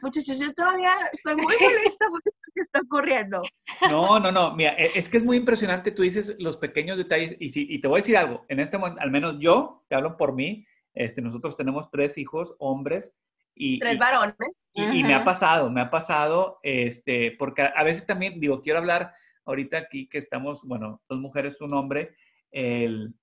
muchachos, 0.03 0.39
yo 0.39 0.53
todavía 0.55 0.91
estoy 1.13 1.35
muy 1.37 1.55
molesta 1.61 2.09
por 2.09 2.21
lo 2.25 2.33
que 2.55 2.61
está 2.61 2.81
ocurriendo. 2.81 3.43
No, 3.91 4.21
no, 4.21 4.31
no. 4.31 4.55
Mira, 4.55 4.75
e, 4.75 4.99
es 4.99 5.09
que 5.09 5.19
es 5.19 5.25
muy 5.25 5.37
impresionante. 5.37 5.91
Tú 5.91 6.03
dices 6.03 6.37
los 6.39 6.57
pequeños 6.57 6.99
detalles. 6.99 7.37
Y, 7.41 7.51
si, 7.51 7.67
y 7.69 7.81
te 7.81 7.89
voy 7.89 7.99
a 7.99 8.03
decir 8.03 8.17
algo. 8.17 8.45
En 8.49 8.61
este 8.61 8.79
momento, 8.79 9.01
al 9.01 9.11
menos 9.11 9.37
yo, 9.41 9.85
te 9.89 9.97
hablo 9.97 10.17
por 10.17 10.35
mí, 10.35 10.67
este, 10.97 11.23
nosotros 11.23 11.57
tenemos 11.57 11.91
tres 11.91 12.19
hijos, 12.19 12.57
hombres. 12.59 13.17
Y, 13.55 13.79
tres 13.79 13.99
varones. 13.99 14.35
Y, 14.73 15.03
me 15.05 15.15
ha 15.15 15.25
pasado, 15.25 15.71
me 15.71 15.81
ha 15.81 15.91
pasado, 15.91 16.59
este, 16.63 17.33
porque 17.39 17.63
a, 17.63 17.83
veces 17.85 18.07
también, 18.07 18.41
digo, 18.41 18.61
quiero 18.61 18.81
hablar 18.81 19.15
ahorita 19.45 19.79
aquí 19.79 20.09
que 20.09 20.19
estamos, 20.19 20.63
bueno, 20.65 21.03
dos 21.09 21.21
mujeres, 21.21 21.61
un 21.61 21.73
hombre, 21.75 22.17
el, 22.51 23.15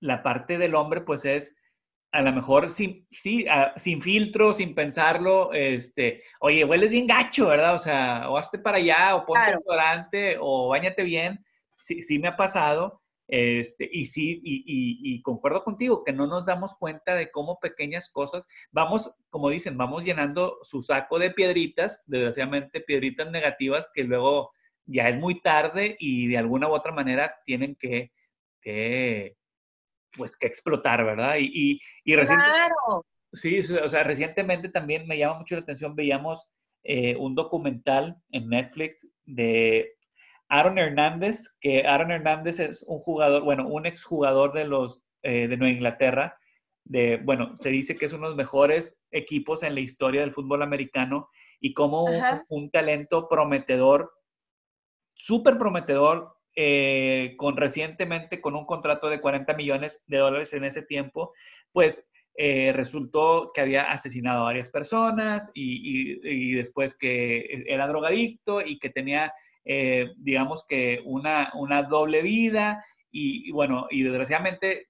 la 0.00 0.22
parte 0.22 0.58
del 0.58 0.74
hombre 0.74 1.00
pues 1.00 1.24
es 1.24 1.56
a 2.12 2.20
lo 2.20 2.32
mejor 2.32 2.68
sin, 2.68 3.06
sí, 3.10 3.46
sin 3.76 4.02
filtro, 4.02 4.52
sin 4.52 4.74
pensarlo, 4.74 5.52
este, 5.54 6.22
oye, 6.40 6.64
hueles 6.64 6.90
bien 6.90 7.06
gacho, 7.06 7.48
¿verdad? 7.48 7.74
O 7.74 7.78
sea, 7.78 8.28
o 8.28 8.36
hazte 8.36 8.58
para 8.58 8.76
allá, 8.76 9.16
o 9.16 9.24
ponte 9.24 9.40
claro. 9.64 10.38
o 10.40 10.68
bañate 10.68 11.04
bien. 11.04 11.42
Sí, 11.78 12.02
sí 12.02 12.18
me 12.18 12.28
ha 12.28 12.36
pasado. 12.36 13.01
Este, 13.28 13.88
y 13.90 14.06
sí, 14.06 14.40
y, 14.44 15.22
concuerdo 15.22 15.64
contigo, 15.64 16.04
que 16.04 16.12
no 16.12 16.26
nos 16.26 16.44
damos 16.44 16.74
cuenta 16.74 17.14
de 17.14 17.30
cómo 17.30 17.58
pequeñas 17.60 18.10
cosas, 18.10 18.46
vamos, 18.70 19.14
como 19.30 19.48
dicen, 19.48 19.78
vamos 19.78 20.04
llenando 20.04 20.58
su 20.62 20.82
saco 20.82 21.18
de 21.18 21.30
piedritas, 21.30 22.04
desgraciadamente 22.06 22.80
piedritas 22.80 23.30
negativas 23.30 23.90
que 23.94 24.04
luego 24.04 24.52
ya 24.84 25.08
es 25.08 25.16
muy 25.16 25.40
tarde 25.40 25.96
y 25.98 26.26
de 26.26 26.38
alguna 26.38 26.68
u 26.68 26.72
otra 26.72 26.92
manera 26.92 27.34
tienen 27.46 27.76
que, 27.76 28.12
pues, 30.16 30.36
que 30.36 30.46
explotar, 30.46 31.04
¿verdad? 31.04 31.36
Y, 31.38 31.80
y, 32.04 32.14
claro. 32.14 33.06
Sí, 33.32 33.60
o 33.60 33.88
sea, 33.88 34.02
recientemente 34.02 34.68
también 34.68 35.06
me 35.06 35.16
llama 35.16 35.38
mucho 35.38 35.54
la 35.54 35.62
atención, 35.62 35.96
veíamos 35.96 36.46
eh, 36.84 37.16
un 37.16 37.34
documental 37.34 38.16
en 38.30 38.48
Netflix 38.50 39.08
de 39.24 39.94
Aaron 40.52 40.76
Hernández, 40.76 41.56
que 41.62 41.86
Aaron 41.86 42.10
Hernández 42.10 42.60
es 42.60 42.84
un 42.86 42.98
jugador, 42.98 43.42
bueno, 43.42 43.66
un 43.66 43.86
exjugador 43.86 44.52
de 44.52 44.66
los 44.66 45.02
eh, 45.22 45.48
de 45.48 45.56
Nueva 45.56 45.72
Inglaterra, 45.72 46.38
de, 46.84 47.16
bueno, 47.16 47.56
se 47.56 47.70
dice 47.70 47.96
que 47.96 48.04
es 48.04 48.12
uno 48.12 48.24
de 48.24 48.30
los 48.32 48.36
mejores 48.36 49.02
equipos 49.10 49.62
en 49.62 49.74
la 49.74 49.80
historia 49.80 50.20
del 50.20 50.34
fútbol 50.34 50.62
americano 50.62 51.30
y 51.58 51.72
como 51.72 52.04
un, 52.50 52.70
talento 52.70 53.30
prometedor, 53.30 54.12
súper 55.14 55.56
prometedor, 55.56 56.36
eh, 56.54 57.32
con 57.38 57.56
recientemente 57.56 58.42
con 58.42 58.54
un 58.54 58.66
contrato 58.66 59.08
de 59.08 59.22
40 59.22 59.54
millones 59.54 60.04
de 60.06 60.18
dólares 60.18 60.52
en 60.52 60.64
ese 60.64 60.82
tiempo, 60.82 61.32
pues 61.72 62.10
eh, 62.36 62.74
resultó 62.74 63.52
que 63.54 63.62
había 63.62 63.90
asesinado 63.90 64.42
a 64.42 64.44
varias 64.44 64.68
personas 64.68 65.50
y, 65.54 66.18
y, 66.22 66.52
después 66.52 66.98
que 66.98 67.64
era 67.66 67.86
drogadicto 67.86 68.60
y 68.60 68.78
que 68.78 68.90
tenía 68.90 69.32
eh, 69.64 70.12
digamos 70.16 70.64
que 70.66 71.00
una, 71.04 71.52
una 71.54 71.84
doble 71.84 72.22
vida 72.22 72.84
y, 73.10 73.50
bueno, 73.52 73.86
y 73.90 74.02
desgraciadamente 74.02 74.88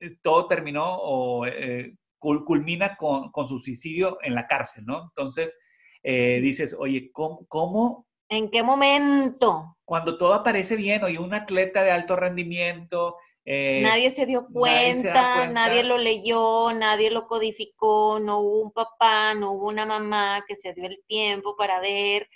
eh, 0.00 0.16
todo 0.22 0.48
terminó 0.48 0.96
o 0.96 1.46
eh, 1.46 1.94
culmina 2.18 2.96
con, 2.96 3.30
con, 3.30 3.46
su 3.46 3.60
suicidio 3.60 4.18
en 4.22 4.34
la 4.34 4.46
cárcel, 4.48 4.84
¿no? 4.86 5.04
Entonces, 5.04 5.56
dices, 6.02 6.74
oye, 6.78 7.10
¿cómo, 7.12 8.06
¿En 8.28 8.50
qué 8.50 8.62
momento? 8.62 9.76
Cuando 9.84 10.18
todo 10.18 10.34
aparece 10.34 10.74
bien, 10.74 11.04
oye, 11.04 11.18
un 11.18 11.32
atleta 11.32 11.82
de 11.82 11.92
alto 11.92 12.16
rendimiento. 12.16 13.16
nadie, 13.46 14.10
se 14.10 14.26
dio 14.26 14.48
cuenta, 14.52 15.12
nadie, 15.12 15.52
nadie, 15.52 15.84
lo 15.84 15.96
leyó, 15.96 16.72
nadie 16.72 17.10
lo 17.10 17.28
codificó, 17.28 18.18
no 18.20 18.40
hubo 18.40 18.62
un 18.62 18.72
papá, 18.72 19.34
no 19.34 19.52
hubo 19.52 19.68
una 19.68 19.86
mamá 19.86 20.44
que 20.48 20.56
se 20.56 20.72
dio 20.72 20.86
el 20.86 21.00
tiempo 21.06 21.56
para 21.56 21.78
ver 21.80 22.28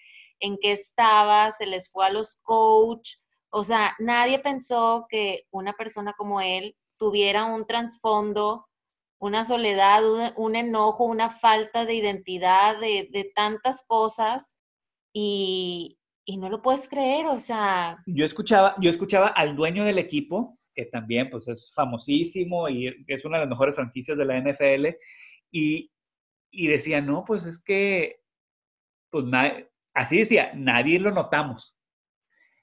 en 0.43 0.59
qué 0.61 0.73
estaba, 0.73 1.51
se 1.53 1.67
les 1.67 1.91
fue 1.91 2.05
a 2.05 2.11
los 2.11 2.37
coach. 2.43 3.17
O 3.51 3.65
sea, 3.65 3.95
nadie 3.99 4.39
pensó 4.41 5.07
que 5.09 5.45
una 5.51 5.73
persona 5.73 6.13
como 6.19 6.41
él 6.41 6.77
tuviera 6.99 7.47
un 7.47 7.67
trasfondo, 7.67 8.67
una 9.21 9.45
soledad, 9.45 10.03
un, 10.37 10.57
enojo, 10.57 11.05
una 11.05 11.31
falta 11.31 11.85
de 11.85 11.95
identidad, 11.95 12.79
de, 12.81 13.33
tantas 13.35 13.85
cosas 13.87 14.59
y, 15.15 15.99
no 16.39 16.49
lo 16.49 16.61
puedes 16.61 16.89
creer, 16.89 17.27
o 17.27 17.39
sea. 17.39 18.03
Yo 18.07 18.25
escuchaba, 18.25 18.75
yo 18.81 18.91
escuchaba 18.91 19.29
al 19.29 19.55
dueño 19.55 19.85
del 19.85 19.99
equipo, 19.99 20.59
que 20.75 20.87
también 20.87 21.31
pues 21.31 21.47
es 21.47 21.71
famosísimo 21.75 22.69
y 22.69 22.89
es 23.07 23.25
una 23.25 23.37
de 23.37 23.45
las 23.45 23.51
mejores 23.51 23.77
franquicias 23.77 24.19
de 24.19 24.25
la 24.25 24.41
NFL, 24.41 24.97
y, 25.53 25.93
y 26.51 26.67
decía, 26.67 27.01
no, 27.01 27.25
pues 27.25 27.47
es 27.47 27.63
que, 27.63 28.23
pues 29.11 29.25
nadie, 29.27 29.72
así 29.95 30.19
decía, 30.19 30.53
nadie 30.55 30.99
lo 30.99 31.11
notamos. 31.11 31.77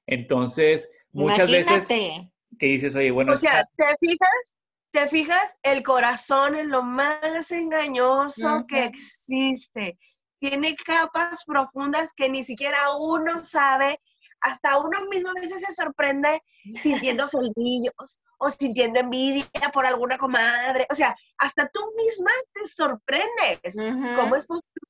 Entonces, 0.05 0.89
muchas 1.11 1.49
veces 1.49 1.87
que 1.87 2.65
dices, 2.65 2.95
oye, 2.95 3.11
bueno. 3.11 3.33
O 3.33 3.37
sea, 3.37 3.63
¿te 3.75 3.85
fijas? 3.99 4.55
¿Te 4.91 5.07
fijas? 5.07 5.57
El 5.61 5.83
corazón 5.83 6.55
es 6.55 6.65
lo 6.67 6.81
más 6.81 7.51
engañoso 7.51 8.65
que 8.67 8.85
existe. 8.85 9.99
Tiene 10.39 10.75
capas 10.75 11.43
profundas 11.45 12.11
que 12.13 12.29
ni 12.29 12.43
siquiera 12.43 12.77
uno 12.99 13.43
sabe. 13.43 14.01
Hasta 14.41 14.79
uno 14.79 14.97
mismo 15.11 15.29
a 15.29 15.33
veces 15.33 15.61
se 15.61 15.73
sorprende 15.73 16.41
sintiendo 16.79 17.27
celdillos 17.27 18.19
o 18.37 18.49
sintiendo 18.49 19.01
envidia 19.01 19.45
por 19.73 19.85
alguna 19.85 20.17
comadre. 20.17 20.87
O 20.89 20.95
sea, 20.95 21.15
hasta 21.37 21.67
tú 21.67 21.81
misma 21.97 22.31
te 22.53 22.65
sorprendes. 22.65 23.75
¿Cómo 24.15 24.35
es 24.35 24.45
posible 24.45 24.88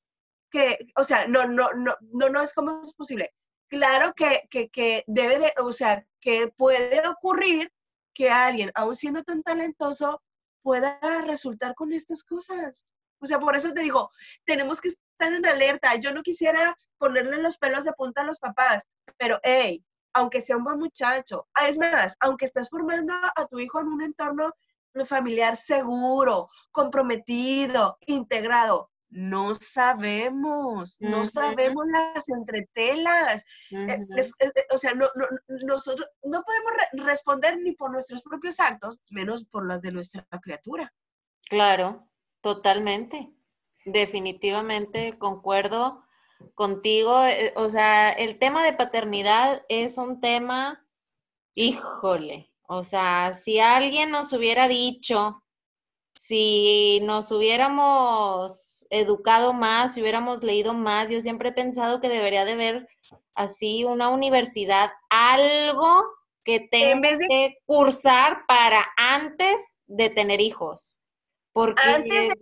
que, 0.50 0.78
o 0.96 1.04
sea, 1.04 1.26
no, 1.26 1.46
no, 1.46 1.72
no, 1.74 1.94
no, 2.12 2.28
no 2.28 2.42
es 2.42 2.54
como 2.54 2.82
es 2.84 2.94
posible. 2.94 3.32
Claro 3.68 4.12
que, 4.14 4.42
que, 4.50 4.68
que 4.68 5.04
debe 5.06 5.38
de, 5.38 5.52
o 5.58 5.72
sea, 5.72 6.04
que 6.20 6.48
puede 6.56 7.06
ocurrir 7.08 7.72
que 8.14 8.30
alguien, 8.30 8.70
aún 8.74 8.94
siendo 8.94 9.22
tan 9.22 9.42
talentoso, 9.42 10.22
pueda 10.62 10.98
resultar 11.26 11.74
con 11.74 11.92
estas 11.92 12.24
cosas. 12.24 12.86
O 13.20 13.26
sea, 13.26 13.38
por 13.38 13.54
eso 13.54 13.72
te 13.72 13.82
digo, 13.82 14.10
tenemos 14.44 14.80
que 14.80 14.88
están 14.88 15.34
en 15.34 15.46
alerta. 15.46 15.94
Yo 15.96 16.12
no 16.12 16.22
quisiera 16.22 16.76
ponerle 16.98 17.42
los 17.42 17.58
pelos 17.58 17.84
de 17.84 17.92
punta 17.92 18.22
a 18.22 18.26
los 18.26 18.38
papás, 18.38 18.86
pero 19.16 19.38
hey, 19.42 19.84
aunque 20.12 20.40
sea 20.40 20.56
un 20.56 20.64
buen 20.64 20.78
muchacho, 20.78 21.48
ah, 21.54 21.68
es 21.68 21.78
más, 21.78 22.14
aunque 22.20 22.46
estés 22.46 22.68
formando 22.68 23.14
a 23.14 23.46
tu 23.46 23.58
hijo 23.58 23.80
en 23.80 23.88
un 23.88 24.02
entorno 24.02 24.52
familiar 25.06 25.56
seguro, 25.56 26.48
comprometido, 26.72 27.98
integrado, 28.06 28.89
no 29.10 29.54
sabemos, 29.54 30.96
no 31.00 31.24
sabemos 31.24 31.84
las 31.86 32.28
entretelas. 32.28 33.44
Eh, 33.70 34.06
o 34.70 34.78
sea, 34.78 34.94
no, 34.94 35.08
nosotros 35.66 36.08
no 36.22 36.42
podemos 36.42 36.72
responder 36.92 37.58
ni 37.58 37.72
por 37.72 37.90
nuestros 37.90 38.22
propios 38.22 38.60
actos, 38.60 39.00
menos 39.10 39.44
por 39.44 39.66
las 39.66 39.82
de 39.82 39.92
nuestra 39.92 40.24
criatura. 40.40 40.92
Claro, 41.48 42.08
totalmente. 42.40 43.30
Definitivamente 43.84 45.18
concuerdo 45.18 46.04
contigo. 46.54 47.24
Eh, 47.24 47.52
o 47.56 47.68
sea, 47.68 48.10
el 48.10 48.38
tema 48.38 48.64
de 48.64 48.74
paternidad 48.74 49.62
es 49.68 49.98
un 49.98 50.20
tema, 50.20 50.86
híjole, 51.54 52.52
o 52.68 52.84
sea, 52.84 53.32
si 53.32 53.58
alguien 53.58 54.12
nos 54.12 54.32
hubiera 54.32 54.68
dicho, 54.68 55.42
si 56.14 57.00
nos 57.02 57.32
hubiéramos 57.32 58.79
educado 58.90 59.52
más, 59.52 59.94
si 59.94 60.02
hubiéramos 60.02 60.42
leído 60.42 60.74
más, 60.74 61.08
yo 61.08 61.20
siempre 61.20 61.50
he 61.50 61.52
pensado 61.52 62.00
que 62.00 62.08
debería 62.08 62.44
de 62.44 62.52
haber 62.52 62.88
así 63.34 63.84
una 63.84 64.10
universidad, 64.10 64.90
algo 65.08 66.04
que 66.44 66.60
tenga 66.70 67.10
que 67.28 67.56
cursar 67.64 68.44
para 68.46 68.84
antes 68.96 69.76
de 69.86 70.10
tener 70.10 70.40
hijos. 70.40 70.98
Porque 71.52 71.82
antes 71.82 72.34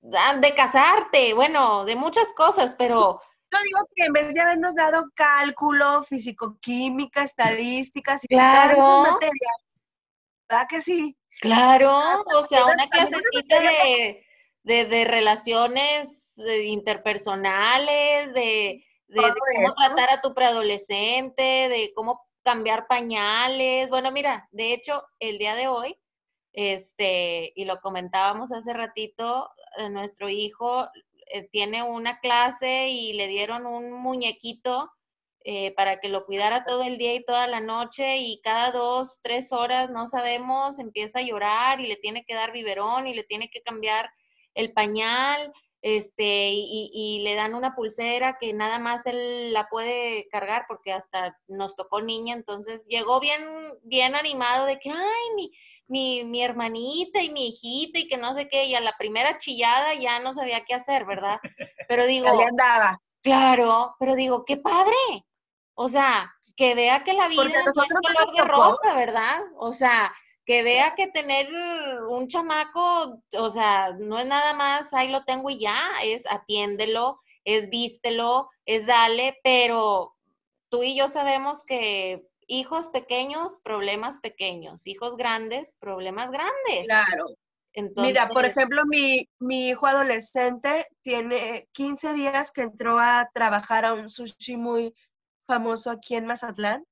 de... 0.00 0.40
de 0.40 0.54
casarte, 0.54 1.34
bueno, 1.34 1.84
de 1.84 1.96
muchas 1.96 2.32
cosas, 2.34 2.74
pero 2.76 3.20
yo 3.52 3.58
digo 3.62 3.78
que 3.94 4.04
en 4.06 4.12
vez 4.12 4.34
de 4.34 4.40
habernos 4.40 4.74
dado 4.74 5.04
cálculo, 5.14 6.02
físico-química, 6.02 7.22
estadísticas 7.22 8.24
y 8.24 8.28
claro. 8.28 8.74
todas 8.74 9.02
esas 9.02 9.12
materias, 9.12 9.56
¿verdad 10.48 10.66
que 10.68 10.80
sí? 10.80 11.16
Claro, 11.40 11.92
o 12.34 12.44
sea, 12.44 12.64
una 12.64 12.88
clasecita 12.88 13.60
de, 13.60 14.24
de, 14.62 14.84
de, 14.84 15.04
relaciones 15.04 16.38
eh, 16.38 16.64
interpersonales, 16.64 18.32
de, 18.34 18.84
de, 19.08 19.22
cómo 19.56 19.74
tratar 19.74 20.10
a 20.10 20.20
tu 20.20 20.34
preadolescente, 20.34 21.42
de 21.42 21.92
cómo 21.94 22.20
cambiar 22.42 22.86
pañales. 22.86 23.88
Bueno, 23.90 24.10
mira, 24.12 24.48
de 24.52 24.72
hecho, 24.72 25.02
el 25.18 25.38
día 25.38 25.54
de 25.54 25.68
hoy, 25.68 25.96
este, 26.52 27.52
y 27.56 27.64
lo 27.64 27.80
comentábamos 27.80 28.52
hace 28.52 28.72
ratito, 28.72 29.50
eh, 29.78 29.88
nuestro 29.88 30.28
hijo 30.28 30.88
eh, 31.32 31.48
tiene 31.50 31.82
una 31.82 32.18
clase 32.20 32.88
y 32.88 33.14
le 33.14 33.26
dieron 33.26 33.66
un 33.66 33.92
muñequito 33.92 34.90
eh, 35.44 35.72
para 35.74 35.98
que 35.98 36.08
lo 36.08 36.24
cuidara 36.24 36.64
todo 36.64 36.82
el 36.84 36.98
día 36.98 37.14
y 37.14 37.24
toda 37.24 37.46
la 37.48 37.60
noche 37.60 38.18
y 38.18 38.40
cada 38.42 38.70
dos, 38.70 39.18
tres 39.22 39.52
horas, 39.52 39.90
no 39.90 40.06
sabemos, 40.06 40.78
empieza 40.78 41.18
a 41.18 41.22
llorar 41.22 41.80
y 41.80 41.86
le 41.86 41.96
tiene 41.96 42.24
que 42.24 42.34
dar 42.34 42.52
biberón 42.52 43.06
y 43.06 43.14
le 43.14 43.24
tiene 43.24 43.48
que 43.50 43.62
cambiar 43.62 44.10
el 44.54 44.72
pañal, 44.72 45.52
este, 45.82 46.50
y, 46.50 46.90
y, 46.94 47.24
le 47.24 47.34
dan 47.34 47.56
una 47.56 47.74
pulsera 47.74 48.38
que 48.40 48.52
nada 48.52 48.78
más 48.78 49.04
él 49.06 49.52
la 49.52 49.68
puede 49.68 50.28
cargar 50.28 50.64
porque 50.68 50.92
hasta 50.92 51.36
nos 51.48 51.74
tocó 51.74 52.00
niña, 52.00 52.34
entonces 52.34 52.84
llegó 52.86 53.18
bien, 53.18 53.42
bien 53.82 54.14
animado 54.14 54.64
de 54.66 54.78
que, 54.78 54.90
ay, 54.90 55.34
mi, 55.34 55.50
mi, 55.88 56.22
mi, 56.24 56.44
hermanita 56.44 57.20
y 57.20 57.30
mi 57.30 57.48
hijita 57.48 57.98
y 57.98 58.06
que 58.06 58.16
no 58.16 58.32
sé 58.32 58.48
qué, 58.48 58.64
y 58.64 58.76
a 58.76 58.80
la 58.80 58.96
primera 58.96 59.36
chillada 59.38 59.92
ya 59.94 60.20
no 60.20 60.32
sabía 60.32 60.64
qué 60.64 60.74
hacer, 60.74 61.04
¿verdad? 61.04 61.40
Pero 61.88 62.06
digo... 62.06 62.28
andaba. 62.28 63.00
Claro, 63.20 63.96
pero 63.98 64.14
digo, 64.14 64.44
qué 64.44 64.56
padre. 64.56 64.94
O 65.74 65.88
sea, 65.88 66.32
que 66.56 66.74
vea 66.74 67.02
que 67.02 67.12
la 67.12 67.28
vida 67.28 67.44
no 67.44 67.48
es 67.48 67.88
color 67.88 68.36
de 68.36 68.44
rosa, 68.44 68.94
¿verdad? 68.94 69.40
O 69.56 69.72
sea, 69.72 70.12
que 70.44 70.62
vea 70.62 70.94
que 70.96 71.06
tener 71.08 71.48
un 72.08 72.26
chamaco, 72.28 73.22
o 73.32 73.50
sea, 73.50 73.92
no 73.92 74.18
es 74.18 74.26
nada 74.26 74.54
más, 74.54 74.92
ahí 74.92 75.08
lo 75.08 75.24
tengo 75.24 75.50
y 75.50 75.60
ya, 75.60 75.90
es 76.02 76.24
atiéndelo, 76.28 77.20
es 77.44 77.70
vístelo, 77.70 78.50
es 78.66 78.86
dale, 78.86 79.38
pero 79.44 80.16
tú 80.68 80.82
y 80.82 80.96
yo 80.96 81.08
sabemos 81.08 81.64
que 81.64 82.26
hijos 82.46 82.88
pequeños, 82.88 83.58
problemas 83.62 84.18
pequeños, 84.18 84.86
hijos 84.86 85.16
grandes, 85.16 85.74
problemas 85.78 86.30
grandes. 86.30 86.86
Claro. 86.86 87.26
Mira, 87.96 88.28
por 88.28 88.44
ejemplo, 88.44 88.82
mi, 88.84 89.30
mi, 89.38 89.70
hijo 89.70 89.86
adolescente 89.86 90.86
tiene 91.00 91.68
15 91.72 92.12
días 92.12 92.52
que 92.52 92.62
entró 92.62 92.98
a 92.98 93.30
trabajar 93.32 93.86
a 93.86 93.94
un 93.94 94.10
sushi 94.10 94.58
muy 94.58 94.94
famoso 95.46 95.90
aquí 95.90 96.14
en 96.14 96.26
Mazatlán, 96.26 96.84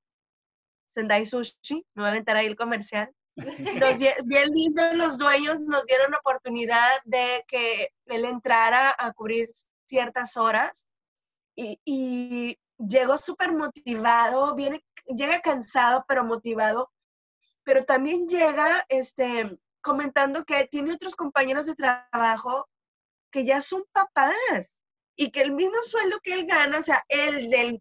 Sendai 0.86 1.26
Sushi, 1.26 1.84
no 1.94 2.02
voy 2.02 2.06
a 2.06 2.10
aventar 2.12 2.36
ahí 2.36 2.46
el 2.46 2.56
comercial. 2.56 3.14
Bien 3.36 4.48
lindos 4.50 4.94
los 4.94 5.18
dueños 5.18 5.60
nos 5.60 5.84
dieron 5.86 6.10
la 6.10 6.18
oportunidad 6.18 6.90
de 7.04 7.44
que 7.48 7.90
él 8.06 8.24
entrara 8.24 8.94
a 8.98 9.12
cubrir 9.12 9.48
ciertas 9.84 10.36
horas 10.36 10.88
y, 11.56 12.58
llegó 12.78 13.18
súper 13.18 13.52
motivado, 13.52 14.54
viene 14.54 14.82
llega 15.06 15.40
cansado, 15.40 16.02
pero 16.08 16.24
motivado, 16.24 16.90
pero 17.62 17.84
también 17.84 18.26
llega 18.26 18.86
este, 18.88 19.58
comentando 19.82 20.44
que 20.44 20.66
tiene 20.70 20.94
otros 20.94 21.14
compañeros 21.14 21.66
de 21.66 21.74
trabajo 21.74 22.66
que 23.30 23.44
ya 23.44 23.60
son 23.60 23.84
papás 23.92 24.82
y 25.14 25.30
que 25.30 25.42
el 25.42 25.52
mismo 25.52 25.76
sueldo 25.82 26.18
que 26.22 26.32
él 26.32 26.46
gana, 26.46 26.78
o 26.78 26.82
sea, 26.82 27.04
el 27.08 27.50
del 27.50 27.78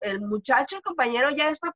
el 0.00 0.20
muchacho, 0.20 0.76
el 0.76 0.82
compañero 0.82 1.30
ya 1.30 1.48
es 1.48 1.58
para 1.58 1.72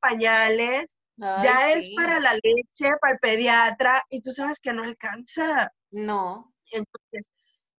ya 1.42 1.72
es 1.72 1.90
para 1.96 2.18
la 2.20 2.32
leche, 2.34 2.90
para 3.00 3.14
el 3.14 3.20
pediatra, 3.20 4.04
y 4.10 4.22
tú 4.22 4.32
sabes 4.32 4.58
que 4.60 4.72
no 4.72 4.82
alcanza. 4.82 5.72
No. 5.90 6.52
Entonces, 6.70 7.30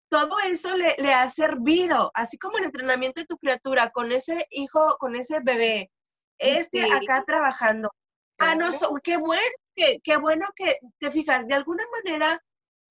todo 0.09 0.37
eso 0.39 0.75
le, 0.77 0.95
le, 0.97 1.13
ha 1.13 1.29
servido, 1.29 2.11
así 2.13 2.37
como 2.37 2.57
el 2.57 2.65
entrenamiento 2.65 3.21
de 3.21 3.27
tu 3.27 3.37
criatura 3.37 3.89
con 3.89 4.11
ese 4.11 4.45
hijo, 4.51 4.97
con 4.99 5.15
ese 5.15 5.39
bebé, 5.41 5.89
este 6.37 6.83
acá 6.91 7.23
trabajando. 7.25 7.89
Ah, 8.39 8.55
no, 8.55 8.69
qué 9.03 9.17
bueno, 9.17 9.41
qué, 9.75 9.99
qué, 10.03 10.17
bueno 10.17 10.45
que 10.55 10.77
te 10.97 11.11
fijas, 11.11 11.47
de 11.47 11.53
alguna 11.53 11.83
manera 12.03 12.41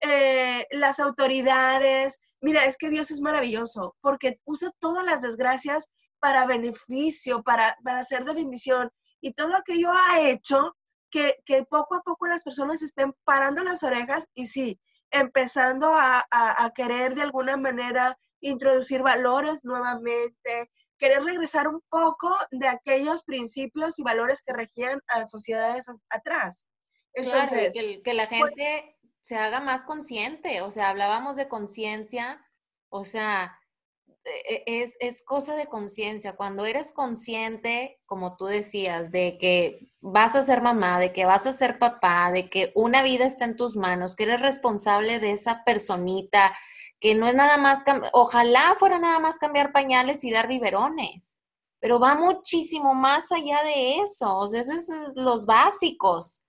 eh, 0.00 0.66
las 0.70 1.00
autoridades, 1.00 2.20
mira, 2.40 2.64
es 2.64 2.76
que 2.78 2.88
Dios 2.88 3.10
es 3.10 3.20
maravilloso, 3.20 3.96
porque 4.00 4.40
usa 4.44 4.70
todas 4.78 5.04
las 5.04 5.20
desgracias 5.20 5.88
para 6.20 6.46
beneficio, 6.46 7.42
para, 7.42 7.76
para 7.84 8.04
ser 8.04 8.24
de 8.24 8.34
bendición, 8.34 8.90
y 9.20 9.32
todo 9.32 9.54
aquello 9.54 9.90
ha 9.92 10.20
hecho 10.20 10.76
que, 11.10 11.36
que, 11.44 11.64
poco 11.64 11.96
a 11.96 12.02
poco 12.02 12.26
las 12.26 12.42
personas 12.42 12.82
estén 12.82 13.14
parando 13.24 13.64
las 13.64 13.82
orejas 13.82 14.28
y 14.34 14.46
sí, 14.46 14.80
empezando 15.10 15.86
a, 15.86 16.24
a, 16.30 16.64
a 16.64 16.70
querer 16.70 17.14
de 17.14 17.22
alguna 17.22 17.56
manera 17.56 18.16
introducir 18.40 19.02
valores 19.02 19.64
nuevamente, 19.64 20.70
querer 20.98 21.22
regresar 21.24 21.66
un 21.66 21.82
poco 21.88 22.30
de 22.50 22.68
aquellos 22.68 23.24
principios 23.24 23.98
y 23.98 24.02
valores 24.02 24.42
que 24.42 24.52
regían 24.52 25.00
a 25.08 25.24
sociedades 25.24 25.86
atrás. 26.10 26.66
Entonces, 27.14 27.72
claro, 27.72 28.02
que, 28.04 28.14
la 28.14 28.28
pues 28.28 28.56
gente 28.56 28.96
se 29.22 29.36
haga 29.36 29.60
más 29.60 29.84
consciente, 29.84 30.60
o 30.60 30.70
sea, 30.70 30.90
hablábamos 30.90 31.36
de 31.36 31.48
conciencia, 31.48 32.44
o 32.88 33.04
sea, 33.04 33.58
es, 34.24 34.96
es 35.00 35.22
cosa 35.24 35.54
de 35.56 35.66
conciencia. 35.66 36.36
Cuando 36.36 36.66
eres 36.66 36.92
consciente, 36.92 38.00
como 38.06 38.36
tú 38.36 38.46
decías, 38.46 39.10
de 39.10 39.38
que 39.38 39.92
vas 40.00 40.34
a 40.34 40.42
ser 40.42 40.62
mamá, 40.62 40.98
de 40.98 41.12
que 41.12 41.24
vas 41.24 41.46
a 41.46 41.52
ser 41.52 41.78
papá, 41.78 42.30
de 42.32 42.50
que 42.50 42.72
una 42.74 43.02
vida 43.02 43.24
está 43.24 43.44
en 43.44 43.56
tus 43.56 43.76
manos, 43.76 44.16
que 44.16 44.24
eres 44.24 44.40
responsable 44.40 45.18
de 45.18 45.32
esa 45.32 45.64
personita, 45.64 46.52
que 47.00 47.14
no 47.14 47.26
es 47.26 47.34
nada 47.34 47.56
más, 47.56 47.82
ojalá 48.12 48.76
fuera 48.78 48.98
nada 48.98 49.18
más 49.18 49.38
cambiar 49.38 49.72
pañales 49.72 50.22
y 50.24 50.30
dar 50.30 50.48
biberones, 50.48 51.38
pero 51.80 51.98
va 51.98 52.14
muchísimo 52.14 52.94
más 52.94 53.32
allá 53.32 53.62
de 53.62 53.98
eso, 54.00 54.36
o 54.36 54.48
sea, 54.48 54.62
son 54.62 54.78
los 55.14 55.46
básicos. 55.46 56.42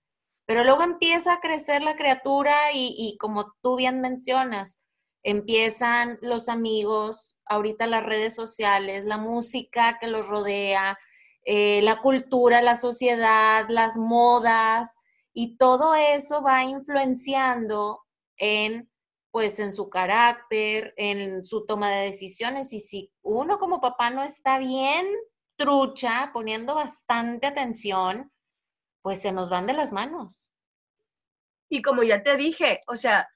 Pero 0.45 0.65
luego 0.65 0.84
empieza 0.84 1.34
a 1.34 1.39
crecer 1.39 1.81
la 1.81 1.95
criatura 1.95 2.53
y, 2.73 3.15
como 3.19 3.53
tú 3.62 3.77
bien 3.77 4.01
mencionas, 4.01 4.81
empiezan 5.23 6.17
los 6.21 6.49
amigos, 6.49 7.38
ahorita 7.45 7.88
las 7.88 8.03
redes 8.03 8.36
sociales, 8.36 9.05
la 9.05 9.17
música 9.17 9.97
que 9.99 10.07
los 10.07 10.27
rodea, 10.27 10.97
eh, 11.45 11.81
la 11.84 12.01
cultura, 12.01 12.62
la 12.62 12.75
sociedad, 12.75 13.65
las 13.69 13.97
modas, 13.97 14.97
y 15.34 15.57
todo 15.57 15.95
eso 15.95 16.41
va 16.41 16.63
influenciando 16.63 18.01
en 18.38 18.89
pues 19.31 19.60
en 19.60 19.73
su 19.73 19.89
carácter, 19.89 20.93
en 20.97 21.45
su 21.45 21.65
toma 21.65 21.89
de 21.89 22.05
decisiones. 22.05 22.73
Y 22.73 22.79
si 22.79 23.12
uno 23.21 23.60
como 23.60 23.79
papá 23.79 24.10
no 24.10 24.23
está 24.23 24.60
bien 24.60 25.07
trucha, 25.55 26.31
poniendo 26.34 26.75
bastante 26.75 27.47
atención, 27.47 28.31
pues 29.01 29.21
se 29.21 29.31
nos 29.31 29.49
van 29.49 29.67
de 29.67 29.73
las 29.73 29.93
manos. 29.93 30.51
Y 31.69 31.81
como 31.81 32.03
ya 32.03 32.21
te 32.21 32.36
dije, 32.36 32.81
o 32.88 32.97
sea, 32.97 33.29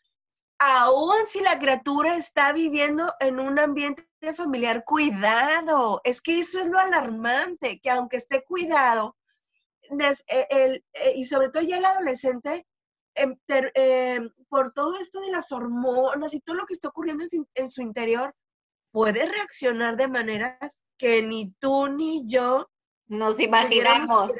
aún 0.59 1.15
si 1.27 1.41
la 1.41 1.59
criatura 1.59 2.15
está 2.15 2.53
viviendo 2.53 3.13
en 3.19 3.39
un 3.39 3.59
ambiente 3.59 4.05
familiar 4.35 4.83
cuidado. 4.85 6.01
Es 6.03 6.21
que 6.21 6.39
eso 6.39 6.59
es 6.59 6.67
lo 6.67 6.79
alarmante, 6.79 7.79
que 7.79 7.89
aunque 7.89 8.17
esté 8.17 8.43
cuidado, 8.43 9.15
eh, 9.89 10.47
eh, 10.49 11.13
y 11.15 11.25
sobre 11.25 11.49
todo 11.49 11.63
ya 11.63 11.77
el 11.77 11.85
adolescente, 11.85 12.65
em, 13.15 13.37
em, 13.47 14.29
por 14.49 14.73
todo 14.73 14.97
esto 14.99 15.21
de 15.21 15.31
las 15.31 15.51
hormonas 15.51 16.33
y 16.33 16.39
todo 16.41 16.55
lo 16.55 16.65
que 16.65 16.73
está 16.73 16.89
ocurriendo 16.89 17.23
en, 17.53 17.69
su 17.69 17.81
interior, 17.81 18.35
puede 18.91 19.25
reaccionar 19.25 19.95
de 19.95 20.07
maneras 20.07 20.83
que 20.97 21.21
ni 21.21 21.51
tú 21.59 21.87
ni 21.87 22.25
yo 22.25 22.69
nos 23.07 23.39
imaginamos. 23.39 24.31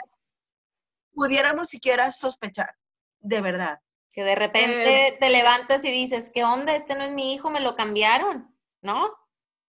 Pudiéramos 1.14 1.70
siquiera, 1.70 2.12
sospechar, 2.12 2.76
de 3.20 3.42
verdad. 3.42 3.80
Que 4.16 4.24
de 4.24 4.34
repente 4.34 5.10
em, 5.10 5.20
te 5.20 5.30
levantas 5.30 5.84
y 5.84 5.92
dices, 5.92 6.32
¿qué 6.34 6.46
onda? 6.46 6.74
Este 6.74 6.96
no 6.96 7.04
es 7.04 7.12
mi 7.12 7.34
hijo, 7.34 7.50
me 7.50 7.60
lo 7.60 7.76
cambiaron, 7.76 8.50
¿no? 8.82 9.12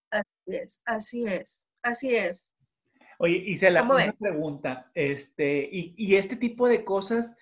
Así 0.08 0.28
es, 0.46 0.82
así 0.84 1.26
es, 1.26 1.66
así 1.82 2.14
es. 2.14 2.52
Oye, 3.18 3.42
hice 3.44 3.70
la 3.72 3.82
una 3.82 4.12
pregunta, 4.12 4.88
este, 4.94 5.68
y, 5.72 5.94
y, 5.96 6.14
este 6.14 6.36
tipo 6.36 6.68
de 6.68 6.84
cosas, 6.84 7.36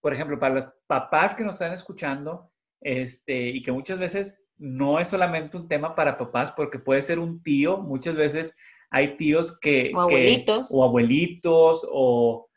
por 0.00 0.14
ejemplo, 0.14 0.38
para 0.38 0.54
los 0.54 0.72
papás 0.86 1.34
que 1.34 1.44
nos 1.44 1.54
están 1.54 1.74
escuchando, 1.74 2.50
este, 2.80 3.48
y 3.48 3.62
que 3.62 3.72
muchas 3.72 3.98
veces 3.98 4.38
no 4.56 4.98
es 4.98 5.08
solamente 5.08 5.58
un 5.58 5.68
tema 5.68 5.94
para 5.94 6.16
papás, 6.16 6.52
porque 6.52 6.78
puede 6.78 7.02
ser 7.02 7.18
un 7.18 7.42
tío, 7.42 7.76
muchas 7.76 8.14
veces 8.14 8.56
hay 8.88 9.18
tíos 9.18 9.60
que... 9.60 9.92
O 9.94 10.00
abuelitos. 10.00 10.68
o 10.72 10.84
abuelitos, 10.84 11.86
o 11.90 12.48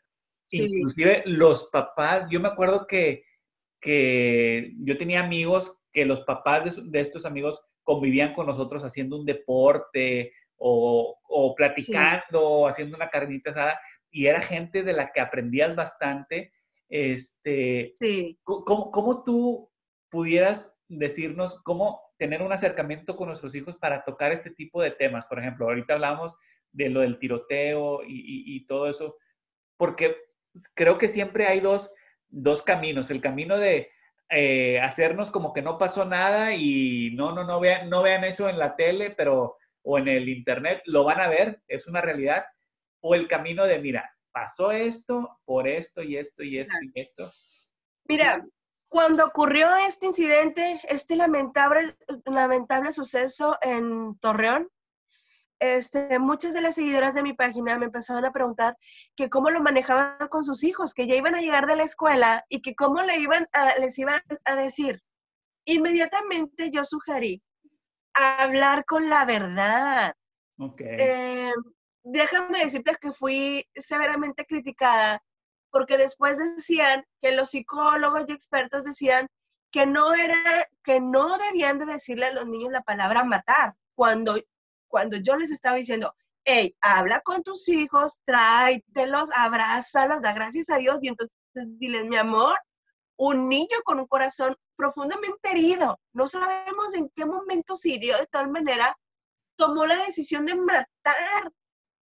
inclusive 0.50 1.22
los 1.26 1.64
papás, 1.64 2.28
yo 2.30 2.40
me 2.40 2.48
acuerdo 2.48 2.86
que, 2.86 3.24
que 3.80 4.72
yo 4.78 4.96
tenía 4.96 5.20
amigos 5.20 5.76
que 5.92 6.04
los 6.04 6.20
papás 6.22 6.76
de, 6.76 6.82
de 6.90 7.00
estos 7.00 7.26
amigos 7.26 7.62
convivían 7.82 8.34
con 8.34 8.46
nosotros 8.46 8.84
haciendo 8.84 9.18
un 9.18 9.26
deporte 9.26 10.32
o, 10.60 11.54
platicando, 11.56 12.66
haciendo 12.68 12.96
una 12.96 13.08
carnita 13.08 13.50
asada, 13.50 13.80
y 14.10 14.26
era 14.26 14.40
gente 14.40 14.82
de 14.82 14.92
la 14.92 15.10
que 15.12 15.20
aprendías 15.20 15.74
bastante. 15.74 16.52
Este, 16.88 17.92
sí. 17.94 18.38
¿cómo, 18.44 19.22
tú 19.24 19.70
pudieras 20.10 20.76
decirnos 20.88 21.60
cómo 21.62 22.00
tener 22.18 22.42
un 22.42 22.52
acercamiento 22.52 23.16
con 23.16 23.28
nuestros 23.28 23.54
hijos 23.54 23.76
para 23.76 24.04
tocar 24.04 24.32
este 24.32 24.50
tipo 24.50 24.82
de 24.82 24.90
temas? 24.90 25.24
Por 25.26 25.38
ejemplo, 25.38 25.66
ahorita 25.66 25.94
hablamos 25.94 26.36
de 26.72 26.88
lo 26.90 27.00
del 27.00 27.18
tiroteo 27.18 28.00
y, 28.06 28.66
todo 28.66 28.88
eso, 28.88 29.16
porque 29.76 30.16
creo 30.74 30.98
que 30.98 31.08
siempre 31.08 31.46
hay 31.46 31.60
dos, 31.60 31.92
dos 32.30 32.62
caminos. 32.62 33.10
El 33.10 33.20
camino 33.20 33.58
de 33.58 33.90
eh, 34.30 34.80
hacernos 34.80 35.30
como 35.30 35.52
que 35.52 35.62
no 35.62 35.78
pasó 35.78 36.04
nada 36.04 36.54
y 36.54 37.10
no, 37.14 37.32
no, 37.32 37.44
no 37.44 37.60
vean, 37.60 37.90
no 37.90 38.02
vean 38.02 38.24
eso 38.24 38.48
en 38.48 38.58
la 38.58 38.76
tele, 38.76 39.10
pero 39.10 39.56
o 39.82 39.98
en 39.98 40.08
el 40.08 40.28
internet, 40.28 40.82
lo 40.84 41.04
van 41.04 41.20
a 41.20 41.28
ver, 41.28 41.62
es 41.66 41.86
una 41.86 42.00
realidad, 42.00 42.44
o 43.00 43.14
el 43.14 43.28
camino 43.28 43.64
de, 43.64 43.78
mira, 43.78 44.14
pasó 44.32 44.72
esto 44.72 45.40
por 45.44 45.66
esto 45.66 46.02
y 46.02 46.16
esto 46.16 46.42
y 46.42 46.58
esto 46.58 46.76
y 46.82 47.00
esto. 47.00 47.30
Mira, 48.04 48.44
cuando 48.88 49.24
ocurrió 49.24 49.68
este 49.76 50.06
incidente, 50.06 50.80
este 50.88 51.16
lamentable, 51.16 51.94
lamentable 52.26 52.92
suceso 52.92 53.56
en 53.62 54.18
Torreón, 54.18 54.68
este, 55.60 56.18
muchas 56.18 56.54
de 56.54 56.62
las 56.62 56.74
seguidoras 56.74 57.14
de 57.14 57.22
mi 57.22 57.34
página 57.34 57.78
me 57.78 57.86
empezaron 57.86 58.24
a 58.24 58.32
preguntar 58.32 58.76
que 59.14 59.28
cómo 59.28 59.50
lo 59.50 59.60
manejaban 59.60 60.28
con 60.28 60.42
sus 60.42 60.64
hijos, 60.64 60.94
que 60.94 61.06
ya 61.06 61.14
iban 61.14 61.34
a 61.34 61.40
llegar 61.40 61.66
de 61.66 61.76
la 61.76 61.84
escuela 61.84 62.44
y 62.48 62.62
que 62.62 62.74
cómo 62.74 63.02
le 63.02 63.18
iban 63.18 63.46
les 63.78 63.98
iban 63.98 64.22
a 64.44 64.56
decir. 64.56 65.02
Inmediatamente 65.66 66.70
yo 66.70 66.84
sugerí 66.84 67.42
hablar 68.14 68.84
con 68.86 69.08
la 69.10 69.24
verdad. 69.26 70.14
Eh, 70.78 71.52
déjame 72.02 72.60
decirte 72.60 72.96
que 73.00 73.12
fui 73.12 73.66
severamente 73.74 74.46
criticada 74.46 75.22
porque 75.70 75.96
después 75.96 76.38
decían 76.38 77.04
que 77.20 77.32
los 77.32 77.50
psicólogos 77.50 78.24
y 78.26 78.32
expertos 78.32 78.84
decían 78.84 79.28
que 79.70 79.86
no 79.86 80.14
era, 80.14 80.42
que 80.82 81.00
no 81.00 81.36
debían 81.38 81.78
de 81.78 81.86
decirle 81.86 82.26
a 82.26 82.32
los 82.32 82.46
niños 82.46 82.72
la 82.72 82.82
palabra 82.82 83.22
matar, 83.24 83.74
cuando, 83.94 84.34
cuando 84.90 85.16
yo 85.16 85.36
les 85.36 85.50
estaba 85.50 85.76
diciendo, 85.76 86.14
hey, 86.44 86.76
habla 86.80 87.20
con 87.20 87.42
tus 87.42 87.68
hijos, 87.68 88.18
tráetelos, 88.24 89.30
abrázalos, 89.36 90.20
da 90.20 90.32
gracias 90.32 90.68
a 90.70 90.76
Dios, 90.76 90.98
y 91.02 91.08
entonces 91.08 91.36
diles, 91.78 92.04
mi 92.04 92.16
amor, 92.16 92.58
un 93.16 93.48
niño 93.48 93.76
con 93.84 94.00
un 94.00 94.06
corazón 94.06 94.56
profundamente 94.76 95.50
herido. 95.50 96.00
No 96.12 96.26
sabemos 96.26 96.94
en 96.94 97.10
qué 97.14 97.26
momento 97.26 97.76
se 97.76 97.90
hirió 97.90 98.16
de 98.18 98.26
tal 98.26 98.50
manera, 98.50 98.96
tomó 99.56 99.86
la 99.86 99.96
decisión 99.96 100.46
de 100.46 100.54
matar, 100.54 101.52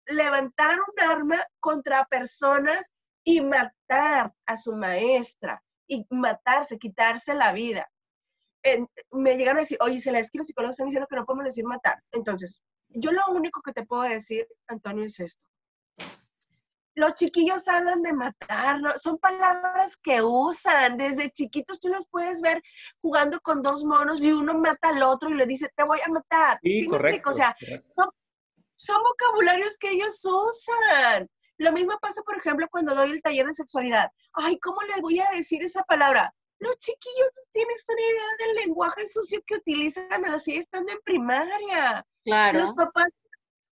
levantar 0.06 0.78
un 0.78 1.08
arma 1.08 1.36
contra 1.60 2.04
personas 2.06 2.88
y 3.24 3.40
matar 3.40 4.32
a 4.46 4.56
su 4.56 4.74
maestra 4.76 5.62
y 5.88 6.06
matarse, 6.10 6.78
quitarse 6.78 7.34
la 7.34 7.52
vida. 7.52 7.90
me 9.10 9.36
llegaron 9.36 9.58
a 9.58 9.60
decir, 9.62 9.78
oye, 9.80 9.98
se 9.98 10.16
es 10.16 10.30
que 10.30 10.38
los 10.38 10.46
psicólogos 10.46 10.74
están 10.74 10.86
diciendo 10.86 11.08
que 11.10 11.16
no 11.16 11.26
podemos 11.26 11.46
decir 11.46 11.64
matar. 11.64 12.02
Entonces, 12.12 12.62
yo 12.88 13.12
lo 13.12 13.22
único 13.30 13.62
que 13.62 13.72
te 13.72 13.86
puedo 13.86 14.02
decir, 14.02 14.46
Antonio, 14.66 15.04
es 15.04 15.20
esto 15.20 15.48
los 16.98 17.14
chiquillos 17.14 17.68
hablan 17.68 18.02
de 18.02 18.12
matar, 18.12 18.80
son 18.98 19.18
palabras 19.18 19.96
que 19.96 20.20
usan. 20.20 20.96
Desde 20.96 21.30
chiquitos 21.30 21.78
tú 21.78 21.88
los 21.88 22.04
puedes 22.10 22.40
ver 22.40 22.60
jugando 23.00 23.38
con 23.40 23.62
dos 23.62 23.84
monos 23.84 24.20
y 24.24 24.32
uno 24.32 24.54
mata 24.54 24.88
al 24.88 25.02
otro 25.04 25.30
y 25.30 25.34
le 25.34 25.46
dice, 25.46 25.68
te 25.76 25.84
voy 25.84 26.00
a 26.04 26.10
matar. 26.10 26.58
Sí, 26.60 26.86
correcto, 26.88 27.30
O 27.30 27.32
sea, 27.32 27.56
son, 28.74 29.02
vocabularios 29.02 29.76
que 29.78 29.92
ellos 29.92 30.20
usan. 30.24 31.30
Lo 31.58 31.72
mismo 31.72 31.96
pasa, 32.00 32.20
por 32.22 32.36
ejemplo, 32.36 32.66
cuando 32.68 32.96
doy 32.96 33.12
el 33.12 33.22
taller 33.22 33.46
de 33.46 33.54
sexualidad. 33.54 34.10
Ay, 34.32 34.58
¿cómo 34.58 34.82
le 34.82 35.00
voy 35.00 35.20
a 35.20 35.30
decir 35.30 35.62
esa 35.62 35.82
palabra? 35.84 36.34
Los 36.58 36.76
chiquillos 36.78 37.30
no 37.36 37.42
tienen 37.52 37.76
una 37.88 38.02
idea 38.02 38.46
del 38.46 38.56
lenguaje 38.66 39.06
sucio 39.06 39.40
que 39.46 39.54
utilizan 39.54 40.24
así 40.26 40.56
estando 40.56 40.90
en 40.90 40.98
primaria. 41.04 42.04
Claro. 42.28 42.58
Los 42.58 42.74
papás 42.74 43.24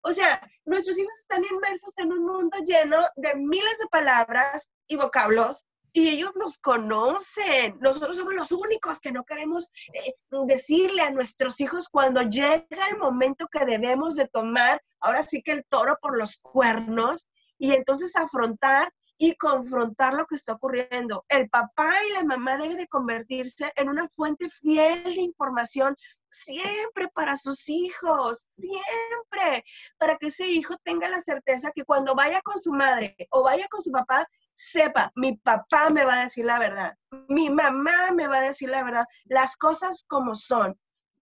o 0.02 0.12
sea, 0.12 0.40
nuestros 0.64 0.98
hijos 0.98 1.16
están 1.18 1.44
inmersos 1.44 1.92
en 1.96 2.12
un 2.12 2.26
mundo 2.26 2.58
lleno 2.64 2.98
de 3.16 3.34
miles 3.36 3.78
de 3.78 3.86
palabras 3.90 4.68
y 4.88 4.96
vocablos 4.96 5.64
y 5.92 6.08
ellos 6.08 6.32
nos 6.36 6.58
conocen. 6.58 7.78
Nosotros 7.80 8.16
somos 8.16 8.34
los 8.34 8.50
únicos 8.50 8.98
que 8.98 9.12
no 9.12 9.24
queremos 9.24 9.68
eh, 9.92 10.14
decirle 10.46 11.02
a 11.02 11.10
nuestros 11.10 11.60
hijos 11.60 11.88
cuando 11.88 12.22
llega 12.22 12.88
el 12.90 12.98
momento 12.98 13.46
que 13.46 13.64
debemos 13.64 14.16
de 14.16 14.26
tomar, 14.26 14.82
ahora 15.00 15.22
sí 15.22 15.42
que 15.42 15.52
el 15.52 15.64
toro 15.68 15.96
por 16.00 16.18
los 16.18 16.38
cuernos, 16.38 17.28
y 17.58 17.72
entonces 17.72 18.16
afrontar 18.16 18.90
y 19.18 19.36
confrontar 19.36 20.14
lo 20.14 20.26
que 20.26 20.34
está 20.34 20.54
ocurriendo. 20.54 21.24
El 21.28 21.48
papá 21.48 21.92
y 22.08 22.12
la 22.14 22.24
mamá 22.24 22.56
deben 22.56 22.78
de 22.78 22.88
convertirse 22.88 23.70
en 23.76 23.88
una 23.88 24.08
fuente 24.08 24.48
fiel 24.48 25.04
de 25.04 25.20
información 25.20 25.94
siempre 26.32 27.08
para 27.08 27.36
sus 27.36 27.68
hijos, 27.68 28.46
siempre, 28.52 29.64
para 29.98 30.16
que 30.16 30.26
ese 30.26 30.48
hijo 30.48 30.74
tenga 30.82 31.08
la 31.08 31.20
certeza 31.20 31.70
que 31.74 31.84
cuando 31.84 32.14
vaya 32.14 32.40
con 32.42 32.60
su 32.60 32.72
madre 32.72 33.16
o 33.30 33.42
vaya 33.42 33.66
con 33.68 33.82
su 33.82 33.90
papá, 33.92 34.26
sepa, 34.54 35.12
mi 35.14 35.36
papá 35.36 35.90
me 35.90 36.04
va 36.04 36.14
a 36.14 36.22
decir 36.22 36.44
la 36.44 36.58
verdad, 36.58 36.96
mi 37.28 37.50
mamá 37.50 38.10
me 38.12 38.26
va 38.26 38.38
a 38.38 38.42
decir 38.42 38.70
la 38.70 38.82
verdad, 38.82 39.04
las 39.24 39.56
cosas 39.56 40.04
como 40.08 40.34
son. 40.34 40.78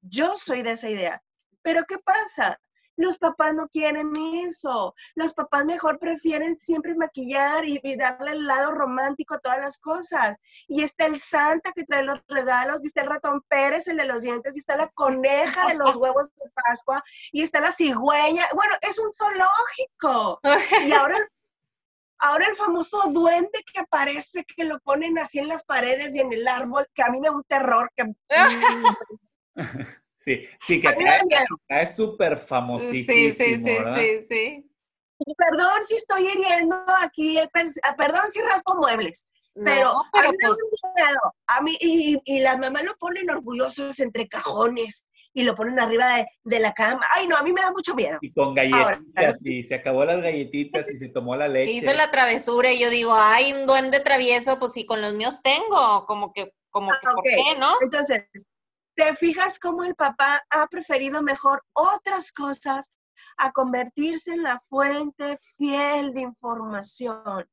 Yo 0.01 0.37
soy 0.37 0.63
de 0.63 0.73
esa 0.73 0.89
idea. 0.89 1.23
Pero 1.63 1.85
¿qué 1.85 1.97
pasa? 1.99 2.61
Los 2.97 3.19
papás 3.19 3.55
no 3.55 3.69
quieren 3.69 4.15
eso. 4.17 4.95
Los 5.15 5.35
papás 5.35 5.65
mejor 5.65 5.99
prefieren 5.99 6.57
siempre 6.57 6.95
maquillar 6.95 7.65
y, 7.65 7.81
darle 7.97 8.33
el 8.33 8.47
lado 8.47 8.73
romántico 8.73 9.35
a 9.35 9.39
todas 9.39 9.59
las 9.59 9.79
cosas. 9.79 10.37
Y 10.69 10.83
está 10.83 11.07
el 11.07 11.21
Santa 11.21 11.73
que 11.73 11.85
trae 11.85 12.05
los 12.05 12.21
regalos, 12.29 12.81
y 12.83 12.87
está 12.87 13.03
el 13.03 13.11
ratón 13.11 13.43
Pérez, 13.49 13.89
el 13.89 13.97
de 13.97 14.05
los 14.05 14.23
dientes, 14.23 14.55
y 14.55 14.59
está 14.59 14.77
la 14.77 14.89
coneja 14.89 15.69
de 15.69 15.75
los 15.75 15.97
huevos 15.97 16.29
de 16.37 16.51
Pascua, 16.55 17.03
y 17.33 17.43
está 17.43 17.61
la 17.61 17.73
cigüeña. 17.73 18.45
Bueno, 18.55 18.75
es 18.81 18.99
un 18.99 19.13
zoológico. 19.13 20.41
Y 20.87 20.93
ahora 20.93 21.17
el, 21.17 21.25
ahora 22.19 22.47
el 22.47 22.55
famoso 22.55 23.03
duende 23.11 23.65
que 23.73 23.81
aparece, 23.81 24.45
que 24.45 24.65
lo 24.65 24.79
ponen 24.81 25.19
así 25.19 25.38
en 25.38 25.49
las 25.49 25.65
paredes 25.65 26.15
y 26.15 26.21
en 26.21 26.33
el 26.33 26.47
árbol, 26.47 26.87
que 26.95 27.03
a 27.03 27.11
mí 27.11 27.21
me 27.21 27.29
da 27.29 27.35
un 27.35 27.45
terror. 27.45 27.90
Que, 27.97 28.15
Sí, 30.25 30.46
sí, 30.62 30.81
que 30.81 30.88
es 31.68 31.96
súper 31.96 32.38
famosísimo. 32.38 33.04
Sí, 33.04 33.33
sí, 33.33 33.54
sí, 33.56 33.79
sí, 33.96 34.27
sí. 34.29 34.70
Perdón 35.37 35.85
si 35.85 35.94
estoy 35.96 36.27
hiriendo 36.29 36.77
aquí, 37.02 37.38
ah, 37.38 37.48
perdón 37.96 38.22
si 38.31 38.40
raspo 38.42 38.75
muebles, 38.77 39.27
pero, 39.54 39.90
a 39.90 40.31
mí 40.31 40.37
pues 40.40 40.56
A 41.46 41.60
mí, 41.62 41.77
y, 41.81 42.20
y 42.25 42.40
las 42.40 42.58
mamás 42.58 42.85
lo 42.85 42.96
ponen 42.96 43.31
orgullosos 43.31 44.00
entre 44.00 44.29
cajones 44.29 45.06
y 45.33 45.42
lo 45.42 45.54
ponen 45.54 45.79
arriba 45.79 46.25
de, 46.44 46.60
la 46.60 46.72
cama. 46.72 47.04
Ay, 47.14 47.27
no, 47.27 47.37
a 47.37 47.42
mí 47.42 47.52
me 47.52 47.60
da 47.60 47.70
mucho 47.70 47.94
miedo. 47.94 48.18
Y 48.20 48.33
con 48.33 48.54
galletitas, 48.54 49.37
y 49.42 49.64
se 49.64 49.75
acabó 49.75 50.04
las 50.04 50.22
galletitas 50.22 50.92
y 50.92 50.98
se 50.98 51.08
tomó 51.08 51.37
la 51.37 51.48
leche. 51.48 51.72
Hizo 51.72 51.92
la 51.92 52.10
travesura 52.10 52.72
y 52.72 52.81
yo 52.81 52.88
digo, 52.88 53.14
ay, 53.14 53.52
un 53.52 53.66
duende 53.66 54.00
travieso, 54.00 54.58
pues 54.58 54.72
sí, 54.72 54.87
con 54.87 55.02
los 55.02 55.14
míos 55.14 55.40
tengo, 55.42 56.06
como 56.06 56.33
que, 56.33 56.52
como 56.70 56.88
que, 56.88 57.06
¿por 57.12 57.22
qué, 57.25 57.58
no? 57.58 57.75
Entonces, 57.81 58.27
¿Te 58.95 59.15
fijas 59.15 59.59
cómo 59.59 59.83
el 59.83 59.95
papá 59.95 60.42
ha 60.51 60.67
preferido 60.69 61.21
mejor 61.23 61.65
otras 61.73 62.31
cosas 62.33 62.92
a 63.37 63.51
convertirse 63.51 64.33
en 64.33 64.42
la 64.42 64.61
fuente 64.69 65.37
fiel 65.57 66.15
de 66.15 66.21
información? 66.21 67.45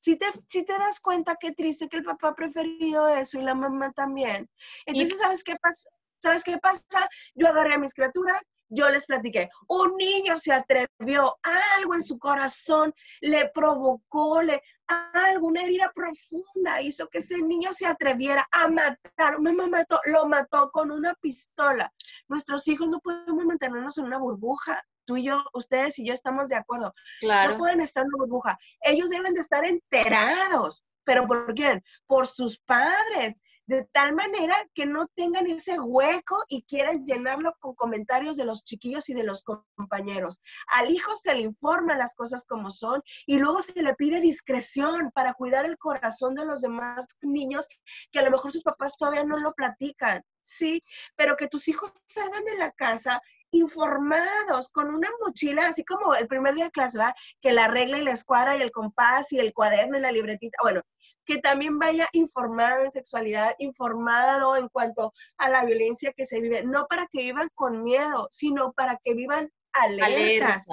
Si 0.00 0.16
te, 0.16 0.26
si 0.48 0.64
te 0.64 0.72
das 0.78 1.00
cuenta 1.00 1.36
qué 1.38 1.52
triste 1.52 1.88
que 1.88 1.98
el 1.98 2.04
papá 2.04 2.30
ha 2.30 2.34
preferido 2.34 3.08
eso 3.08 3.38
y 3.38 3.42
la 3.42 3.54
mamá 3.54 3.92
también. 3.92 4.48
Entonces, 4.86 5.18
¿sabes 5.18 5.44
qué 5.44 5.56
pasa? 5.56 5.90
¿Sabes 6.16 6.42
qué 6.42 6.56
pasa? 6.58 7.08
Yo 7.34 7.48
agarré 7.48 7.74
a 7.74 7.78
mis 7.78 7.92
criaturas 7.92 8.40
yo 8.70 8.88
les 8.88 9.04
platiqué, 9.06 9.50
un 9.68 9.96
niño 9.96 10.38
se 10.38 10.52
atrevió, 10.52 11.36
algo 11.42 11.94
en 11.94 12.04
su 12.04 12.18
corazón 12.18 12.94
le 13.20 13.50
provocó, 13.52 14.42
le, 14.42 14.62
algo, 14.86 15.48
una 15.48 15.62
herida 15.62 15.92
profunda 15.94 16.80
hizo 16.80 17.08
que 17.08 17.18
ese 17.18 17.42
niño 17.42 17.72
se 17.72 17.86
atreviera 17.86 18.46
a 18.52 18.68
matar. 18.68 19.40
Mamá 19.40 19.66
mató, 19.66 20.00
lo 20.06 20.26
mató 20.26 20.70
con 20.70 20.90
una 20.90 21.14
pistola. 21.14 21.92
Nuestros 22.28 22.66
hijos 22.68 22.88
no 22.88 23.00
podemos 23.00 23.44
mantenernos 23.44 23.98
en 23.98 24.04
una 24.04 24.18
burbuja. 24.18 24.82
Tú 25.04 25.16
y 25.16 25.24
yo, 25.24 25.42
ustedes 25.54 25.98
y 25.98 26.06
yo 26.06 26.14
estamos 26.14 26.48
de 26.48 26.56
acuerdo. 26.56 26.94
Claro. 27.18 27.52
No 27.52 27.58
pueden 27.58 27.80
estar 27.80 28.04
en 28.04 28.10
una 28.14 28.24
burbuja. 28.24 28.58
Ellos 28.82 29.10
deben 29.10 29.34
de 29.34 29.40
estar 29.40 29.64
enterados. 29.64 30.84
¿Pero 31.04 31.26
por 31.26 31.54
quién? 31.54 31.82
Por 32.06 32.26
sus 32.26 32.60
padres 32.60 33.42
de 33.70 33.84
tal 33.92 34.16
manera 34.16 34.56
que 34.74 34.84
no 34.84 35.06
tengan 35.14 35.46
ese 35.46 35.78
hueco 35.78 36.42
y 36.48 36.64
quieran 36.64 37.04
llenarlo 37.04 37.54
con 37.60 37.76
comentarios 37.76 38.36
de 38.36 38.44
los 38.44 38.64
chiquillos 38.64 39.08
y 39.08 39.14
de 39.14 39.22
los 39.22 39.44
compañeros. 39.44 40.40
Al 40.74 40.90
hijo 40.90 41.12
se 41.14 41.34
le 41.34 41.42
informa 41.42 41.96
las 41.96 42.16
cosas 42.16 42.44
como 42.48 42.72
son 42.72 43.00
y 43.26 43.38
luego 43.38 43.62
se 43.62 43.80
le 43.80 43.94
pide 43.94 44.20
discreción 44.20 45.12
para 45.14 45.34
cuidar 45.34 45.66
el 45.66 45.78
corazón 45.78 46.34
de 46.34 46.46
los 46.46 46.62
demás 46.62 47.06
niños 47.22 47.68
que 48.10 48.18
a 48.18 48.24
lo 48.24 48.32
mejor 48.32 48.50
sus 48.50 48.64
papás 48.64 48.96
todavía 48.98 49.22
no 49.22 49.38
lo 49.38 49.52
platican, 49.52 50.24
¿sí? 50.42 50.82
Pero 51.14 51.36
que 51.36 51.46
tus 51.46 51.68
hijos 51.68 51.92
salgan 52.08 52.44
de 52.46 52.58
la 52.58 52.72
casa 52.72 53.22
informados, 53.52 54.68
con 54.70 54.92
una 54.92 55.08
mochila, 55.24 55.68
así 55.68 55.84
como 55.84 56.16
el 56.16 56.26
primer 56.26 56.54
día 56.54 56.64
de 56.64 56.70
clase, 56.72 56.98
¿va? 56.98 57.14
Que 57.40 57.52
la 57.52 57.68
regla 57.68 57.98
y 57.98 58.04
la 58.04 58.12
escuadra 58.12 58.56
y 58.56 58.62
el 58.62 58.72
compás 58.72 59.30
y 59.30 59.38
el 59.38 59.52
cuaderno 59.52 59.96
y 59.96 60.00
la 60.00 60.10
libretita. 60.10 60.58
Bueno, 60.60 60.82
que 61.24 61.38
también 61.38 61.78
vaya 61.78 62.08
informado 62.12 62.84
en 62.84 62.92
sexualidad, 62.92 63.54
informado 63.58 64.56
en 64.56 64.68
cuanto 64.68 65.12
a 65.36 65.48
la 65.48 65.64
violencia 65.64 66.12
que 66.12 66.26
se 66.26 66.40
vive, 66.40 66.62
no 66.64 66.86
para 66.88 67.06
que 67.06 67.22
vivan 67.22 67.50
con 67.54 67.82
miedo, 67.82 68.28
sino 68.30 68.72
para 68.72 68.96
que 69.04 69.14
vivan 69.14 69.50
alertas. 69.72 70.66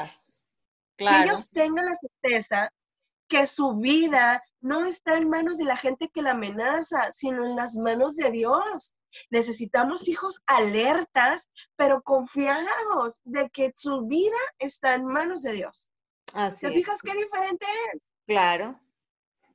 Que 0.96 1.06
ellos 1.06 1.50
tengan 1.52 1.86
la 1.86 1.96
certeza 1.96 2.72
que 3.28 3.46
su 3.46 3.76
vida 3.76 4.44
no 4.62 4.86
está 4.86 5.18
en 5.18 5.30
manos 5.30 5.58
de 5.58 5.66
la 5.66 5.78
gente 5.78 6.10
que 6.10 6.22
la 6.22 6.32
amenaza, 6.32 7.12
sino 7.12 7.46
en 7.46 7.56
las 7.56 7.76
manos 7.76 8.16
de 8.16 8.32
Dios. 8.32 8.96
Necesitamos 9.30 10.08
hijos 10.08 10.42
alertas, 10.46 11.50
pero 11.76 12.02
confiados 12.02 13.22
de 13.24 13.50
que 13.50 13.72
su 13.76 14.08
vida 14.08 14.38
está 14.60 14.96
en 14.96 15.06
manos 15.06 15.44
de 15.44 15.54
Dios. 15.54 15.90
Así 16.34 16.66
¿Te 16.66 16.74
fijas 16.74 17.02
qué 17.02 17.14
diferente 17.14 17.66
es? 17.94 18.12
Claro. 18.26 18.80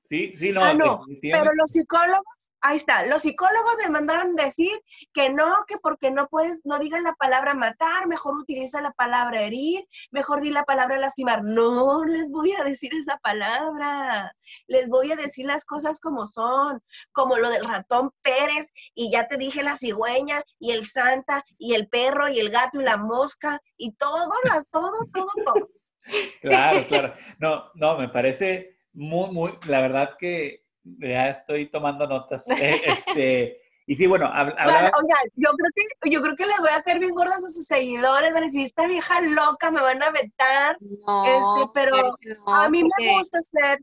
Sí, 0.05 0.33
sí, 0.37 0.51
no. 0.51 0.65
Ah, 0.65 0.75
no, 0.75 1.05
pero 1.21 1.55
los 1.55 1.71
psicólogos, 1.71 2.53
ahí 2.61 2.77
está, 2.77 3.07
los 3.07 3.23
psicólogos 3.23 3.77
me 3.85 3.91
mandaron 3.91 4.35
decir 4.35 4.73
que 5.13 5.31
no, 5.31 5.65
que 5.69 5.77
porque 5.79 6.11
no 6.11 6.27
puedes, 6.29 6.61
no 6.65 6.81
digas 6.81 7.03
la 7.03 7.15
palabra 7.15 7.55
matar, 7.55 8.09
mejor 8.09 8.37
utiliza 8.37 8.83
la 8.83 8.91
palabra 8.91 9.43
herir, 9.43 9.87
mejor 10.11 10.41
di 10.41 10.51
la 10.51 10.65
palabra 10.65 10.99
lastimar. 10.99 11.45
No 11.45 12.05
les 12.05 12.31
voy 12.31 12.53
a 12.53 12.65
decir 12.65 12.93
esa 12.95 13.17
palabra, 13.19 14.35
les 14.67 14.89
voy 14.89 15.13
a 15.13 15.17
decir 15.17 15.47
las 15.47 15.65
cosas 15.65 16.01
como 16.01 16.27
son, 16.27 16.83
como 17.13 17.39
lo 17.39 17.49
del 17.51 17.65
ratón 17.65 18.11
Pérez, 18.23 18.73
y 18.95 19.13
ya 19.13 19.29
te 19.29 19.37
dije 19.37 19.63
la 19.63 19.77
cigüeña, 19.77 20.43
y 20.59 20.73
el 20.73 20.87
santa, 20.87 21.45
y 21.59 21.75
el 21.75 21.89
perro, 21.89 22.29
y 22.29 22.41
el 22.41 22.51
gato, 22.51 22.81
y 22.81 22.85
la 22.85 22.97
mosca, 22.97 23.61
y 23.77 23.93
todo, 23.93 24.35
las, 24.45 24.67
todo, 24.69 24.93
todo, 25.13 25.29
todo. 25.45 25.69
Claro, 26.41 26.85
claro. 26.89 27.15
No, 27.39 27.71
no, 27.75 27.97
me 27.97 28.09
parece 28.09 28.82
muy, 28.93 29.30
muy, 29.30 29.53
la 29.66 29.80
verdad 29.80 30.16
que 30.18 30.64
ya 30.84 31.28
estoy 31.28 31.70
tomando 31.70 32.07
notas. 32.07 32.45
Eh, 32.49 32.80
este, 32.86 33.61
y 33.86 33.97
sí, 33.97 34.07
bueno, 34.07 34.26
hablaba... 34.26 34.90
oiga, 35.01 35.16
yo 35.34 35.51
creo 35.51 35.70
que, 35.74 36.11
yo 36.11 36.20
creo 36.22 36.36
que 36.36 36.47
le 36.47 36.59
voy 36.61 36.70
a 36.72 36.82
caer 36.82 36.99
bien 37.01 37.11
gordas 37.14 37.45
a 37.45 37.49
sus 37.49 37.66
seguidores, 37.66 38.32
van 38.32 38.43
a 38.43 38.47
decir, 38.47 38.64
esta 38.64 38.86
vieja 38.86 39.20
loca, 39.20 39.70
me 39.70 39.80
van 39.80 40.03
a 40.03 40.11
vetar. 40.11 40.76
este, 40.80 41.70
pero 41.74 42.16
a 42.47 42.68
mí 42.68 42.84
me 42.84 43.16
gusta 43.16 43.40
ser, 43.43 43.78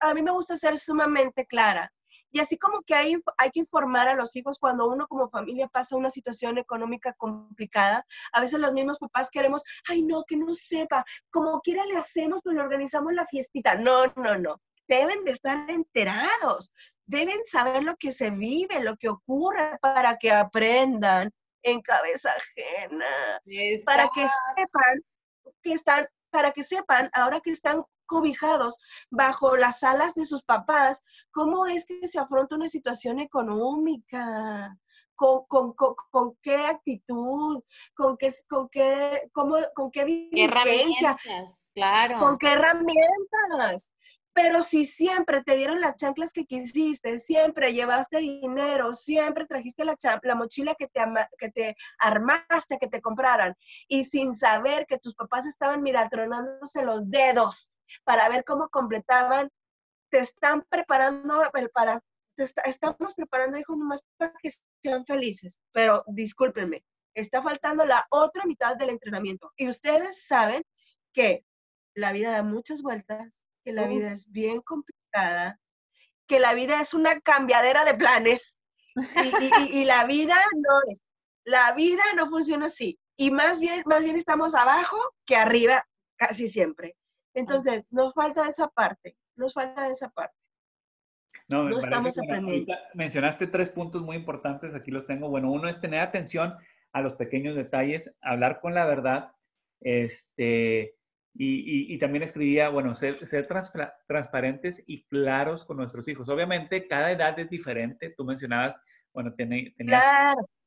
a 0.00 0.14
mí 0.14 0.22
me 0.22 0.30
gusta 0.30 0.56
ser 0.56 0.78
sumamente 0.78 1.46
clara. 1.46 1.92
Y 2.32 2.40
así 2.40 2.56
como 2.58 2.80
que 2.82 2.94
hay, 2.94 3.16
hay 3.38 3.50
que 3.50 3.60
informar 3.60 4.08
a 4.08 4.14
los 4.14 4.34
hijos 4.36 4.58
cuando 4.58 4.88
uno 4.88 5.06
como 5.08 5.28
familia 5.28 5.68
pasa 5.68 5.96
una 5.96 6.10
situación 6.10 6.58
económica 6.58 7.12
complicada, 7.14 8.04
a 8.32 8.40
veces 8.40 8.60
los 8.60 8.72
mismos 8.72 8.98
papás 8.98 9.30
queremos, 9.30 9.62
ay 9.88 10.02
no, 10.02 10.24
que 10.26 10.36
no 10.36 10.52
sepa, 10.54 11.04
como 11.30 11.60
quiera 11.60 11.84
le 11.86 11.96
hacemos, 11.96 12.40
pues 12.42 12.56
le 12.56 12.62
organizamos 12.62 13.12
la 13.12 13.26
fiestita. 13.26 13.76
No, 13.76 14.06
no, 14.16 14.38
no. 14.38 14.60
Deben 14.86 15.24
de 15.24 15.32
estar 15.32 15.70
enterados, 15.70 16.72
deben 17.06 17.44
saber 17.44 17.84
lo 17.84 17.96
que 17.96 18.12
se 18.12 18.30
vive, 18.30 18.80
lo 18.80 18.96
que 18.96 19.08
ocurre 19.08 19.78
para 19.80 20.16
que 20.16 20.32
aprendan 20.32 21.30
en 21.62 21.80
cabeza 21.80 22.30
ajena, 22.30 23.40
para 23.84 24.08
que 24.08 24.26
sepan 24.56 25.04
que 25.62 25.72
están, 25.72 26.06
para 26.30 26.52
que 26.52 26.62
sepan, 26.62 27.10
ahora 27.12 27.40
que 27.40 27.50
están 27.50 27.82
cobijados 28.10 28.76
bajo 29.08 29.56
las 29.56 29.84
alas 29.84 30.14
de 30.14 30.24
sus 30.24 30.42
papás, 30.42 31.04
¿cómo 31.30 31.66
es 31.66 31.86
que 31.86 32.08
se 32.08 32.18
afronta 32.18 32.56
una 32.56 32.68
situación 32.68 33.20
económica? 33.20 34.76
Con, 35.14 35.44
con, 35.46 35.74
con, 35.74 36.34
qué 36.40 36.56
actitud, 36.56 37.62
con 37.94 38.16
qué, 38.16 38.32
con 38.48 38.70
qué, 38.70 39.28
cómo, 39.32 39.58
con 39.74 39.90
qué, 39.90 40.30
¿Qué 40.32 40.44
herramientas, 40.44 41.70
claro. 41.74 42.18
con 42.20 42.38
qué 42.38 42.52
herramientas. 42.52 43.92
Pero 44.32 44.62
si 44.62 44.86
siempre 44.86 45.42
te 45.42 45.56
dieron 45.56 45.82
las 45.82 45.96
chanclas 45.96 46.32
que 46.32 46.46
quisiste, 46.46 47.18
siempre 47.18 47.74
llevaste 47.74 48.16
dinero, 48.16 48.94
siempre 48.94 49.44
trajiste 49.44 49.84
la, 49.84 49.94
la 50.22 50.34
mochila 50.34 50.74
que 50.74 50.86
te, 50.86 51.02
que 51.38 51.50
te 51.50 51.76
armaste, 51.98 52.78
que 52.80 52.88
te 52.88 53.02
compraran, 53.02 53.54
y 53.88 54.04
sin 54.04 54.32
saber 54.32 54.86
que 54.86 54.98
tus 54.98 55.14
papás 55.14 55.46
estaban 55.46 55.84
tronándose 56.10 56.82
los 56.82 57.10
dedos 57.10 57.70
para 58.04 58.28
ver 58.28 58.44
cómo 58.44 58.68
completaban, 58.68 59.50
te 60.10 60.18
están 60.18 60.64
preparando 60.68 61.42
para, 61.72 62.00
te 62.36 62.44
estamos 62.64 63.14
preparando 63.14 63.58
hijos 63.58 63.78
nomás 63.78 64.02
para 64.16 64.32
que 64.42 64.50
sean 64.82 65.04
felices, 65.04 65.60
pero 65.72 66.04
discúlpenme, 66.08 66.84
está 67.14 67.42
faltando 67.42 67.84
la 67.84 68.06
otra 68.10 68.44
mitad 68.44 68.76
del 68.76 68.90
entrenamiento. 68.90 69.52
Y 69.56 69.68
ustedes 69.68 70.26
saben 70.26 70.62
que 71.12 71.44
la 71.94 72.12
vida 72.12 72.30
da 72.30 72.42
muchas 72.42 72.82
vueltas, 72.82 73.44
que 73.64 73.72
la 73.72 73.86
vida 73.86 74.10
es 74.12 74.30
bien 74.30 74.60
complicada, 74.62 75.58
que 76.26 76.40
la 76.40 76.54
vida 76.54 76.80
es 76.80 76.94
una 76.94 77.20
cambiadera 77.20 77.84
de 77.84 77.94
planes 77.94 78.60
y, 78.96 79.80
y, 79.80 79.84
la 79.84 80.04
vida 80.04 80.36
no 80.54 80.80
es, 80.90 81.00
la 81.44 81.72
vida 81.72 82.02
no 82.16 82.26
funciona 82.26 82.66
así. 82.66 82.98
Y 83.16 83.30
más 83.30 83.60
bien, 83.60 83.82
más 83.86 84.02
bien 84.04 84.16
estamos 84.16 84.54
abajo 84.54 84.96
que 85.26 85.36
arriba 85.36 85.84
casi 86.16 86.48
siempre. 86.48 86.96
Entonces, 87.34 87.84
nos 87.90 88.14
falta 88.14 88.46
esa 88.48 88.68
parte, 88.68 89.16
nos 89.36 89.54
falta 89.54 89.88
esa 89.88 90.10
parte. 90.10 90.36
No, 91.48 91.68
estamos 91.76 92.16
aprendiendo. 92.18 92.72
mencionaste 92.94 93.46
tres 93.48 93.70
puntos 93.70 94.02
muy 94.02 94.16
importantes, 94.16 94.74
aquí 94.74 94.90
los 94.90 95.06
tengo. 95.06 95.28
Bueno, 95.28 95.50
uno 95.50 95.68
es 95.68 95.80
tener 95.80 96.00
atención 96.00 96.54
a 96.92 97.00
los 97.00 97.14
pequeños 97.14 97.56
detalles, 97.56 98.16
hablar 98.20 98.60
con 98.60 98.74
la 98.74 98.86
verdad, 98.86 99.32
este, 99.80 100.94
y, 101.34 101.98
también 101.98 102.22
escribía, 102.22 102.68
bueno, 102.68 102.94
ser, 102.94 103.14
transparentes 104.06 104.82
y 104.86 105.04
claros 105.04 105.64
con 105.64 105.76
nuestros 105.76 106.06
hijos. 106.08 106.28
Obviamente, 106.28 106.86
cada 106.86 107.12
edad 107.12 107.38
es 107.38 107.48
diferente. 107.48 108.10
Tú 108.16 108.24
mencionabas, 108.24 108.80
bueno, 109.12 109.34
tenías 109.34 109.72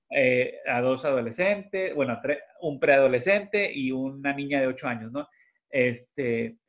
eh, 0.09 0.59
a 0.68 0.82
dos 0.82 1.05
adolescentes, 1.05 1.93
bueno, 1.95 2.20
un 2.61 2.80
preadolescente 2.80 3.72
y 3.74 3.91
una 3.91 4.34
niña 4.34 4.61
de 4.61 4.68
ocho 4.68 4.88
años, 4.88 5.11
¿no? 5.11 5.28
Este, 5.74 6.59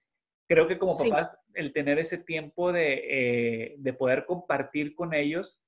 creo 0.48 0.66
que 0.66 0.78
como 0.78 0.96
papás, 0.96 1.36
el 1.52 1.74
tener 1.74 1.98
ese 1.98 2.16
tiempo 2.16 2.72
de, 2.72 3.76
eh, 3.76 3.92
poder 3.98 4.24
compartir 4.24 4.94
con 4.94 5.12
ellos 5.12 5.60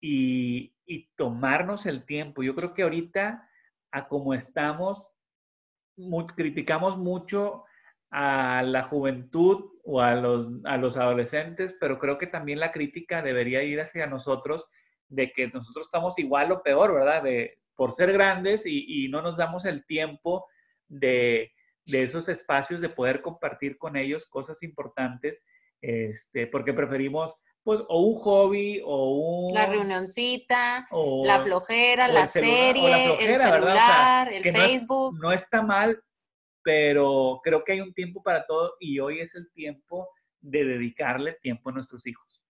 y, 0.00 0.74
tomarnos 1.16 1.86
el 1.86 2.04
tiempo. 2.04 2.42
Yo 2.42 2.54
creo 2.54 2.74
que 2.74 2.82
ahorita, 2.82 3.48
a 3.90 4.08
como 4.08 4.34
estamos, 4.34 5.08
criticamos 6.36 6.98
mucho 6.98 7.64
a 8.10 8.62
la 8.62 8.82
juventud 8.82 9.70
o 9.82 10.02
a 10.02 10.14
los, 10.14 10.62
a 10.64 10.76
los 10.76 10.98
adolescentes, 10.98 11.74
pero 11.80 11.98
creo 11.98 12.18
que 12.18 12.26
también 12.26 12.60
la 12.60 12.72
crítica 12.72 13.22
debería 13.22 13.64
ir 13.64 13.80
hacia 13.80 14.06
nosotros 14.06 14.66
de 15.08 15.32
que 15.32 15.48
nosotros 15.48 15.86
estamos 15.86 16.18
igual 16.18 16.52
o 16.52 16.62
peor, 16.62 16.92
¿verdad? 16.92 17.22
De, 17.22 17.58
por 17.74 17.92
ser 17.92 18.12
grandes 18.12 18.66
y 18.66 19.08
no 19.08 19.22
nos 19.22 19.38
damos 19.38 19.64
el 19.64 19.86
tiempo 19.86 20.46
de, 20.88 21.55
de 21.86 22.02
esos 22.02 22.28
espacios 22.28 22.80
de 22.80 22.88
poder 22.88 23.22
compartir 23.22 23.78
con 23.78 23.96
ellos 23.96 24.26
cosas 24.26 24.62
importantes, 24.62 25.42
este, 25.80 26.46
porque 26.46 26.72
preferimos 26.72 27.34
pues, 27.62 27.80
o 27.88 28.00
un 28.00 28.14
hobby, 28.14 28.80
o 28.84 29.48
un... 29.48 29.54
La 29.54 29.66
reunioncita, 29.66 30.88
la 31.24 31.42
flojera, 31.42 32.06
la 32.06 32.26
serie, 32.26 33.14
el 33.18 33.40
celular, 33.40 34.32
el 34.32 34.42
Facebook. 34.42 35.18
no 35.20 35.32
está 35.32 35.62
mal, 35.62 36.00
pero 36.62 37.40
creo 37.42 37.64
que 37.64 37.72
hay 37.72 37.80
un 37.80 37.94
tiempo 37.94 38.22
para 38.22 38.46
todo 38.46 38.74
y 38.80 38.98
hoy 39.00 39.20
es 39.20 39.34
el 39.34 39.50
tiempo 39.52 40.08
de 40.40 40.64
dedicarle 40.64 41.38
tiempo 41.42 41.70
a 41.70 41.72
nuestros 41.72 42.06
hijos. 42.06 42.44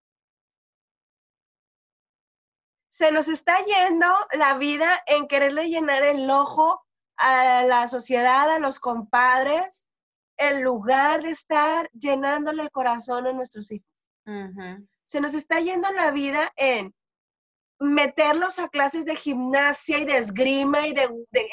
Se 2.89 3.12
nos 3.12 3.28
está 3.28 3.55
yendo 3.59 4.07
la 4.32 4.57
vida 4.57 4.91
en 5.07 5.28
quererle 5.28 5.68
llenar 5.68 6.03
el 6.03 6.30
ojo 6.30 6.86
a 7.17 7.62
la 7.64 7.89
sociedad, 7.89 8.51
a 8.51 8.59
los 8.59 8.79
compadres, 8.79 9.87
en 10.37 10.62
lugar 10.62 11.23
de 11.23 11.31
estar 11.31 11.91
llenándole 11.93 12.62
el 12.62 12.71
corazón 12.71 13.27
a 13.27 13.33
nuestros 13.33 13.71
hijos. 13.73 13.89
Se 15.05 15.21
nos 15.21 15.35
está 15.35 15.61
yendo 15.61 15.91
la 15.93 16.11
vida 16.11 16.53
en 16.57 16.95
meterlos 17.79 18.59
a 18.59 18.69
clases 18.69 19.05
de 19.05 19.17
gimnasia 19.17 19.99
y 19.99 20.05
de 20.05 20.17
esgrima 20.17 20.87
y 20.87 20.95
de, 20.95 21.09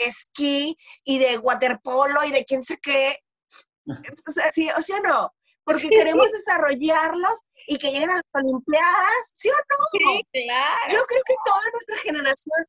esquí 0.05 0.77
y 1.03 1.19
de 1.19 1.37
waterpolo 1.37 2.23
y 2.23 2.31
de 2.31 2.45
quién 2.45 2.63
sé 2.63 2.77
qué. 2.81 3.19
¿Sí, 4.53 4.69
o 4.77 4.81
sea, 4.81 4.99
no, 5.01 5.33
porque 5.63 5.89
queremos 5.89 6.31
desarrollarlos 6.31 7.43
y 7.67 7.77
que 7.77 7.91
lleguen 7.91 8.11
a 8.11 8.15
las 8.15 8.23
Olimpiadas, 8.33 9.31
¿sí 9.35 9.49
o 9.49 9.53
no? 9.53 9.85
Sí, 9.91 10.27
claro. 10.31 10.81
Yo 10.89 11.05
creo 11.05 11.21
que 11.25 11.35
toda 11.45 11.71
nuestra 11.71 11.97
generación, 11.97 12.65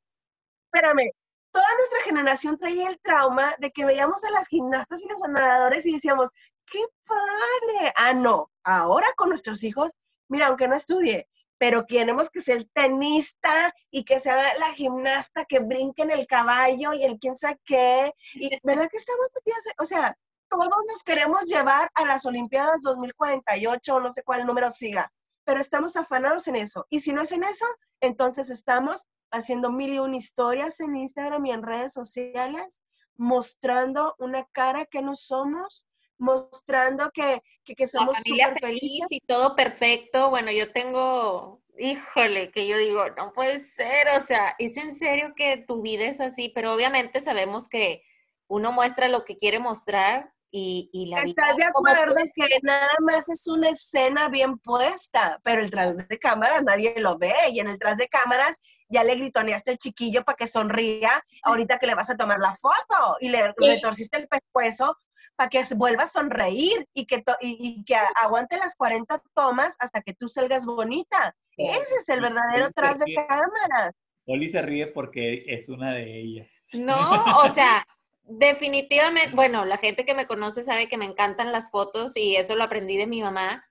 espérame, 0.66 1.11
toda 1.55 1.66
nuestra 1.76 2.02
generación 2.02 2.59
traía 2.59 2.88
el 2.88 2.98
trauma 2.98 3.55
de 3.61 3.70
que 3.70 3.84
veíamos 3.84 4.24
a 4.24 4.30
las 4.32 4.48
gimnastas 4.48 5.00
y 5.00 5.09
los 5.09 5.20
nadadores 5.20 5.86
y 5.86 5.92
decíamos, 5.92 6.30
¡qué 6.66 6.80
padre! 7.07 7.92
Ah, 7.94 8.12
no, 8.12 8.50
ahora 8.64 9.07
con 9.16 9.28
nuestros 9.28 9.62
hijos, 9.62 9.92
mira, 10.28 10.48
aunque 10.48 10.66
no 10.66 10.74
estudie, 10.74 11.28
pero 11.57 11.86
queremos 11.86 12.28
que 12.30 12.40
sea 12.40 12.57
el 12.57 12.68
tenista 12.74 13.72
y 13.92 14.05
que 14.05 14.18
sea 14.18 14.59
la 14.59 14.72
gimnasta 14.72 15.44
que 15.44 15.61
brinque 15.61 16.02
en 16.02 16.11
el 16.11 16.26
caballo 16.26 16.92
y 16.92 17.05
el 17.05 17.20
quién 17.20 17.36
sabe 17.36 17.61
qué. 17.64 18.12
Y, 18.34 18.50
¿Verdad 18.64 18.88
que 18.90 18.96
estamos 18.96 19.26
metidos? 19.32 19.64
O 19.78 19.84
sea, 19.84 20.18
todos 20.48 20.84
nos 20.88 21.05
queremos 21.05 21.44
llevar 21.44 21.88
a 21.94 22.05
las 22.05 22.26
Olimpiadas 22.26 22.80
2048 22.82 23.94
o 23.94 24.00
no 24.00 24.11
sé 24.11 24.24
cuál 24.24 24.44
número 24.44 24.70
siga, 24.70 25.09
pero 25.44 25.61
estamos 25.61 25.94
afanados 25.94 26.48
en 26.48 26.57
eso. 26.57 26.84
Y 26.90 26.98
si 26.98 27.12
no 27.12 27.22
es 27.22 27.30
en 27.30 27.44
eso, 27.44 27.66
entonces 28.00 28.50
estamos 28.50 29.07
haciendo 29.30 29.70
mil 29.70 29.92
y 29.94 29.98
una 29.98 30.16
historias 30.16 30.80
en 30.80 30.96
Instagram 30.96 31.44
y 31.46 31.52
en 31.52 31.62
redes 31.62 31.92
sociales, 31.92 32.82
mostrando 33.16 34.14
una 34.18 34.44
cara 34.52 34.86
que 34.86 35.02
no 35.02 35.14
somos, 35.14 35.86
mostrando 36.18 37.10
que, 37.12 37.42
que, 37.64 37.86
somos 37.86 38.16
súper 38.24 38.58
felices. 38.58 39.06
y 39.10 39.20
todo 39.20 39.56
perfecto. 39.56 40.30
Bueno, 40.30 40.50
yo 40.50 40.72
tengo, 40.72 41.62
híjole, 41.78 42.50
que 42.50 42.66
yo 42.66 42.78
digo, 42.78 43.08
no 43.16 43.32
puede 43.32 43.60
ser, 43.60 44.08
o 44.16 44.24
sea, 44.24 44.54
es 44.58 44.76
en 44.76 44.94
serio 44.94 45.34
que 45.36 45.56
tu 45.56 45.82
vida 45.82 46.04
es 46.04 46.20
así, 46.20 46.48
pero 46.48 46.72
obviamente 46.72 47.20
sabemos 47.20 47.68
que 47.68 48.02
uno 48.46 48.72
muestra 48.72 49.08
lo 49.08 49.24
que 49.24 49.38
quiere 49.38 49.58
mostrar 49.58 50.32
y, 50.50 50.88
y 50.92 51.06
la 51.06 51.22
¿Estás 51.22 51.56
de 51.56 51.64
acuerdo 51.64 52.14
que 52.34 52.58
nada 52.62 52.96
más 53.00 53.28
es 53.28 53.48
una 53.48 53.70
escena 53.70 54.28
bien 54.28 54.58
puesta, 54.58 55.40
pero 55.42 55.60
el 55.60 55.70
tras 55.70 55.96
de 56.08 56.18
cámaras 56.18 56.62
nadie 56.62 56.94
lo 56.98 57.18
ve 57.18 57.34
y 57.50 57.58
en 57.58 57.68
el 57.68 57.78
tras 57.78 57.96
de 57.96 58.06
cámaras 58.06 58.60
ya 58.89 59.05
le 59.05 59.16
gritoneaste 59.16 59.72
al 59.72 59.78
chiquillo 59.78 60.24
para 60.24 60.37
que 60.37 60.47
sonría 60.47 61.11
ahorita 61.43 61.78
que 61.78 61.87
le 61.87 61.95
vas 61.95 62.11
a 62.11 62.16
tomar 62.16 62.39
la 62.39 62.55
foto 62.55 63.16
y 63.20 63.28
le, 63.28 63.55
torciste 63.80 64.18
el 64.18 64.28
pescuezo 64.28 64.97
para 65.37 65.51
que 65.51 65.62
vuelva 65.76 66.05
a 66.05 66.07
sonreír 66.07 66.87
y 66.95 67.07
que, 67.07 67.24
y, 67.41 67.85
que 67.85 67.97
aguante 68.22 68.57
las 68.57 68.76
40 68.76 69.20
tomas 69.35 69.76
hasta 69.80 70.01
que 70.01 70.14
tú 70.14 70.28
salgas 70.28 70.64
bonita. 70.64 71.35
Ese 71.57 71.97
es 72.01 72.09
el 72.09 72.20
verdadero 72.20 72.70
tras 72.72 72.99
de 72.99 73.14
cámaras. 73.14 73.95
Oli 74.26 74.49
se 74.49 74.62
ríe 74.62 74.87
porque 74.87 75.45
es 75.49 75.68
una 75.68 75.95
de 75.95 76.20
ellas. 76.20 76.49
No, 76.72 76.95
o 77.45 77.49
sea, 77.51 77.85
definitivamente, 78.22 79.35
bueno, 79.35 79.64
la 79.64 79.76
gente 79.76 80.05
que 80.05 80.14
me 80.14 80.26
conoce 80.26 80.62
sabe 80.62 80.89
que 80.89 80.97
me 80.97 81.05
encantan 81.05 81.53
las 81.53 81.70
fotos 81.70 82.16
y 82.16 82.37
eso 82.37 82.57
lo 82.57 82.64
aprendí 82.64 82.97
de 82.97 83.07
mi 83.07 83.22
mamá, 83.22 83.64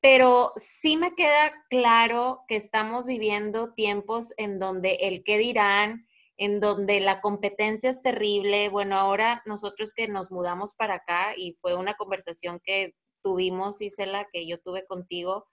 pero 0.00 0.52
sí 0.56 0.96
me 0.96 1.14
queda 1.14 1.52
claro 1.70 2.44
que 2.46 2.56
estamos 2.56 3.06
viviendo 3.06 3.74
tiempos 3.74 4.32
en 4.36 4.58
donde 4.58 4.94
el 5.00 5.24
qué 5.24 5.38
dirán, 5.38 6.06
en 6.36 6.60
donde 6.60 7.00
la 7.00 7.20
competencia 7.20 7.90
es 7.90 8.00
terrible. 8.00 8.68
Bueno, 8.68 8.96
ahora 8.96 9.42
nosotros 9.44 9.92
que 9.92 10.06
nos 10.06 10.30
mudamos 10.30 10.74
para 10.74 10.96
acá 10.96 11.34
y 11.36 11.54
fue 11.60 11.74
una 11.74 11.94
conversación 11.94 12.60
que 12.62 12.94
tuvimos, 13.22 13.82
Isela, 13.82 14.28
que 14.32 14.46
yo 14.46 14.60
tuve 14.60 14.86
contigo, 14.86 15.46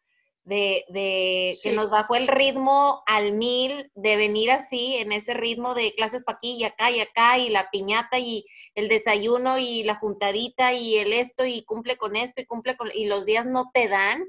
de, 0.43 0.85
de 0.89 1.57
que 1.63 1.71
nos 1.71 1.89
bajó 1.89 2.15
el 2.15 2.27
ritmo 2.27 3.01
al 3.07 3.33
mil, 3.33 3.91
de 3.95 4.15
venir 4.15 4.51
así, 4.51 4.95
en 4.95 5.11
ese 5.11 5.33
ritmo 5.33 5.73
de 5.73 5.93
clases 5.95 6.23
pa' 6.23 6.33
aquí 6.33 6.57
y 6.57 6.63
acá 6.63 6.91
y 6.91 6.99
acá, 6.99 7.39
y 7.39 7.49
la 7.49 7.71
piñata 7.71 8.19
y 8.19 8.45
el 8.75 8.87
desayuno 8.87 9.57
y 9.57 9.81
la 9.83 9.95
juntadita 9.95 10.71
y 10.73 10.97
el 10.97 11.13
esto 11.13 11.45
y 11.45 11.63
cumple 11.63 11.97
con 11.97 12.15
esto 12.15 12.41
y 12.41 12.45
cumple 12.45 12.77
con, 12.77 12.91
y 12.93 13.05
los 13.05 13.25
días 13.25 13.47
no 13.47 13.71
te 13.73 13.87
dan, 13.87 14.23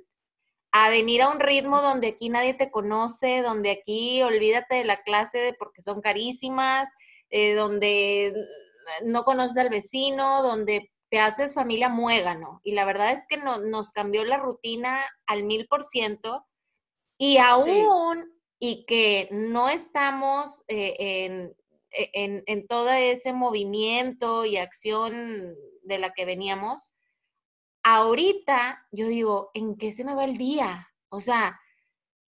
a 0.78 0.90
venir 0.90 1.22
a 1.22 1.30
un 1.30 1.40
ritmo 1.40 1.80
donde 1.80 2.08
aquí 2.08 2.28
nadie 2.28 2.52
te 2.52 2.70
conoce, 2.70 3.40
donde 3.40 3.70
aquí 3.70 4.22
olvídate 4.22 4.74
de 4.74 4.84
la 4.84 5.02
clase 5.02 5.56
porque 5.58 5.80
son 5.80 6.02
carísimas, 6.02 6.90
eh, 7.30 7.54
donde 7.54 8.34
no 9.02 9.24
conoces 9.24 9.56
al 9.56 9.70
vecino, 9.70 10.42
donde 10.42 10.92
te 11.08 11.18
haces 11.18 11.54
familia 11.54 11.88
muégano. 11.88 12.60
Y 12.62 12.72
la 12.72 12.84
verdad 12.84 13.12
es 13.12 13.26
que 13.26 13.38
no, 13.38 13.56
nos 13.56 13.92
cambió 13.92 14.22
la 14.26 14.36
rutina 14.36 15.02
al 15.26 15.44
mil 15.44 15.66
por 15.66 15.82
ciento. 15.82 16.44
Y 17.16 17.38
aún, 17.38 18.30
y 18.58 18.84
que 18.84 19.28
no 19.30 19.70
estamos 19.70 20.62
eh, 20.68 20.94
en, 20.98 21.56
e, 21.90 22.10
en, 22.12 22.42
en 22.44 22.66
todo 22.66 22.90
ese 22.90 23.32
movimiento 23.32 24.44
y 24.44 24.58
acción 24.58 25.56
de 25.84 25.96
la 25.98 26.12
que 26.12 26.26
veníamos, 26.26 26.92
ahorita 27.86 28.84
yo 28.90 29.06
digo, 29.06 29.52
¿en 29.54 29.76
qué 29.76 29.92
se 29.92 30.04
me 30.04 30.16
va 30.16 30.24
el 30.24 30.36
día? 30.36 30.92
O 31.08 31.20
sea, 31.20 31.60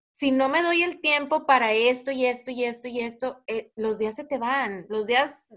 si 0.09 0.31
no 0.31 0.47
me 0.47 0.61
doy 0.61 0.83
el 0.83 1.01
tiempo 1.01 1.45
para 1.45 1.73
esto 1.73 2.11
y 2.11 2.25
esto 2.25 2.49
y 2.49 2.63
esto 2.63 2.87
y 2.87 3.01
esto, 3.01 3.43
eh, 3.45 3.69
los 3.75 3.97
días 3.97 4.15
se 4.15 4.23
te 4.23 4.37
van, 4.37 4.85
los 4.87 5.05
días 5.05 5.53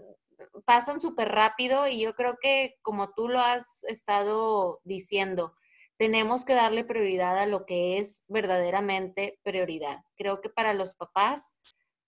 pasan 0.65 0.99
súper 0.99 1.29
rápido 1.29 1.87
y 1.87 2.01
yo 2.01 2.15
creo 2.15 2.37
que 2.41 2.75
como 2.81 3.13
tú 3.13 3.29
lo 3.29 3.39
has 3.39 3.85
estado 3.85 4.81
diciendo, 4.83 5.55
tenemos 5.97 6.43
que 6.43 6.53
darle 6.53 6.83
prioridad 6.83 7.37
a 7.37 7.45
lo 7.45 7.65
que 7.65 7.97
es 7.97 8.25
verdaderamente 8.27 9.39
prioridad. 9.41 10.01
Creo 10.17 10.41
que 10.41 10.49
para 10.49 10.73
los 10.73 10.95
papás, 10.95 11.57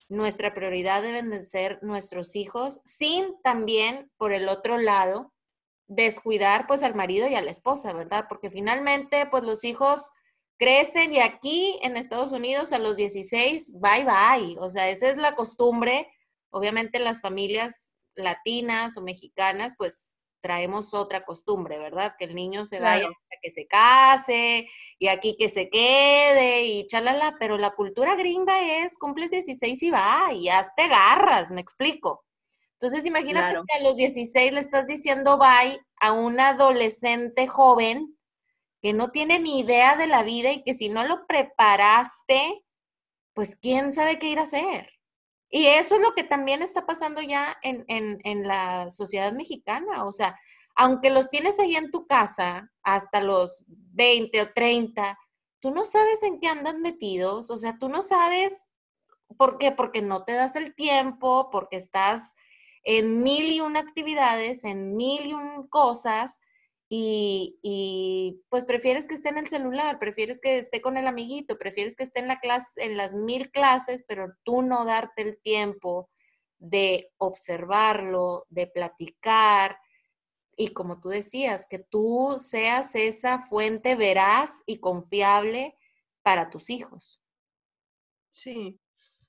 nuestra 0.09 0.53
prioridad 0.53 1.01
deben 1.01 1.29
de 1.29 1.43
ser 1.45 1.79
nuestros 1.81 2.35
hijos, 2.35 2.81
sin 2.83 3.41
también, 3.41 4.11
por 4.17 4.33
el 4.33 4.49
otro 4.49 4.77
lado, 4.79 5.33
descuidar 5.87 6.67
pues 6.67 6.83
al 6.83 6.95
marido 6.95 7.27
y 7.27 7.35
a 7.35 7.41
la 7.41 7.51
esposa, 7.51 7.93
¿verdad? 7.93 8.25
Porque 8.27 8.49
finalmente 8.49 9.25
pues 9.27 9.43
los 9.43 9.63
hijos 9.63 10.11
crecen 10.57 11.13
y 11.13 11.19
aquí 11.19 11.79
en 11.83 11.97
Estados 11.97 12.31
Unidos 12.31 12.73
a 12.73 12.79
los 12.79 12.95
16, 12.95 13.73
bye 13.79 14.05
bye. 14.05 14.57
O 14.59 14.69
sea, 14.69 14.89
esa 14.89 15.09
es 15.09 15.17
la 15.17 15.35
costumbre. 15.35 16.07
Obviamente 16.49 16.99
las 16.99 17.21
familias 17.21 17.97
latinas 18.15 18.97
o 18.97 19.01
mexicanas 19.01 19.75
pues 19.77 20.15
traemos 20.41 20.93
otra 20.93 21.25
costumbre, 21.25 21.79
¿verdad? 21.79 22.13
Que 22.19 22.25
el 22.25 22.35
niño 22.35 22.65
se 22.65 22.79
vaya 22.79 23.07
hasta 23.07 23.37
que 23.41 23.49
se 23.49 23.65
case 23.65 24.67
y 24.99 25.07
aquí 25.07 25.35
que 25.39 25.49
se 25.49 25.69
quede 25.69 26.65
y 26.65 26.85
chalala, 26.85 27.35
pero 27.39 27.57
la 27.57 27.71
cultura 27.71 28.13
gringa 28.13 28.83
es 28.83 28.99
cumples 28.99 29.31
16 29.31 29.81
y 29.81 29.89
va 29.89 30.31
y 30.33 30.49
hazte 30.49 30.87
garras, 30.87 31.49
me 31.49 31.61
explico. 31.61 32.23
Entonces, 32.79 33.05
imagínate 33.05 33.55
que 33.67 33.77
a 33.77 33.83
los 33.83 33.95
16 33.95 34.51
le 34.51 34.59
estás 34.59 34.85
diciendo 34.85 35.37
bye 35.37 35.79
a 36.01 36.11
un 36.11 36.39
adolescente 36.39 37.47
joven 37.47 38.17
que 38.81 38.93
no 38.93 39.11
tiene 39.11 39.39
ni 39.39 39.59
idea 39.61 39.95
de 39.95 40.07
la 40.07 40.23
vida 40.23 40.51
y 40.51 40.63
que 40.63 40.73
si 40.73 40.89
no 40.89 41.07
lo 41.07 41.25
preparaste, 41.25 42.63
pues 43.33 43.55
quién 43.61 43.91
sabe 43.91 44.19
qué 44.19 44.27
ir 44.27 44.39
a 44.39 44.43
hacer. 44.43 44.89
Y 45.49 45.67
eso 45.67 45.95
es 45.95 46.01
lo 46.01 46.13
que 46.13 46.23
también 46.23 46.61
está 46.61 46.85
pasando 46.85 47.21
ya 47.21 47.57
en, 47.63 47.85
en, 47.87 48.19
en 48.23 48.47
la 48.47 48.91
sociedad 48.91 49.31
mexicana. 49.31 50.03
O 50.03 50.11
sea, 50.11 50.37
aunque 50.75 51.09
los 51.09 51.29
tienes 51.29 51.59
ahí 51.59 51.75
en 51.75 51.91
tu 51.91 52.05
casa 52.07 52.69
hasta 52.83 53.21
los 53.21 53.63
20 53.67 54.41
o 54.41 54.53
30, 54.53 55.17
tú 55.59 55.71
no 55.71 55.83
sabes 55.83 56.21
en 56.23 56.39
qué 56.39 56.47
andan 56.47 56.81
metidos. 56.81 57.49
O 57.49 57.57
sea, 57.57 57.77
tú 57.79 57.87
no 57.87 58.01
sabes 58.01 58.69
por 59.37 59.57
qué, 59.57 59.71
porque 59.71 60.01
no 60.01 60.23
te 60.25 60.33
das 60.33 60.55
el 60.55 60.75
tiempo, 60.75 61.49
porque 61.51 61.77
estás 61.77 62.35
en 62.85 63.23
mil 63.23 63.51
y 63.51 63.59
una 63.61 63.81
actividades, 63.81 64.63
en 64.63 64.95
mil 64.95 65.27
y 65.27 65.33
un 65.33 65.67
cosas, 65.67 66.39
y, 66.87 68.41
pues 68.49 68.65
prefieres 68.65 69.07
que 69.07 69.15
esté 69.15 69.29
en 69.29 69.39
el 69.39 69.47
celular, 69.47 69.99
prefieres 69.99 70.39
que 70.39 70.57
esté 70.57 70.81
con 70.81 70.97
el 70.97 71.07
amiguito, 71.07 71.57
prefieres 71.57 71.95
que 71.95 72.03
esté 72.03 72.19
en 72.19 72.27
la 72.27 72.39
clase, 72.39 72.83
en 72.83 72.95
las 72.95 73.13
mil 73.13 73.51
clases, 73.51 74.05
pero 74.07 74.35
tú 74.43 74.61
no 74.61 74.85
darte 74.85 75.23
el 75.23 75.41
tiempo 75.41 76.09
de 76.59 77.11
observarlo, 77.17 78.45
de 78.49 78.67
platicar, 78.67 79.77
y 80.55 80.69
como 80.69 81.01
tú 81.01 81.09
decías, 81.09 81.67
que 81.67 81.79
tú 81.79 82.37
seas 82.39 82.95
esa 82.95 83.39
fuente 83.39 83.95
veraz 83.95 84.63
y 84.65 84.79
confiable 84.79 85.75
para 86.23 86.49
tus 86.49 86.69
hijos. 86.69 87.21
Sí, 88.29 88.79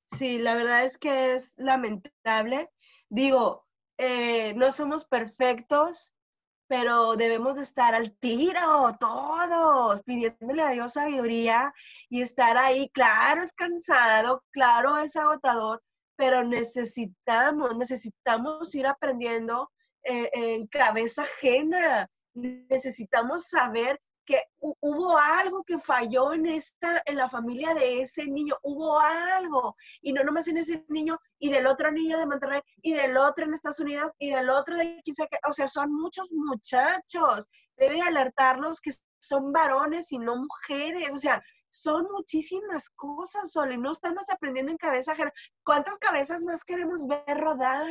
sí, 0.07 0.39
la 0.39 0.55
verdad 0.55 0.85
es 0.85 0.99
que 0.99 1.35
es 1.35 1.55
lamentable. 1.57 2.71
Digo, 3.09 3.67
eh, 3.99 4.53
no 4.55 4.71
somos 4.73 5.05
perfectos, 5.05 6.15
pero 6.69 7.17
debemos 7.17 7.57
de 7.57 7.63
estar 7.63 7.95
al 7.95 8.17
tiro, 8.19 8.97
todos, 8.99 10.03
pidiéndole 10.03 10.63
a 10.63 10.71
Dios 10.71 10.95
sabiduría 10.95 11.73
y 12.09 12.21
estar 12.23 12.57
ahí. 12.57 12.91
Claro, 12.91 13.43
es 13.43 13.53
cansado, 13.53 14.43
claro, 14.51 14.99
es 14.99 15.17
agotador, 15.17 15.83
pero 16.17 16.43
necesitamos, 16.45 17.77
necesitamos 17.77 18.75
ir 18.75 18.87
aprendiendo 18.87 19.71
eh, 20.03 20.31
en 20.33 20.67
cabeza 20.67 21.23
ajena. 21.23 22.09
Necesitamos 22.35 23.49
saber 23.49 24.01
que 24.27 24.43
hubo 24.59 25.17
algo 25.17 25.63
que 25.63 25.79
falló 25.79 26.33
en 26.33 26.47
esta, 26.47 27.03
en 27.07 27.17
la 27.17 27.29
familia 27.29 27.73
de 27.75 28.03
ese 28.03 28.27
niño, 28.27 28.57
hubo 28.63 28.99
algo, 29.01 29.77
y 30.03 30.13
no 30.13 30.25
nomás 30.25 30.49
en 30.49 30.59
ese 30.59 30.85
niño, 30.89 31.19
y 31.39 31.51
del 31.51 31.67
otro 31.67 31.93
niño 31.93 32.19
de 32.19 32.27
Monterrey, 32.27 32.61
y 32.83 32.93
del 32.93 33.17
otro 33.17 33.45
en 33.45 33.55
Estados 33.55 33.81
Unidos, 33.81 34.13
y 34.19 34.31
del 34.31 34.51
otro 34.51 34.77
de 34.77 35.01
quien 35.05 35.15
sea 35.15 35.29
que, 35.29 35.39
o 35.49 35.53
sea, 35.53 35.69
son 35.69 35.93
muchos 35.95 36.29
muchachos, 36.33 37.49
debe 37.77 38.01
alertarlos 38.03 38.81
que 38.81 38.91
son 39.19 39.53
varones 39.53 40.13
y 40.13 40.19
no 40.19 40.37
mujeres, 40.37 41.15
o 41.15 41.19
sea, 41.19 41.43
son 41.71 42.07
muchísimas 42.11 42.91
cosas, 42.91 43.53
Sol, 43.53 43.81
no 43.81 43.91
estamos 43.91 44.29
aprendiendo 44.31 44.73
en 44.73 44.79
cabeza 44.79 45.13
ajena. 45.13 45.33
¿Cuántas 45.65 45.99
cabezas 45.99 46.43
más 46.43 46.65
queremos 46.65 47.07
ver 47.07 47.39
rodar 47.39 47.87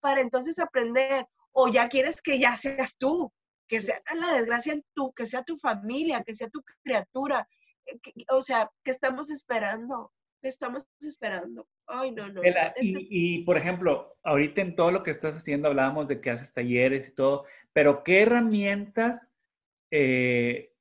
para 0.00 0.20
entonces 0.20 0.58
aprender? 0.58 1.26
O 1.52 1.68
ya 1.68 1.88
quieres 1.88 2.20
que 2.20 2.38
ya 2.38 2.56
seas 2.56 2.96
tú, 2.98 3.32
que 3.68 3.80
sea 3.80 4.00
la 4.20 4.38
desgracia 4.38 4.72
en 4.72 4.84
tú, 4.94 5.12
que 5.12 5.26
sea 5.26 5.42
tu 5.42 5.56
familia, 5.56 6.22
que 6.24 6.34
sea 6.34 6.48
tu 6.48 6.62
criatura. 6.82 7.48
Eh, 7.86 7.98
o 8.30 8.42
sea, 8.42 8.70
¿qué 8.84 8.90
estamos 8.90 9.30
esperando? 9.30 10.12
¿Qué 10.40 10.48
estamos 10.48 10.86
esperando? 11.00 11.66
Ay, 11.86 12.10
no, 12.12 12.28
no. 12.28 12.42
Este 12.42 12.76
y, 12.82 13.44
por 13.44 13.56
ejemplo, 13.56 14.16
ahorita 14.22 14.60
en 14.60 14.76
todo 14.76 14.90
lo 14.90 15.02
que 15.02 15.10
estás 15.10 15.36
haciendo 15.36 15.68
hablábamos 15.68 16.08
de 16.08 16.20
que 16.20 16.30
haces 16.30 16.52
talleres 16.52 17.08
y 17.08 17.14
todo, 17.14 17.44
pero 17.72 18.02
¿qué 18.02 18.22
herramientas 18.22 19.30
eh, 19.90 20.72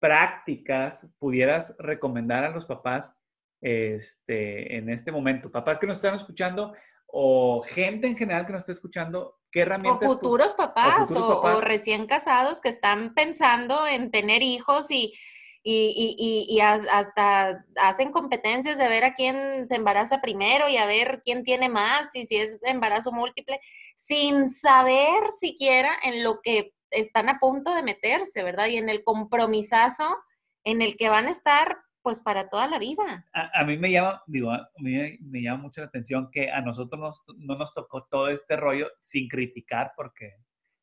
prácticas 0.00 1.08
pudieras 1.18 1.76
recomendar 1.78 2.44
a 2.44 2.50
los 2.50 2.66
papás 2.66 3.14
este, 3.60 4.76
en 4.76 4.88
este 4.88 5.12
momento? 5.12 5.50
Papás 5.50 5.78
que 5.78 5.86
nos 5.86 5.96
están 5.96 6.14
escuchando 6.14 6.74
o 7.06 7.62
gente 7.62 8.06
en 8.06 8.16
general 8.16 8.46
que 8.46 8.52
nos 8.52 8.62
está 8.62 8.72
escuchando, 8.72 9.38
¿qué 9.52 9.60
herramientas? 9.60 10.08
O 10.08 10.14
futuros 10.14 10.54
papás 10.54 11.12
o, 11.12 11.60
recién 11.60 12.06
casados 12.06 12.60
que 12.60 12.68
están 12.68 13.14
pensando 13.14 13.86
en 13.86 14.10
tener 14.10 14.42
hijos 14.42 14.90
y, 14.90 15.14
y, 15.62 16.46
y, 16.48 16.60
hasta 16.60 17.64
hacen 17.76 18.10
competencias 18.10 18.78
de 18.78 18.88
ver 18.88 19.04
a 19.04 19.14
quién 19.14 19.68
se 19.68 19.76
embaraza 19.76 20.20
primero 20.20 20.68
y 20.68 20.76
a 20.76 20.86
ver 20.86 21.22
quién 21.24 21.44
tiene 21.44 21.68
más 21.68 22.14
y 22.16 22.26
si 22.26 22.36
es 22.36 22.58
embarazo 22.62 23.12
múltiple, 23.12 23.60
sin 23.94 24.50
saber 24.50 25.28
siquiera 25.38 25.92
en 26.02 26.24
lo 26.24 26.40
que 26.42 26.74
están 26.90 27.28
a 27.28 27.38
punto 27.38 27.74
de 27.74 27.82
meterse, 27.82 28.42
¿verdad? 28.42 28.66
Y 28.66 28.76
en 28.76 28.88
el 28.88 29.04
compromisazo 29.04 30.18
en 30.64 30.82
el 30.82 30.96
que 30.96 31.08
van 31.08 31.26
a 31.26 31.30
estar 31.30 31.78
pues 32.02 32.20
para 32.20 32.48
toda 32.48 32.66
la 32.66 32.78
vida. 32.78 33.26
A, 33.32 33.64
mí 33.64 33.78
me 33.78 33.90
llama, 33.90 34.22
digo, 34.26 34.50
a 34.50 34.68
me 34.78 35.18
llama 35.42 35.62
mucho 35.62 35.80
la 35.80 35.86
atención 35.86 36.30
que 36.30 36.50
a 36.50 36.60
nosotros 36.60 37.22
no 37.36 37.56
nos 37.56 37.72
tocó 37.72 38.04
todo 38.04 38.28
este 38.28 38.56
rollo 38.56 38.90
sin 39.00 39.28
criticar, 39.28 39.92
porque 39.96 40.36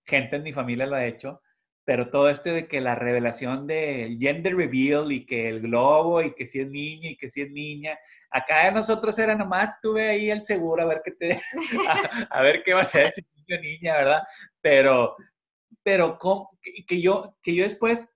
gente 0.06 0.38
en 0.38 0.44
mi 0.44 0.54
familia 0.54 0.88
lo 0.88 0.96
ha 0.96 1.06
hecho, 1.06 1.42
pero 1.86 2.10
todo 2.10 2.30
esto 2.30 2.52
de 2.52 2.68
que 2.68 2.82
la 2.82 2.96
revelación 2.96 3.68
del 3.68 4.18
gender 4.20 4.56
reveal 4.56 5.12
y 5.12 5.26
que 5.26 5.50
el 5.50 5.62
globo 5.62 6.22
y 6.22 6.36
que 6.36 6.46
si 6.46 6.62
es 6.62 6.70
niño 6.70 7.10
y 7.10 7.18
que 7.18 7.30
si 7.30 7.42
es 7.42 7.52
niña, 7.52 7.98
acá 8.30 8.66
de 8.66 8.72
nosotros 8.72 9.18
era 9.18 9.36
nomás, 9.36 9.82
tuve 9.82 10.08
ahí 10.08 10.30
el 10.30 10.44
seguro 10.44 10.84
a 10.84 10.86
ver 10.86 11.02
qué 11.04 11.12
te, 11.12 11.42
a, 12.30 12.42
ver 12.42 12.64
qué 12.64 12.74
va 12.74 12.82
a 12.82 12.86
ser 12.86 13.12
si 13.12 13.24
niño 13.48 13.62
niña, 13.62 13.94
¿verdad? 13.96 14.24
Pero, 14.62 15.16
pero 15.84 16.18
que 16.88 17.02
yo, 17.02 17.36
que 17.42 17.56
yo 17.56 17.64
después 17.64 18.10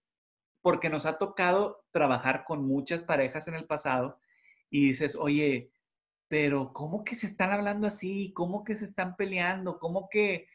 porque 0.62 0.89
nos 0.89 1.06
ha 1.06 1.18
tocado 1.18 1.83
trabajar 1.94 2.44
con 2.44 2.68
muchas 2.68 3.04
parejas 3.04 3.48
en 3.48 3.54
el 3.54 3.66
pasado 3.66 4.20
y 4.70 4.88
dices, 4.88 5.16
oye, 5.16 5.72
pero 6.28 6.74
¿cómo 6.74 7.04
que 7.06 7.16
se 7.16 7.28
están 7.28 7.52
hablando 7.52 7.88
así? 7.88 8.34
¿Cómo 8.36 8.64
que 8.64 8.76
se 8.76 8.86
están 8.86 9.16
peleando? 9.16 9.80
¿Cómo 9.80 10.10
que 10.10 10.48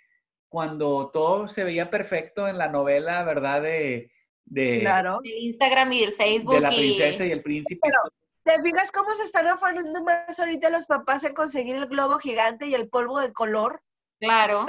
cuando 0.48 1.10
todo 1.12 1.48
se 1.48 1.64
veía 1.64 1.90
perfecto 1.90 2.48
en 2.48 2.58
la 2.58 2.68
novela, 2.68 3.22
¿verdad? 3.22 3.62
De, 3.62 4.10
de, 4.44 4.80
claro. 4.80 5.20
Instagram 5.22 5.92
y 5.92 6.02
el 6.02 6.12
Facebook. 6.14 6.54
De 6.54 6.60
la 6.60 6.70
princesa 6.70 7.24
y, 7.24 7.30
el 7.30 7.42
príncipe. 7.42 7.80
Pero, 7.82 7.98
¿te 8.42 8.62
fijas 8.62 8.90
cómo 8.90 9.14
se 9.14 9.22
están 9.22 9.46
afanando 9.46 10.02
más 10.02 10.38
ahorita 10.40 10.70
los 10.70 10.86
papás 10.86 11.22
en 11.24 11.34
conseguir 11.34 11.76
el 11.76 11.86
globo 11.86 12.18
gigante 12.18 12.66
y 12.66 12.74
el 12.74 12.88
polvo 12.88 13.20
de 13.20 13.32
color? 13.32 13.82
Claro. 14.18 14.66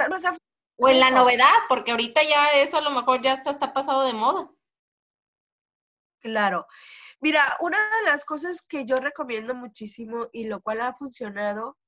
o 0.76 0.88
en 0.88 1.00
la 1.00 1.10
novedad, 1.10 1.52
porque 1.68 1.90
ahorita 1.90 2.22
ya 2.22 2.62
eso 2.62 2.78
a 2.78 2.82
lo 2.82 2.90
mejor 2.90 3.20
ya 3.20 3.32
está, 3.32 3.50
está 3.50 3.72
pasado 3.72 4.04
de 4.04 4.12
moda. 4.12 4.48
Claro. 6.20 6.66
Mira, 7.20 7.56
una 7.60 7.78
de 7.78 8.10
las 8.10 8.24
cosas 8.24 8.62
que 8.62 8.84
yo 8.84 9.00
recomiendo 9.00 9.54
muchísimo 9.54 10.28
y 10.32 10.44
lo 10.44 10.60
cual 10.60 10.80
ha 10.82 10.94
funcionado, 10.94 11.78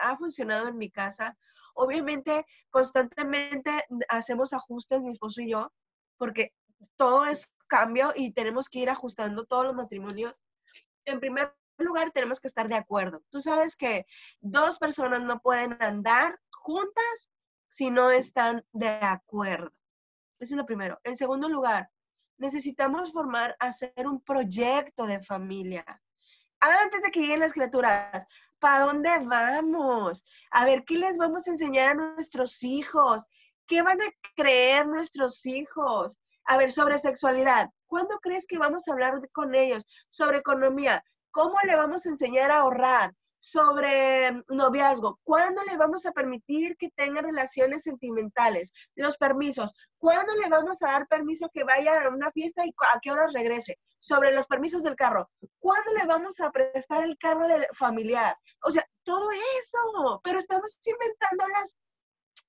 ha 0.00 0.16
funcionado 0.16 0.68
en 0.68 0.78
mi 0.78 0.90
casa, 0.90 1.38
obviamente 1.74 2.44
constantemente 2.70 3.70
hacemos 4.08 4.52
ajustes 4.52 5.02
mi 5.02 5.12
esposo 5.12 5.42
y 5.42 5.50
yo, 5.50 5.72
porque 6.18 6.52
todo 6.96 7.24
es 7.26 7.54
cambio 7.68 8.12
y 8.16 8.32
tenemos 8.32 8.68
que 8.68 8.80
ir 8.80 8.90
ajustando 8.90 9.44
todos 9.44 9.64
los 9.66 9.74
matrimonios. 9.74 10.42
En 11.04 11.20
primer 11.20 11.54
lugar, 11.78 12.10
tenemos 12.12 12.40
que 12.40 12.48
estar 12.48 12.68
de 12.68 12.76
acuerdo. 12.76 13.22
Tú 13.30 13.40
sabes 13.40 13.76
que 13.76 14.06
dos 14.40 14.78
personas 14.78 15.22
no 15.22 15.40
pueden 15.40 15.80
andar 15.80 16.40
juntas 16.50 17.30
si 17.68 17.90
no 17.90 18.10
están 18.10 18.64
de 18.72 18.88
acuerdo. 18.88 19.72
Eso 20.40 20.54
es 20.54 20.58
lo 20.58 20.66
primero. 20.66 21.00
En 21.04 21.16
segundo 21.16 21.48
lugar, 21.48 21.90
necesitamos 22.42 23.12
formar, 23.12 23.56
hacer 23.60 23.92
un 24.04 24.20
proyecto 24.20 25.06
de 25.06 25.22
familia. 25.22 25.84
Antes 26.58 27.02
de 27.02 27.10
que 27.12 27.20
lleguen 27.20 27.38
las 27.38 27.52
criaturas, 27.52 28.26
¿para 28.58 28.86
dónde 28.86 29.10
vamos? 29.24 30.26
A 30.50 30.64
ver, 30.64 30.82
¿qué 30.84 30.96
les 30.96 31.16
vamos 31.16 31.46
a 31.46 31.52
enseñar 31.52 31.90
a 31.90 31.94
nuestros 31.94 32.64
hijos? 32.64 33.26
¿Qué 33.68 33.80
van 33.82 34.02
a 34.02 34.10
creer 34.34 34.88
nuestros 34.88 35.46
hijos? 35.46 36.18
A 36.44 36.56
ver, 36.56 36.72
sobre 36.72 36.98
sexualidad, 36.98 37.70
¿cuándo 37.86 38.18
crees 38.18 38.48
que 38.48 38.58
vamos 38.58 38.88
a 38.88 38.92
hablar 38.92 39.28
con 39.30 39.54
ellos? 39.54 39.84
Sobre 40.08 40.38
economía, 40.38 41.04
¿cómo 41.30 41.54
le 41.64 41.76
vamos 41.76 42.04
a 42.04 42.08
enseñar 42.08 42.50
a 42.50 42.58
ahorrar? 42.58 43.14
Sobre 43.42 44.30
noviazgo. 44.48 45.18
¿Cuándo 45.24 45.62
le 45.68 45.76
vamos 45.76 46.06
a 46.06 46.12
permitir 46.12 46.76
que 46.76 46.90
tenga 46.90 47.22
relaciones 47.22 47.82
sentimentales? 47.82 48.72
Los 48.94 49.16
permisos. 49.16 49.74
¿Cuándo 49.98 50.32
le 50.36 50.48
vamos 50.48 50.80
a 50.82 50.92
dar 50.92 51.08
permiso 51.08 51.50
que 51.52 51.64
vaya 51.64 52.04
a 52.04 52.08
una 52.10 52.30
fiesta 52.30 52.64
y 52.64 52.70
a 52.94 53.00
qué 53.00 53.10
horas 53.10 53.32
regrese? 53.32 53.80
Sobre 53.98 54.32
los 54.32 54.46
permisos 54.46 54.84
del 54.84 54.94
carro. 54.94 55.28
¿Cuándo 55.58 55.92
le 55.92 56.06
vamos 56.06 56.40
a 56.40 56.52
prestar 56.52 57.02
el 57.02 57.18
carro 57.18 57.48
del 57.48 57.66
familiar? 57.76 58.36
O 58.64 58.70
sea, 58.70 58.86
todo 59.02 59.28
eso. 59.32 60.20
Pero 60.22 60.38
estamos 60.38 60.78
inventando 60.86 61.48
las 61.48 61.76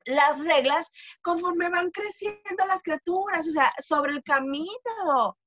las 0.05 0.37
reglas 0.43 0.91
conforme 1.21 1.69
van 1.69 1.89
creciendo 1.89 2.65
las 2.67 2.83
criaturas, 2.83 3.47
o 3.47 3.51
sea, 3.51 3.71
sobre 3.81 4.11
el 4.11 4.21
camino. 4.21 5.37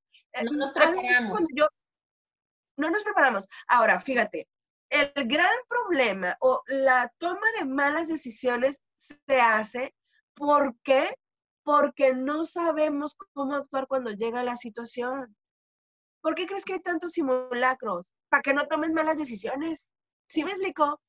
No 0.43 0.53
nos 0.53 0.73
preparamos. 0.73 1.41
no 2.77 2.91
nos 2.91 3.03
preparamos. 3.03 3.47
Ahora, 3.69 4.01
fíjate, 4.01 4.49
el 4.91 5.11
gran 5.27 5.57
problema 5.69 6.37
o 6.41 6.63
la 6.67 7.13
toma 7.19 7.47
de 7.59 7.67
malas 7.67 8.09
decisiones 8.09 8.81
se 8.95 9.41
hace 9.41 9.95
¿por 10.37 10.77
qué? 10.83 11.17
Porque 11.65 12.15
no 12.15 12.45
sabemos 12.45 13.17
cómo 13.33 13.57
actuar 13.57 13.89
cuando 13.89 14.13
llega 14.13 14.45
la 14.45 14.57
situación. 14.57 15.37
¿Por 16.21 16.35
qué 16.35 16.47
crees 16.47 16.65
que 16.65 16.75
hay 16.75 16.81
tantos 16.81 17.13
simulacros? 17.13 18.07
Para 18.29 18.43
que 18.43 18.55
no 18.55 18.67
tomes 18.67 18.91
malas 18.93 19.19
decisiones. 19.19 19.91
¿Sí 20.29 20.45
me 20.45 20.51
explicó? 20.51 21.01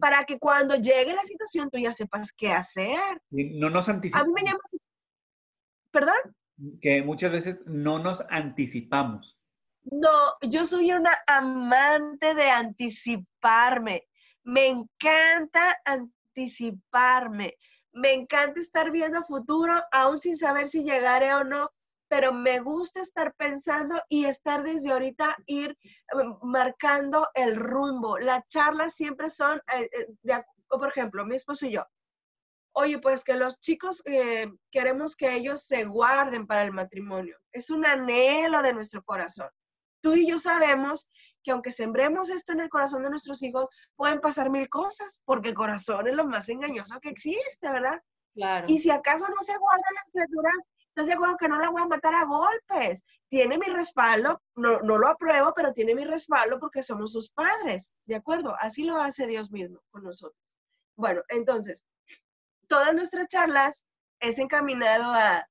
Para 0.00 0.24
que 0.24 0.38
cuando 0.38 0.74
llegue 0.76 1.14
la 1.14 1.22
situación 1.22 1.70
tú 1.70 1.78
ya 1.78 1.92
sepas 1.92 2.32
qué 2.32 2.52
hacer. 2.52 3.22
No 3.30 3.70
nos 3.70 3.88
anticipamos. 3.88 4.28
A 4.28 4.32
mí 4.32 4.34
me 4.34 4.46
llama... 4.46 4.60
¿Perdón? 5.90 6.36
Que 6.80 7.02
muchas 7.02 7.30
veces 7.30 7.62
no 7.66 7.98
nos 7.98 8.22
anticipamos. 8.30 9.33
No, 9.84 10.34
yo 10.42 10.64
soy 10.64 10.92
una 10.92 11.12
amante 11.26 12.34
de 12.34 12.50
anticiparme. 12.50 14.08
Me 14.42 14.68
encanta 14.68 15.76
anticiparme. 15.84 17.56
Me 17.92 18.12
encanta 18.14 18.60
estar 18.60 18.90
viendo 18.90 19.22
futuro, 19.22 19.74
aún 19.92 20.20
sin 20.20 20.38
saber 20.38 20.68
si 20.68 20.84
llegaré 20.84 21.34
o 21.34 21.44
no, 21.44 21.70
pero 22.08 22.32
me 22.32 22.60
gusta 22.60 23.00
estar 23.00 23.34
pensando 23.34 24.00
y 24.08 24.24
estar 24.24 24.62
desde 24.62 24.90
ahorita 24.90 25.36
ir 25.46 25.76
em, 26.12 26.34
marcando 26.42 27.28
el 27.34 27.54
rumbo. 27.56 28.18
Las 28.18 28.46
charlas 28.46 28.94
siempre 28.94 29.28
son, 29.28 29.60
eh, 29.74 29.88
eh, 29.92 30.42
por 30.68 30.88
ejemplo, 30.88 31.24
mi 31.26 31.36
esposo 31.36 31.66
y 31.66 31.72
yo. 31.72 31.84
Oye, 32.72 32.98
pues 32.98 33.22
que 33.22 33.36
los 33.36 33.60
chicos 33.60 34.02
eh, 34.06 34.48
queremos 34.70 35.14
que 35.14 35.34
ellos 35.34 35.62
se 35.62 35.84
guarden 35.84 36.46
para 36.46 36.64
el 36.64 36.72
matrimonio. 36.72 37.38
Es 37.52 37.70
un 37.70 37.86
anhelo 37.86 38.62
de 38.62 38.72
nuestro 38.72 39.02
corazón 39.04 39.48
tú 40.04 40.14
y 40.14 40.28
yo 40.28 40.38
sabemos 40.38 41.10
que 41.42 41.50
aunque 41.50 41.72
sembremos 41.72 42.28
esto 42.28 42.52
en 42.52 42.60
el 42.60 42.68
corazón 42.68 43.02
de 43.02 43.10
nuestros 43.10 43.42
hijos, 43.42 43.70
pueden 43.96 44.20
pasar 44.20 44.50
mil 44.50 44.68
cosas, 44.68 45.22
porque 45.24 45.48
el 45.48 45.54
corazón 45.54 46.06
es 46.06 46.14
lo 46.14 46.26
más 46.26 46.46
engañoso 46.50 47.00
que 47.00 47.08
existe, 47.08 47.70
¿verdad? 47.72 47.98
Claro. 48.34 48.66
Y 48.68 48.78
si 48.78 48.90
acaso 48.90 49.24
no 49.26 49.40
se 49.40 49.56
guardan 49.56 49.94
las 49.94 50.10
criaturas, 50.12 50.68
¿estás 50.88 51.06
de 51.06 51.14
acuerdo 51.14 51.36
que 51.38 51.48
no 51.48 51.58
la 51.58 51.70
voy 51.70 51.80
a 51.80 51.86
matar 51.86 52.14
a 52.14 52.26
golpes? 52.26 53.02
Tiene 53.30 53.56
mi 53.56 53.66
respaldo, 53.66 54.42
no, 54.56 54.82
no 54.82 54.98
lo 54.98 55.08
apruebo, 55.08 55.54
pero 55.56 55.72
tiene 55.72 55.94
mi 55.94 56.04
respaldo 56.04 56.60
porque 56.60 56.82
somos 56.82 57.12
sus 57.12 57.30
padres, 57.30 57.94
¿de 58.04 58.16
acuerdo? 58.16 58.54
Así 58.60 58.84
lo 58.84 58.98
hace 58.98 59.26
Dios 59.26 59.50
mismo 59.50 59.80
con 59.90 60.04
nosotros. 60.04 60.38
Bueno, 60.96 61.22
entonces, 61.28 61.86
todas 62.68 62.94
nuestras 62.94 63.26
charlas 63.28 63.86
es 64.20 64.38
encaminado 64.38 65.14
a 65.14 65.48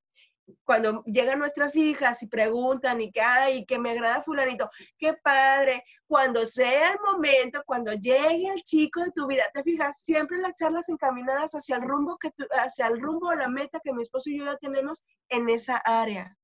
cuando 0.64 1.04
llegan 1.06 1.40
nuestras 1.40 1.76
hijas 1.76 2.22
y 2.24 2.28
preguntan 2.28 3.02
y 3.02 3.12
que, 3.12 3.22
ay, 3.22 3.66
que 3.66 3.80
me 3.80 3.92
agrada 3.92 4.22
fulanito, 4.22 4.70
qué 4.98 5.14
padre, 5.14 5.84
cuando 6.08 6.46
sea 6.46 6.94
el 6.94 7.00
momento, 7.06 7.64
cuando 7.66 7.94
llegue 7.94 8.50
el 8.50 8.62
chico 8.64 9.02
de 9.04 9.12
tu 9.12 9.28
vida, 9.28 9.44
te 9.54 9.64
fijas, 9.64 10.04
siempre 10.04 10.38
las 10.40 10.56
charlas 10.56 10.90
encaminadas 10.90 11.52
hacia 11.54 11.78
el 11.78 11.84
rumbo 11.84 12.18
que 12.18 12.30
hacia 12.52 12.88
el 12.88 13.02
rumbo 13.02 13.30
de 13.30 13.38
la 13.38 13.48
meta 13.48 13.80
que 13.84 13.94
mi 13.94 14.02
esposo 14.02 14.30
y 14.30 14.40
yo 14.40 14.46
ya 14.46 14.58
tenemos 14.58 15.04
en 15.30 15.50
esa 15.50 15.78
área. 15.78 16.38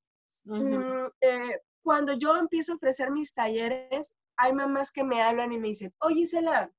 Mm, 0.46 1.08
eh, 1.22 1.62
cuando 1.82 2.14
yo 2.14 2.36
empiezo 2.38 2.74
a 2.74 2.76
ofrecer 2.76 3.12
mis 3.12 3.34
talleres, 3.34 4.14
hay 4.38 4.54
mamás 4.54 4.92
que 4.92 5.04
me 5.04 5.22
hablan 5.22 5.52
y 5.52 5.60
me 5.60 5.68
dicen, 5.70 5.94
oye, 6.00 6.22
Isela, 6.22 6.72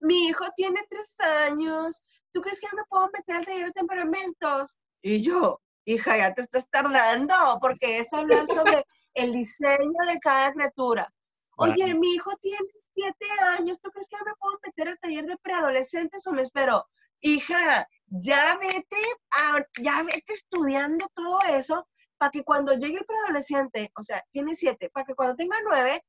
mi 0.00 0.28
hijo 0.28 0.44
tiene 0.56 0.80
tres 0.88 1.18
años, 1.20 2.06
¿tú 2.32 2.40
crees 2.40 2.60
que 2.60 2.68
ya 2.70 2.76
me 2.76 2.84
puedo 2.88 3.10
meter 3.12 3.36
al 3.36 3.46
taller 3.46 3.66
de 3.66 3.72
temperamentos? 3.72 4.78
Y 5.02 5.22
yo, 5.22 5.60
hija, 5.92 6.18
ya 6.18 6.34
te 6.34 6.42
estás 6.42 6.68
tardando, 6.70 7.34
porque 7.60 7.96
es 7.98 8.12
hablar 8.12 8.46
sobre 8.46 8.84
el 9.14 9.32
diseño 9.32 9.98
de 10.06 10.18
cada 10.20 10.52
criatura. 10.52 11.12
Oye, 11.56 11.94
mi 11.94 12.14
hijo 12.14 12.30
tiene 12.40 12.68
siete 12.92 13.26
años, 13.58 13.80
¿tú 13.82 13.90
crees 13.90 14.08
que 14.08 14.16
ya 14.16 14.24
me 14.24 14.36
puedo 14.38 14.58
meter 14.64 14.88
al 14.88 14.98
taller 14.98 15.24
de 15.26 15.36
preadolescentes 15.38 16.26
o 16.26 16.32
me 16.32 16.42
espero? 16.42 16.86
Hija, 17.20 17.88
ya 18.06 18.56
vete, 18.60 18.96
ya 19.80 20.02
vete 20.02 20.34
estudiando 20.34 21.08
todo 21.14 21.40
eso 21.50 21.88
para 22.16 22.30
que 22.30 22.44
cuando 22.44 22.74
llegue 22.74 22.98
el 22.98 23.06
preadolescente, 23.06 23.90
o 23.96 24.02
sea, 24.02 24.22
tiene 24.30 24.54
siete, 24.54 24.90
para 24.90 25.06
que 25.06 25.14
cuando 25.14 25.34
tenga 25.34 25.56
nueve, 25.64 26.00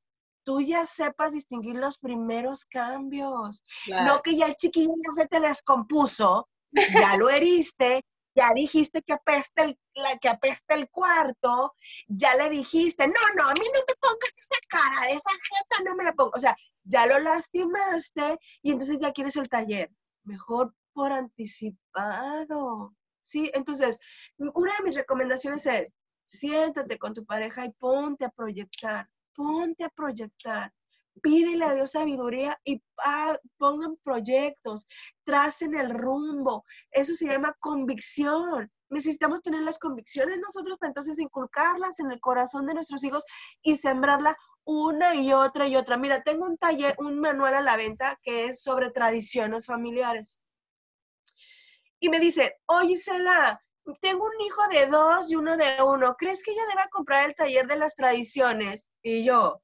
tú 0.44 0.62
ya 0.62 0.86
sepas 0.86 1.34
distinguir 1.34 1.76
los 1.76 1.98
primeros 1.98 2.66
cambios. 2.66 3.64
No 3.88 4.22
que 4.22 4.36
ya 4.36 4.46
el 4.48 4.56
chiquillo 4.56 4.94
ya 5.04 5.24
se 5.24 5.28
te 5.28 5.40
descompuso, 5.40 6.48
ya 6.72 7.18
lo 7.18 7.30
heriste, 7.30 8.04
ya 8.40 8.54
dijiste 8.54 9.02
que 9.02 9.14
apesta 9.14 9.64
el, 9.64 9.78
que 10.22 10.30
apesta 10.30 10.74
el 10.74 10.90
cuarto, 10.90 11.76
ya 12.08 12.36
le 12.36 12.50
dijiste, 12.50 13.06
no, 13.06 13.14
no, 13.36 13.50
a 13.50 13.54
mí 13.54 13.66
no 13.74 13.82
me 13.86 13.96
pongas 14.00 14.34
esa 14.40 14.60
cara, 14.70 15.10
esa 15.10 15.32
jeta 15.32 15.84
no 15.84 15.96
me 15.96 16.06
la 16.06 16.14
pongo. 16.14 16.32
O 16.34 16.40
sea, 16.40 16.56
ya 16.84 17.06
lo 17.06 17.20
lastimaste 17.20 18.40
y 18.62 18.72
entonces 18.72 19.00
ya 19.02 19.12
quieres 19.12 19.36
el 19.36 19.50
taller. 19.50 19.92
Mejor 20.24 20.74
por 20.94 21.12
anticipado. 21.12 22.96
Sí, 23.22 23.52
entonces, 23.54 24.00
una 24.38 24.72
de 24.78 24.84
mis 24.86 24.96
recomendaciones 24.96 25.66
es, 25.66 25.96
siéntate 26.24 26.98
con 26.98 27.14
tu 27.14 27.26
pareja 27.26 27.66
y 27.66 27.72
ponte 27.74 28.24
a 28.24 28.30
proyectar, 28.30 29.10
ponte 29.36 29.84
a 29.84 29.90
proyectar 29.90 30.74
pídele 31.20 31.66
a 31.66 31.74
Dios 31.74 31.92
sabiduría 31.92 32.60
y 32.64 32.82
pongan 33.58 33.98
proyectos, 34.04 34.88
tracen 35.24 35.76
el 35.76 35.92
rumbo. 35.92 36.66
Eso 36.92 37.14
se 37.14 37.28
llama 37.28 37.56
convicción. 37.60 38.72
Necesitamos 38.90 39.42
tener 39.42 39.62
las 39.62 39.80
convicciones 39.80 40.40
nosotros 40.40 40.78
para 40.80 40.90
entonces 40.90 41.20
inculcarlas 41.20 42.00
en 42.00 42.12
el 42.12 42.20
corazón 42.20 42.66
de 42.66 42.74
nuestros 42.74 43.04
hijos 43.04 43.24
y 43.62 43.76
sembrarla 43.76 44.36
una 44.66 45.16
y 45.16 45.34
otra 45.34 45.68
y 45.68 45.76
otra. 45.76 45.98
Mira, 45.98 46.22
tengo 46.22 46.46
un 46.46 46.58
taller, 46.58 46.96
un 47.00 47.20
manual 47.20 47.56
a 47.56 47.62
la 47.62 47.78
venta 47.78 48.20
que 48.24 48.46
es 48.46 48.62
sobre 48.62 48.92
tradiciones 48.92 49.66
familiares. 49.66 50.38
Y 52.00 52.10
me 52.10 52.20
dice, 52.20 52.56
oye, 52.68 52.96
Sela, 52.96 53.62
tengo 54.02 54.26
un 54.26 54.42
hijo 54.46 54.68
de 54.70 54.86
dos 54.88 55.32
y 55.32 55.36
uno 55.36 55.58
de 55.58 55.66
uno. 55.84 56.16
¿Crees 56.18 56.44
que 56.44 56.52
ella 56.52 56.66
deba 56.70 56.88
comprar 56.90 57.26
el 57.26 57.36
taller 57.36 57.68
de 57.68 57.78
las 57.78 57.96
tradiciones? 57.96 58.90
Y 59.02 59.24
yo, 59.24 59.62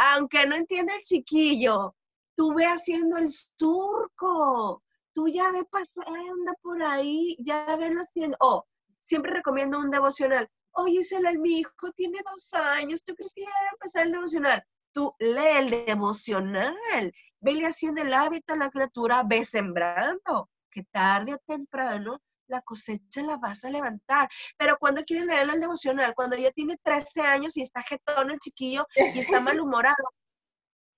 aunque 0.00 0.46
no 0.46 0.56
entienda 0.56 0.94
el 0.96 1.02
chiquillo, 1.02 1.94
tú 2.34 2.54
ve 2.54 2.64
haciendo 2.64 3.18
el 3.18 3.30
surco, 3.30 4.82
tú 5.12 5.28
ya 5.28 5.52
ve 5.52 5.64
pasando 5.64 6.54
por 6.62 6.82
ahí, 6.82 7.36
ya 7.40 7.76
lo 7.76 8.00
haciendo. 8.00 8.34
Oh, 8.40 8.66
siempre 8.98 9.30
recomiendo 9.30 9.78
un 9.78 9.90
devocional. 9.90 10.48
Oye, 10.72 11.00
Isela, 11.00 11.32
mi 11.34 11.58
hijo 11.60 11.92
tiene 11.94 12.18
dos 12.24 12.54
años, 12.54 13.04
¿tú 13.04 13.14
crees 13.14 13.34
que 13.34 13.42
ya 13.42 13.48
debe 13.48 13.70
empezar 13.72 14.06
el 14.06 14.12
devocional? 14.12 14.64
Tú 14.92 15.14
lee 15.18 15.58
el 15.58 15.70
devocional, 15.86 17.12
vele 17.40 17.66
haciendo 17.66 18.00
el 18.00 18.14
hábito 18.14 18.54
a 18.54 18.56
la 18.56 18.70
criatura, 18.70 19.22
ve 19.22 19.44
sembrando, 19.44 20.48
que 20.70 20.84
tarde 20.84 21.34
o 21.34 21.38
temprano 21.38 22.22
la 22.50 22.60
cosecha 22.62 23.22
la 23.22 23.36
vas 23.36 23.64
a 23.64 23.70
levantar. 23.70 24.28
Pero 24.56 24.76
cuando 24.78 25.04
quieres 25.04 25.26
leer 25.26 25.48
el 25.48 25.60
devocional, 25.60 26.14
cuando 26.14 26.36
ya 26.36 26.50
tiene 26.50 26.76
13 26.82 27.22
años 27.22 27.56
y 27.56 27.62
está 27.62 27.82
jetón 27.82 28.30
el 28.30 28.38
chiquillo 28.38 28.86
y 28.96 29.18
está 29.18 29.40
malhumorado, 29.40 30.12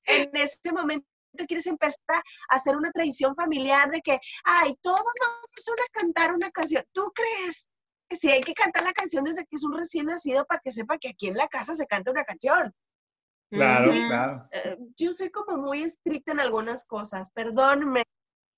en 0.05 0.30
este 0.34 0.72
momento 0.72 1.07
quieres 1.46 1.66
empezar 1.66 1.98
a 2.48 2.57
hacer 2.57 2.76
una 2.76 2.90
tradición 2.90 3.34
familiar 3.34 3.90
de 3.90 4.00
que, 4.00 4.18
ay, 4.44 4.74
todos 4.82 5.03
vamos 5.20 5.40
a 5.68 6.00
cantar 6.00 6.34
una 6.34 6.50
canción. 6.50 6.84
¿Tú 6.92 7.11
crees 7.14 7.70
que 8.09 8.16
si 8.16 8.28
hay 8.28 8.42
que 8.42 8.53
cantar 8.53 8.84
la 8.84 8.92
canción 8.92 9.24
desde 9.24 9.46
que 9.46 9.57
es 9.57 9.64
un 9.64 9.76
recién 9.76 10.07
nacido 10.07 10.44
para 10.44 10.61
que 10.61 10.70
sepa 10.70 10.98
que 10.98 11.11
aquí 11.11 11.28
en 11.28 11.36
la 11.36 11.48
casa 11.48 11.74
se 11.74 11.86
canta 11.86 12.11
una 12.11 12.24
canción? 12.24 12.74
Claro, 13.50 13.92
claro. 13.92 14.48
Eh, 14.50 14.78
yo 14.96 15.12
soy 15.12 15.30
como 15.30 15.59
muy 15.59 15.82
estricta 15.82 16.32
en 16.32 16.40
algunas 16.40 16.86
cosas, 16.86 17.28
perdónme, 17.30 18.05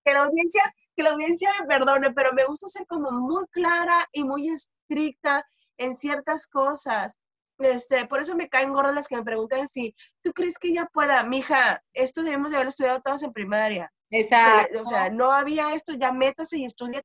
que 0.04 0.12
la 0.12 0.24
audiencia, 0.24 0.62
que 0.96 1.02
la 1.02 1.12
audiencia 1.12 1.50
me 1.60 1.66
perdone, 1.66 2.12
pero 2.12 2.32
me 2.32 2.44
gusta 2.44 2.68
ser 2.68 2.86
como 2.86 3.10
muy 3.10 3.44
clara 3.50 4.06
y 4.12 4.24
muy 4.24 4.48
estricta 4.48 5.44
en 5.78 5.94
ciertas 5.94 6.46
cosas. 6.46 7.18
Este, 7.58 8.06
por 8.06 8.20
eso 8.20 8.36
me 8.36 8.48
caen 8.48 8.72
gordas 8.72 8.94
las 8.94 9.08
que 9.08 9.16
me 9.16 9.22
preguntan 9.22 9.68
si 9.68 9.94
tú 10.22 10.32
crees 10.32 10.58
que 10.58 10.68
ella 10.68 10.88
pueda, 10.92 11.22
mija, 11.24 11.82
esto 11.92 12.22
debemos 12.22 12.50
de 12.50 12.56
haber 12.56 12.68
estudiado 12.68 13.00
todas 13.00 13.22
en 13.22 13.32
primaria. 13.32 13.92
Exacto. 14.10 14.80
O 14.80 14.84
sea, 14.84 15.10
no 15.10 15.32
había 15.32 15.74
esto, 15.74 15.94
ya 15.94 16.12
métase 16.12 16.58
y 16.58 16.64
estudia 16.64 17.02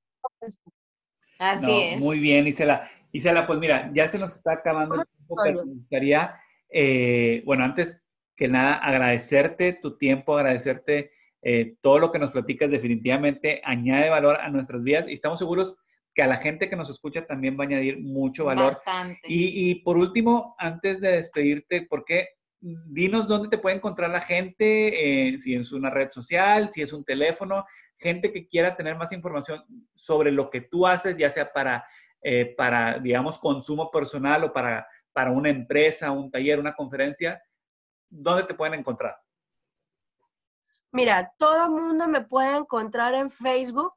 Así 1.40 1.72
es. 1.72 2.00
Muy 2.00 2.20
bien, 2.20 2.48
Isela. 2.48 2.90
Isela, 3.12 3.48
pues 3.48 3.60
mira, 3.60 3.90
ya 3.94 4.08
se 4.08 4.20
nos 4.20 4.34
está 4.34 4.54
acabando 4.54 4.96
el 4.96 5.06
tiempo, 5.06 5.36
pero 5.44 5.66
me 5.66 5.74
gustaría, 5.74 6.40
eh, 6.70 7.42
bueno, 7.46 7.64
antes 7.64 8.02
que 8.36 8.48
nada, 8.48 8.76
agradecerte 8.76 9.74
tu 9.74 9.98
tiempo, 9.98 10.38
agradecerte 10.38 11.12
eh, 11.42 11.76
todo 11.82 12.00
lo 12.00 12.12
que 12.12 12.20
nos 12.20 12.32
platicas 12.32 12.70
definitivamente 12.70 13.62
añade 13.64 14.10
valor 14.10 14.38
a 14.42 14.50
nuestras 14.50 14.84
vidas 14.84 15.08
y 15.08 15.14
estamos 15.14 15.40
seguros 15.40 15.76
que 16.14 16.24
a 16.24 16.28
la 16.28 16.38
gente 16.38 16.70
que 16.70 16.76
nos 16.76 16.90
escucha 16.90 17.26
también 17.26 17.58
va 17.58 17.64
a 17.64 17.68
añadir 17.68 18.00
mucho 18.00 18.46
valor. 18.46 18.74
Bastante. 18.74 19.22
Y, 19.24 19.76
por 19.76 19.98
último, 19.98 20.56
antes 20.58 21.02
de 21.02 21.12
despedirte, 21.12 21.84
¿por 21.84 22.04
qué? 22.04 22.30
Dinos 22.60 23.28
dónde 23.28 23.48
te 23.48 23.58
puede 23.58 23.78
encontrar 23.78 24.10
la 24.10 24.20
gente, 24.20 25.30
eh, 25.30 25.38
si 25.38 25.56
es 25.56 25.72
una 25.72 25.90
red 25.90 26.10
social, 26.10 26.70
si 26.74 26.82
es 26.82 26.92
un 26.92 27.06
teléfono, 27.06 27.66
gente 27.98 28.34
que 28.34 28.48
quiera 28.48 28.76
tener 28.76 28.98
más 28.98 29.14
información 29.14 29.64
sobre 29.96 30.32
lo 30.32 30.50
que 30.50 30.62
tú 30.62 30.86
haces, 30.86 31.16
ya 31.16 31.30
sea 31.30 31.54
para, 31.54 31.86
eh, 32.22 32.54
para 32.58 33.00
digamos, 33.00 33.40
consumo 33.40 33.90
personal 33.90 34.44
o 34.44 34.52
para, 34.52 34.86
para 35.14 35.32
una 35.32 35.50
empresa, 35.50 36.12
un 36.12 36.30
taller, 36.30 36.60
una 36.60 36.76
conferencia, 36.76 37.42
¿dónde 38.10 38.44
te 38.44 38.56
pueden 38.56 38.80
encontrar? 38.80 39.16
Mira, 40.92 41.34
todo 41.38 41.66
el 41.66 41.72
mundo 41.72 42.08
me 42.08 42.22
puede 42.22 42.58
encontrar 42.58 43.14
en 43.14 43.30
Facebook. 43.30 43.94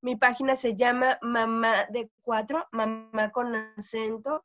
Mi 0.00 0.14
página 0.14 0.54
se 0.54 0.76
llama 0.76 1.18
Mamá 1.20 1.86
de 1.90 2.10
Cuatro, 2.22 2.66
Mamá 2.70 3.30
con 3.32 3.54
acento. 3.76 4.44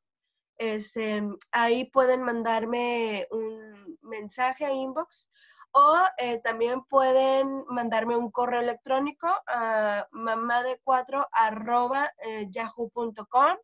Este, 0.57 1.23
ahí 1.51 1.85
pueden 1.91 2.23
mandarme 2.23 3.27
un 3.31 3.97
mensaje 4.01 4.65
a 4.65 4.71
inbox 4.71 5.29
o 5.71 5.97
eh, 6.17 6.39
también 6.39 6.83
pueden 6.83 7.63
mandarme 7.67 8.15
un 8.15 8.29
correo 8.29 8.61
electrónico 8.61 9.27
a 9.47 10.07
mamá 10.11 10.63
de 10.63 10.79
cuatro 10.83 11.25
arroba 11.31 12.11
eh, 12.25 12.47
yahoo.com 12.49 13.57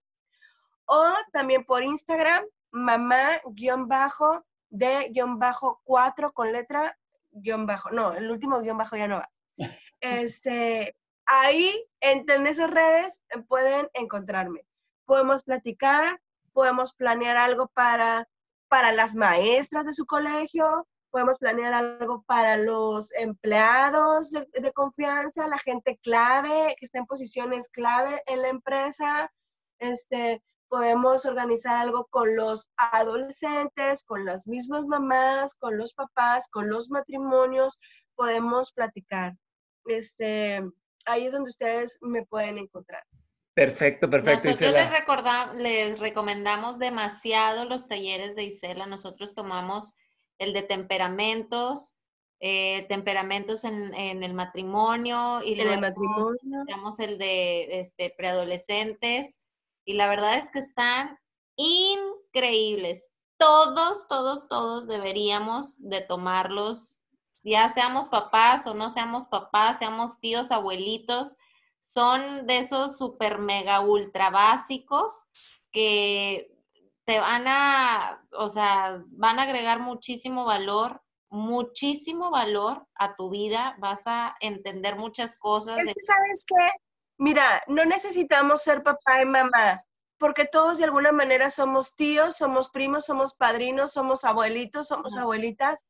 o 0.86 1.14
también 1.34 1.66
por 1.66 1.84
Instagram 1.84 2.46
mamá 2.72 3.32
guion 3.52 3.88
bajo 3.88 4.46
de 4.70 5.10
guion 5.10 5.38
bajo 5.38 5.82
cuatro 5.84 6.32
con 6.32 6.52
letra 6.52 6.98
guion 7.42 7.66
bajo, 7.66 7.90
no, 7.92 8.14
el 8.14 8.30
último 8.30 8.62
guion 8.62 8.78
bajo 8.78 8.96
ya 8.96 9.08
no 9.08 9.18
va. 9.18 9.30
Este, 10.00 10.96
ahí 11.26 11.86
en, 12.00 12.26
esas 12.48 12.70
redes 12.70 13.22
pueden 13.48 13.90
encontrarme. 13.94 14.66
Podemos 15.06 15.44
platicar, 15.44 16.20
podemos 16.54 16.94
planear 16.94 17.38
algo 17.38 17.68
para, 17.68 18.28
para 18.68 18.92
las 18.92 19.16
maestras 19.16 19.86
de 19.86 19.94
su 19.94 20.06
colegio, 20.06 20.88
podemos 21.10 21.38
planear 21.38 21.74
algo 21.74 22.24
para 22.24 22.58
los 22.58 23.14
empleados 23.14 24.32
de, 24.32 24.48
de, 24.54 24.74
confianza, 24.74 25.48
la 25.48 25.60
gente 25.60 25.98
clave 25.98 26.76
que 26.78 26.86
está 26.86 27.00
en 27.00 27.06
posiciones 27.06 27.70
clave 27.70 28.22
en 28.28 28.42
la 28.42 28.50
empresa. 28.50 29.32
Este, 29.80 30.42
podemos 30.68 31.26
organizar 31.26 31.78
algo 31.78 32.07
con 32.09 32.36
los 32.36 32.70
adolescentes, 32.78 34.03
con 34.03 34.26
las 34.26 34.47
mismas 34.47 34.86
mamás, 34.86 35.55
con 35.55 35.78
los 35.78 35.93
papás, 35.93 36.47
con 36.49 36.70
los 36.70 36.89
matrimonios, 36.89 37.80
podemos 38.15 38.72
platicar. 38.72 39.36
Este, 39.86 40.61
ahí 41.05 41.26
es 41.26 41.34
donde 41.34 41.49
ustedes 41.49 41.97
me 42.01 42.26
pueden 42.26 42.57
encontrar. 42.57 43.03
Perfecto, 43.53 44.09
perfecto. 44.09 44.49
Nosotros 44.49 44.74
les, 44.74 45.61
les 45.61 45.99
recomendamos 45.99 46.78
demasiado 46.78 47.65
los 47.65 47.88
talleres 47.88 48.36
de 48.36 48.43
Isela. 48.43 48.86
Nosotros 48.86 49.34
tomamos 49.34 49.95
el 50.38 50.53
de 50.53 50.61
temperamentos, 50.61 51.95
eh, 52.39 52.86
temperamentos 52.88 53.63
en, 53.63 53.95
el 53.95 54.34
matrimonio 54.36 55.41
y 55.43 55.55
luego 55.55 55.82
tenemos 56.68 56.99
el 56.99 57.18
de 57.18 57.80
este, 57.80 58.13
preadolescentes 58.15 59.41
y 59.88 59.94
la 59.94 60.08
verdad 60.08 60.36
es 60.36 60.52
que 60.52 60.60
están 60.60 61.18
increíbles. 61.56 63.10
Todos, 63.38 64.08
todos, 64.08 64.48
todos 64.48 64.86
deberíamos 64.86 65.78
de 65.80 66.02
tomarlos, 66.02 66.98
ya 67.44 67.70
seamos 67.70 68.10
papás 68.10 68.68
o 68.68 68.74
no 68.74 68.90
seamos 68.90 69.28
papás, 69.28 69.80
seamos 69.80 70.20
tíos, 70.20 70.52
abuelitos, 70.52 71.38
son 71.80 72.46
de 72.46 72.58
esos 72.58 72.98
super 72.98 73.40
mega 73.40 73.80
ultra 73.80 74.30
básicos 74.30 75.26
que 75.72 76.54
te 77.06 77.20
van 77.20 77.48
a, 77.48 78.28
o 78.34 78.50
sea, 78.50 79.02
van 79.08 79.40
a 79.40 79.44
agregar 79.44 79.80
muchísimo 79.80 80.44
valor 80.44 81.02
muchísimo 81.30 82.32
valor 82.32 82.88
a 82.96 83.16
tu 83.16 83.30
vida, 83.30 83.76
vas 83.80 84.04
a 84.06 84.36
entender 84.40 84.96
muchas 84.96 85.38
cosas. 85.38 85.78
Es 85.80 85.94
que, 85.94 86.00
¿sabes 86.00 86.46
qué? 86.48 86.87
Mira, 87.18 87.63
no 87.68 87.86
necesitamos 87.86 88.61
ser 88.61 88.84
papá 88.84 89.22
y 89.22 89.26
mamá, 89.26 89.82
porque 90.18 90.45
todos 90.45 90.78
de 90.78 90.86
alguna 90.86 91.11
manera 91.11 91.49
somos 91.49 91.95
tíos, 91.95 92.36
somos 92.36 92.70
primos, 92.70 93.05
somos 93.05 93.34
padrinos, 93.34 93.91
somos 93.91 94.24
abuelitos, 94.24 94.88
somos 94.88 95.15
abuelitas, 95.18 95.86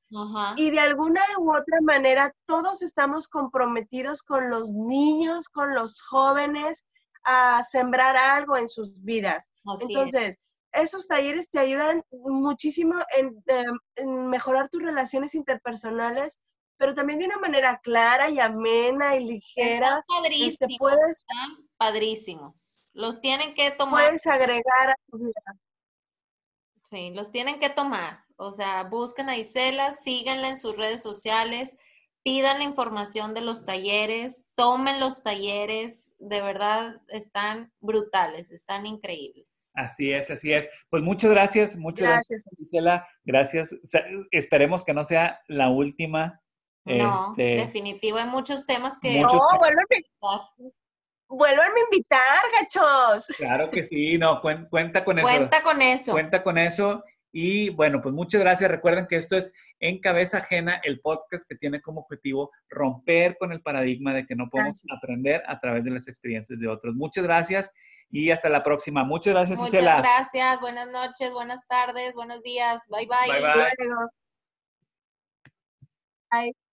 y 0.55 0.71
de 0.71 0.80
alguna 0.80 1.21
u 1.39 1.55
otra 1.55 1.80
manera 1.82 2.34
todos 2.45 2.82
estamos 2.82 3.28
comprometidos 3.28 4.21
con 4.23 4.49
los 4.49 4.73
niños, 4.73 5.49
con 5.49 5.73
los 5.75 6.01
jóvenes, 6.01 6.86
a 7.23 7.61
sembrar 7.63 8.15
algo 8.15 8.57
en 8.57 8.67
sus 8.67 9.01
vidas. 9.03 9.51
Entonces, 9.82 10.39
esos 10.71 11.07
talleres 11.07 11.49
te 11.49 11.59
ayudan 11.59 12.01
muchísimo 12.11 12.95
em, 13.17 13.36
en, 13.95 14.28
mejorar 14.28 14.69
tus 14.69 14.82
relaciones 14.82 15.36
interpersonales, 15.36 16.39
pero 16.78 16.93
también 16.93 17.19
de 17.19 17.25
una 17.25 17.39
manera 17.39 17.80
clara 17.84 18.30
y 18.30 18.39
amena 18.39 19.15
y 19.15 19.25
ligera. 19.25 19.99
Están 19.99 20.32
este, 20.32 20.67
puedes, 20.78 21.19
están 21.19 21.67
padrísimos. 21.78 22.80
Los 22.93 23.19
tienen 23.21 23.53
que 23.53 23.71
tomar. 23.71 24.05
Puedes 24.05 24.25
agregar 24.28 24.89
a 24.89 24.95
tu 25.09 25.17
vida. 25.17 25.41
Sí, 26.84 27.11
los 27.13 27.32
tienen 27.32 27.59
que 27.59 27.69
tomar. 27.69 28.23
O 28.38 28.51
sea, 28.51 28.84
busquen 28.84 29.30
a 29.30 29.38
Isela, 29.38 29.91
síganla 29.91 30.49
en 30.49 30.59
sus 30.59 30.78
redes 30.78 31.01
sociales, 31.01 31.78
pidan 32.23 32.59
la 32.59 32.63
información 32.63 33.34
de 33.34 33.41
los 33.41 33.65
talleres, 33.65 34.47
tomen 34.55 34.99
los 34.99 35.23
talleres, 35.23 36.13
de 36.19 36.41
verdad 36.41 37.01
están 37.07 37.71
brutales, 37.80 38.51
están 38.51 38.86
increíbles. 38.86 39.63
Así 39.73 40.11
es, 40.11 40.32
así 40.32 40.53
es. 40.53 40.69
Pues 40.89 41.03
muchas 41.03 41.32
gracias, 41.32 41.75
muchas 41.75 42.07
gracias, 42.07 42.43
Gisela. 42.57 43.07
Gracias. 43.23 43.75
esperemos 44.32 44.84
que 44.84 44.93
no 44.93 45.05
sea 45.05 45.39
la 45.47 45.69
última. 45.69 46.41
No, 46.88 47.32
este, 47.32 47.56
definitivo. 47.58 48.18
Hay 48.18 48.28
muchos 48.28 48.66
temas 48.66 48.98
que. 49.00 49.22
No, 49.22 49.30
vuélvanme, 51.30 51.80
a 51.80 51.84
invitar, 51.92 52.20
gachos. 52.60 53.28
Claro 53.38 53.70
que 53.70 53.84
sí, 53.84 54.18
no, 54.18 54.42
cuenta 54.42 55.04
con 55.04 55.20
eso. 55.20 55.28
Cuenta 55.28 55.64
con 55.64 55.82
eso. 55.82 56.12
Cuenta 56.12 56.44
con 56.44 56.58
eso. 56.58 57.04
Y 57.32 57.70
bueno, 57.72 58.02
pues 58.02 58.16
muchas 58.16 58.42
gracias. 58.42 58.72
Recuerden 58.72 59.06
que 59.06 59.18
esto 59.18 59.36
es 59.38 59.54
En 59.80 60.00
Cabeza 60.00 60.40
Ajena, 60.40 60.80
el 60.84 61.02
podcast 61.02 61.48
que 61.48 61.56
tiene 61.56 61.82
como 61.82 62.02
objetivo 62.02 62.52
romper 62.70 63.38
con 63.38 63.52
el 63.52 63.62
paradigma 63.62 64.14
de 64.14 64.26
que 64.26 64.36
no 64.36 64.50
podemos 64.50 64.82
aprender 64.96 65.44
a 65.48 65.60
través 65.60 65.84
de 65.84 65.92
las 65.92 66.08
experiencias 66.08 66.60
de 66.60 66.68
otros. 66.68 66.96
Muchas 66.96 67.26
gracias 67.26 67.72
y 68.10 68.32
hasta 68.32 68.50
la 68.50 68.64
próxima. 68.64 69.04
Muchas 69.04 69.34
gracias, 69.34 69.60
Muchas 69.60 69.82
gracias, 69.82 70.60
buenas 70.62 70.90
noches, 70.90 71.32
buenas 71.32 71.68
tardes, 71.68 72.16
buenos 72.16 72.42
días. 72.42 72.88
Bye 72.90 73.08
bye. 73.08 73.28
Bye 73.28 73.42
bye. 73.42 73.72
bye. 76.32 76.66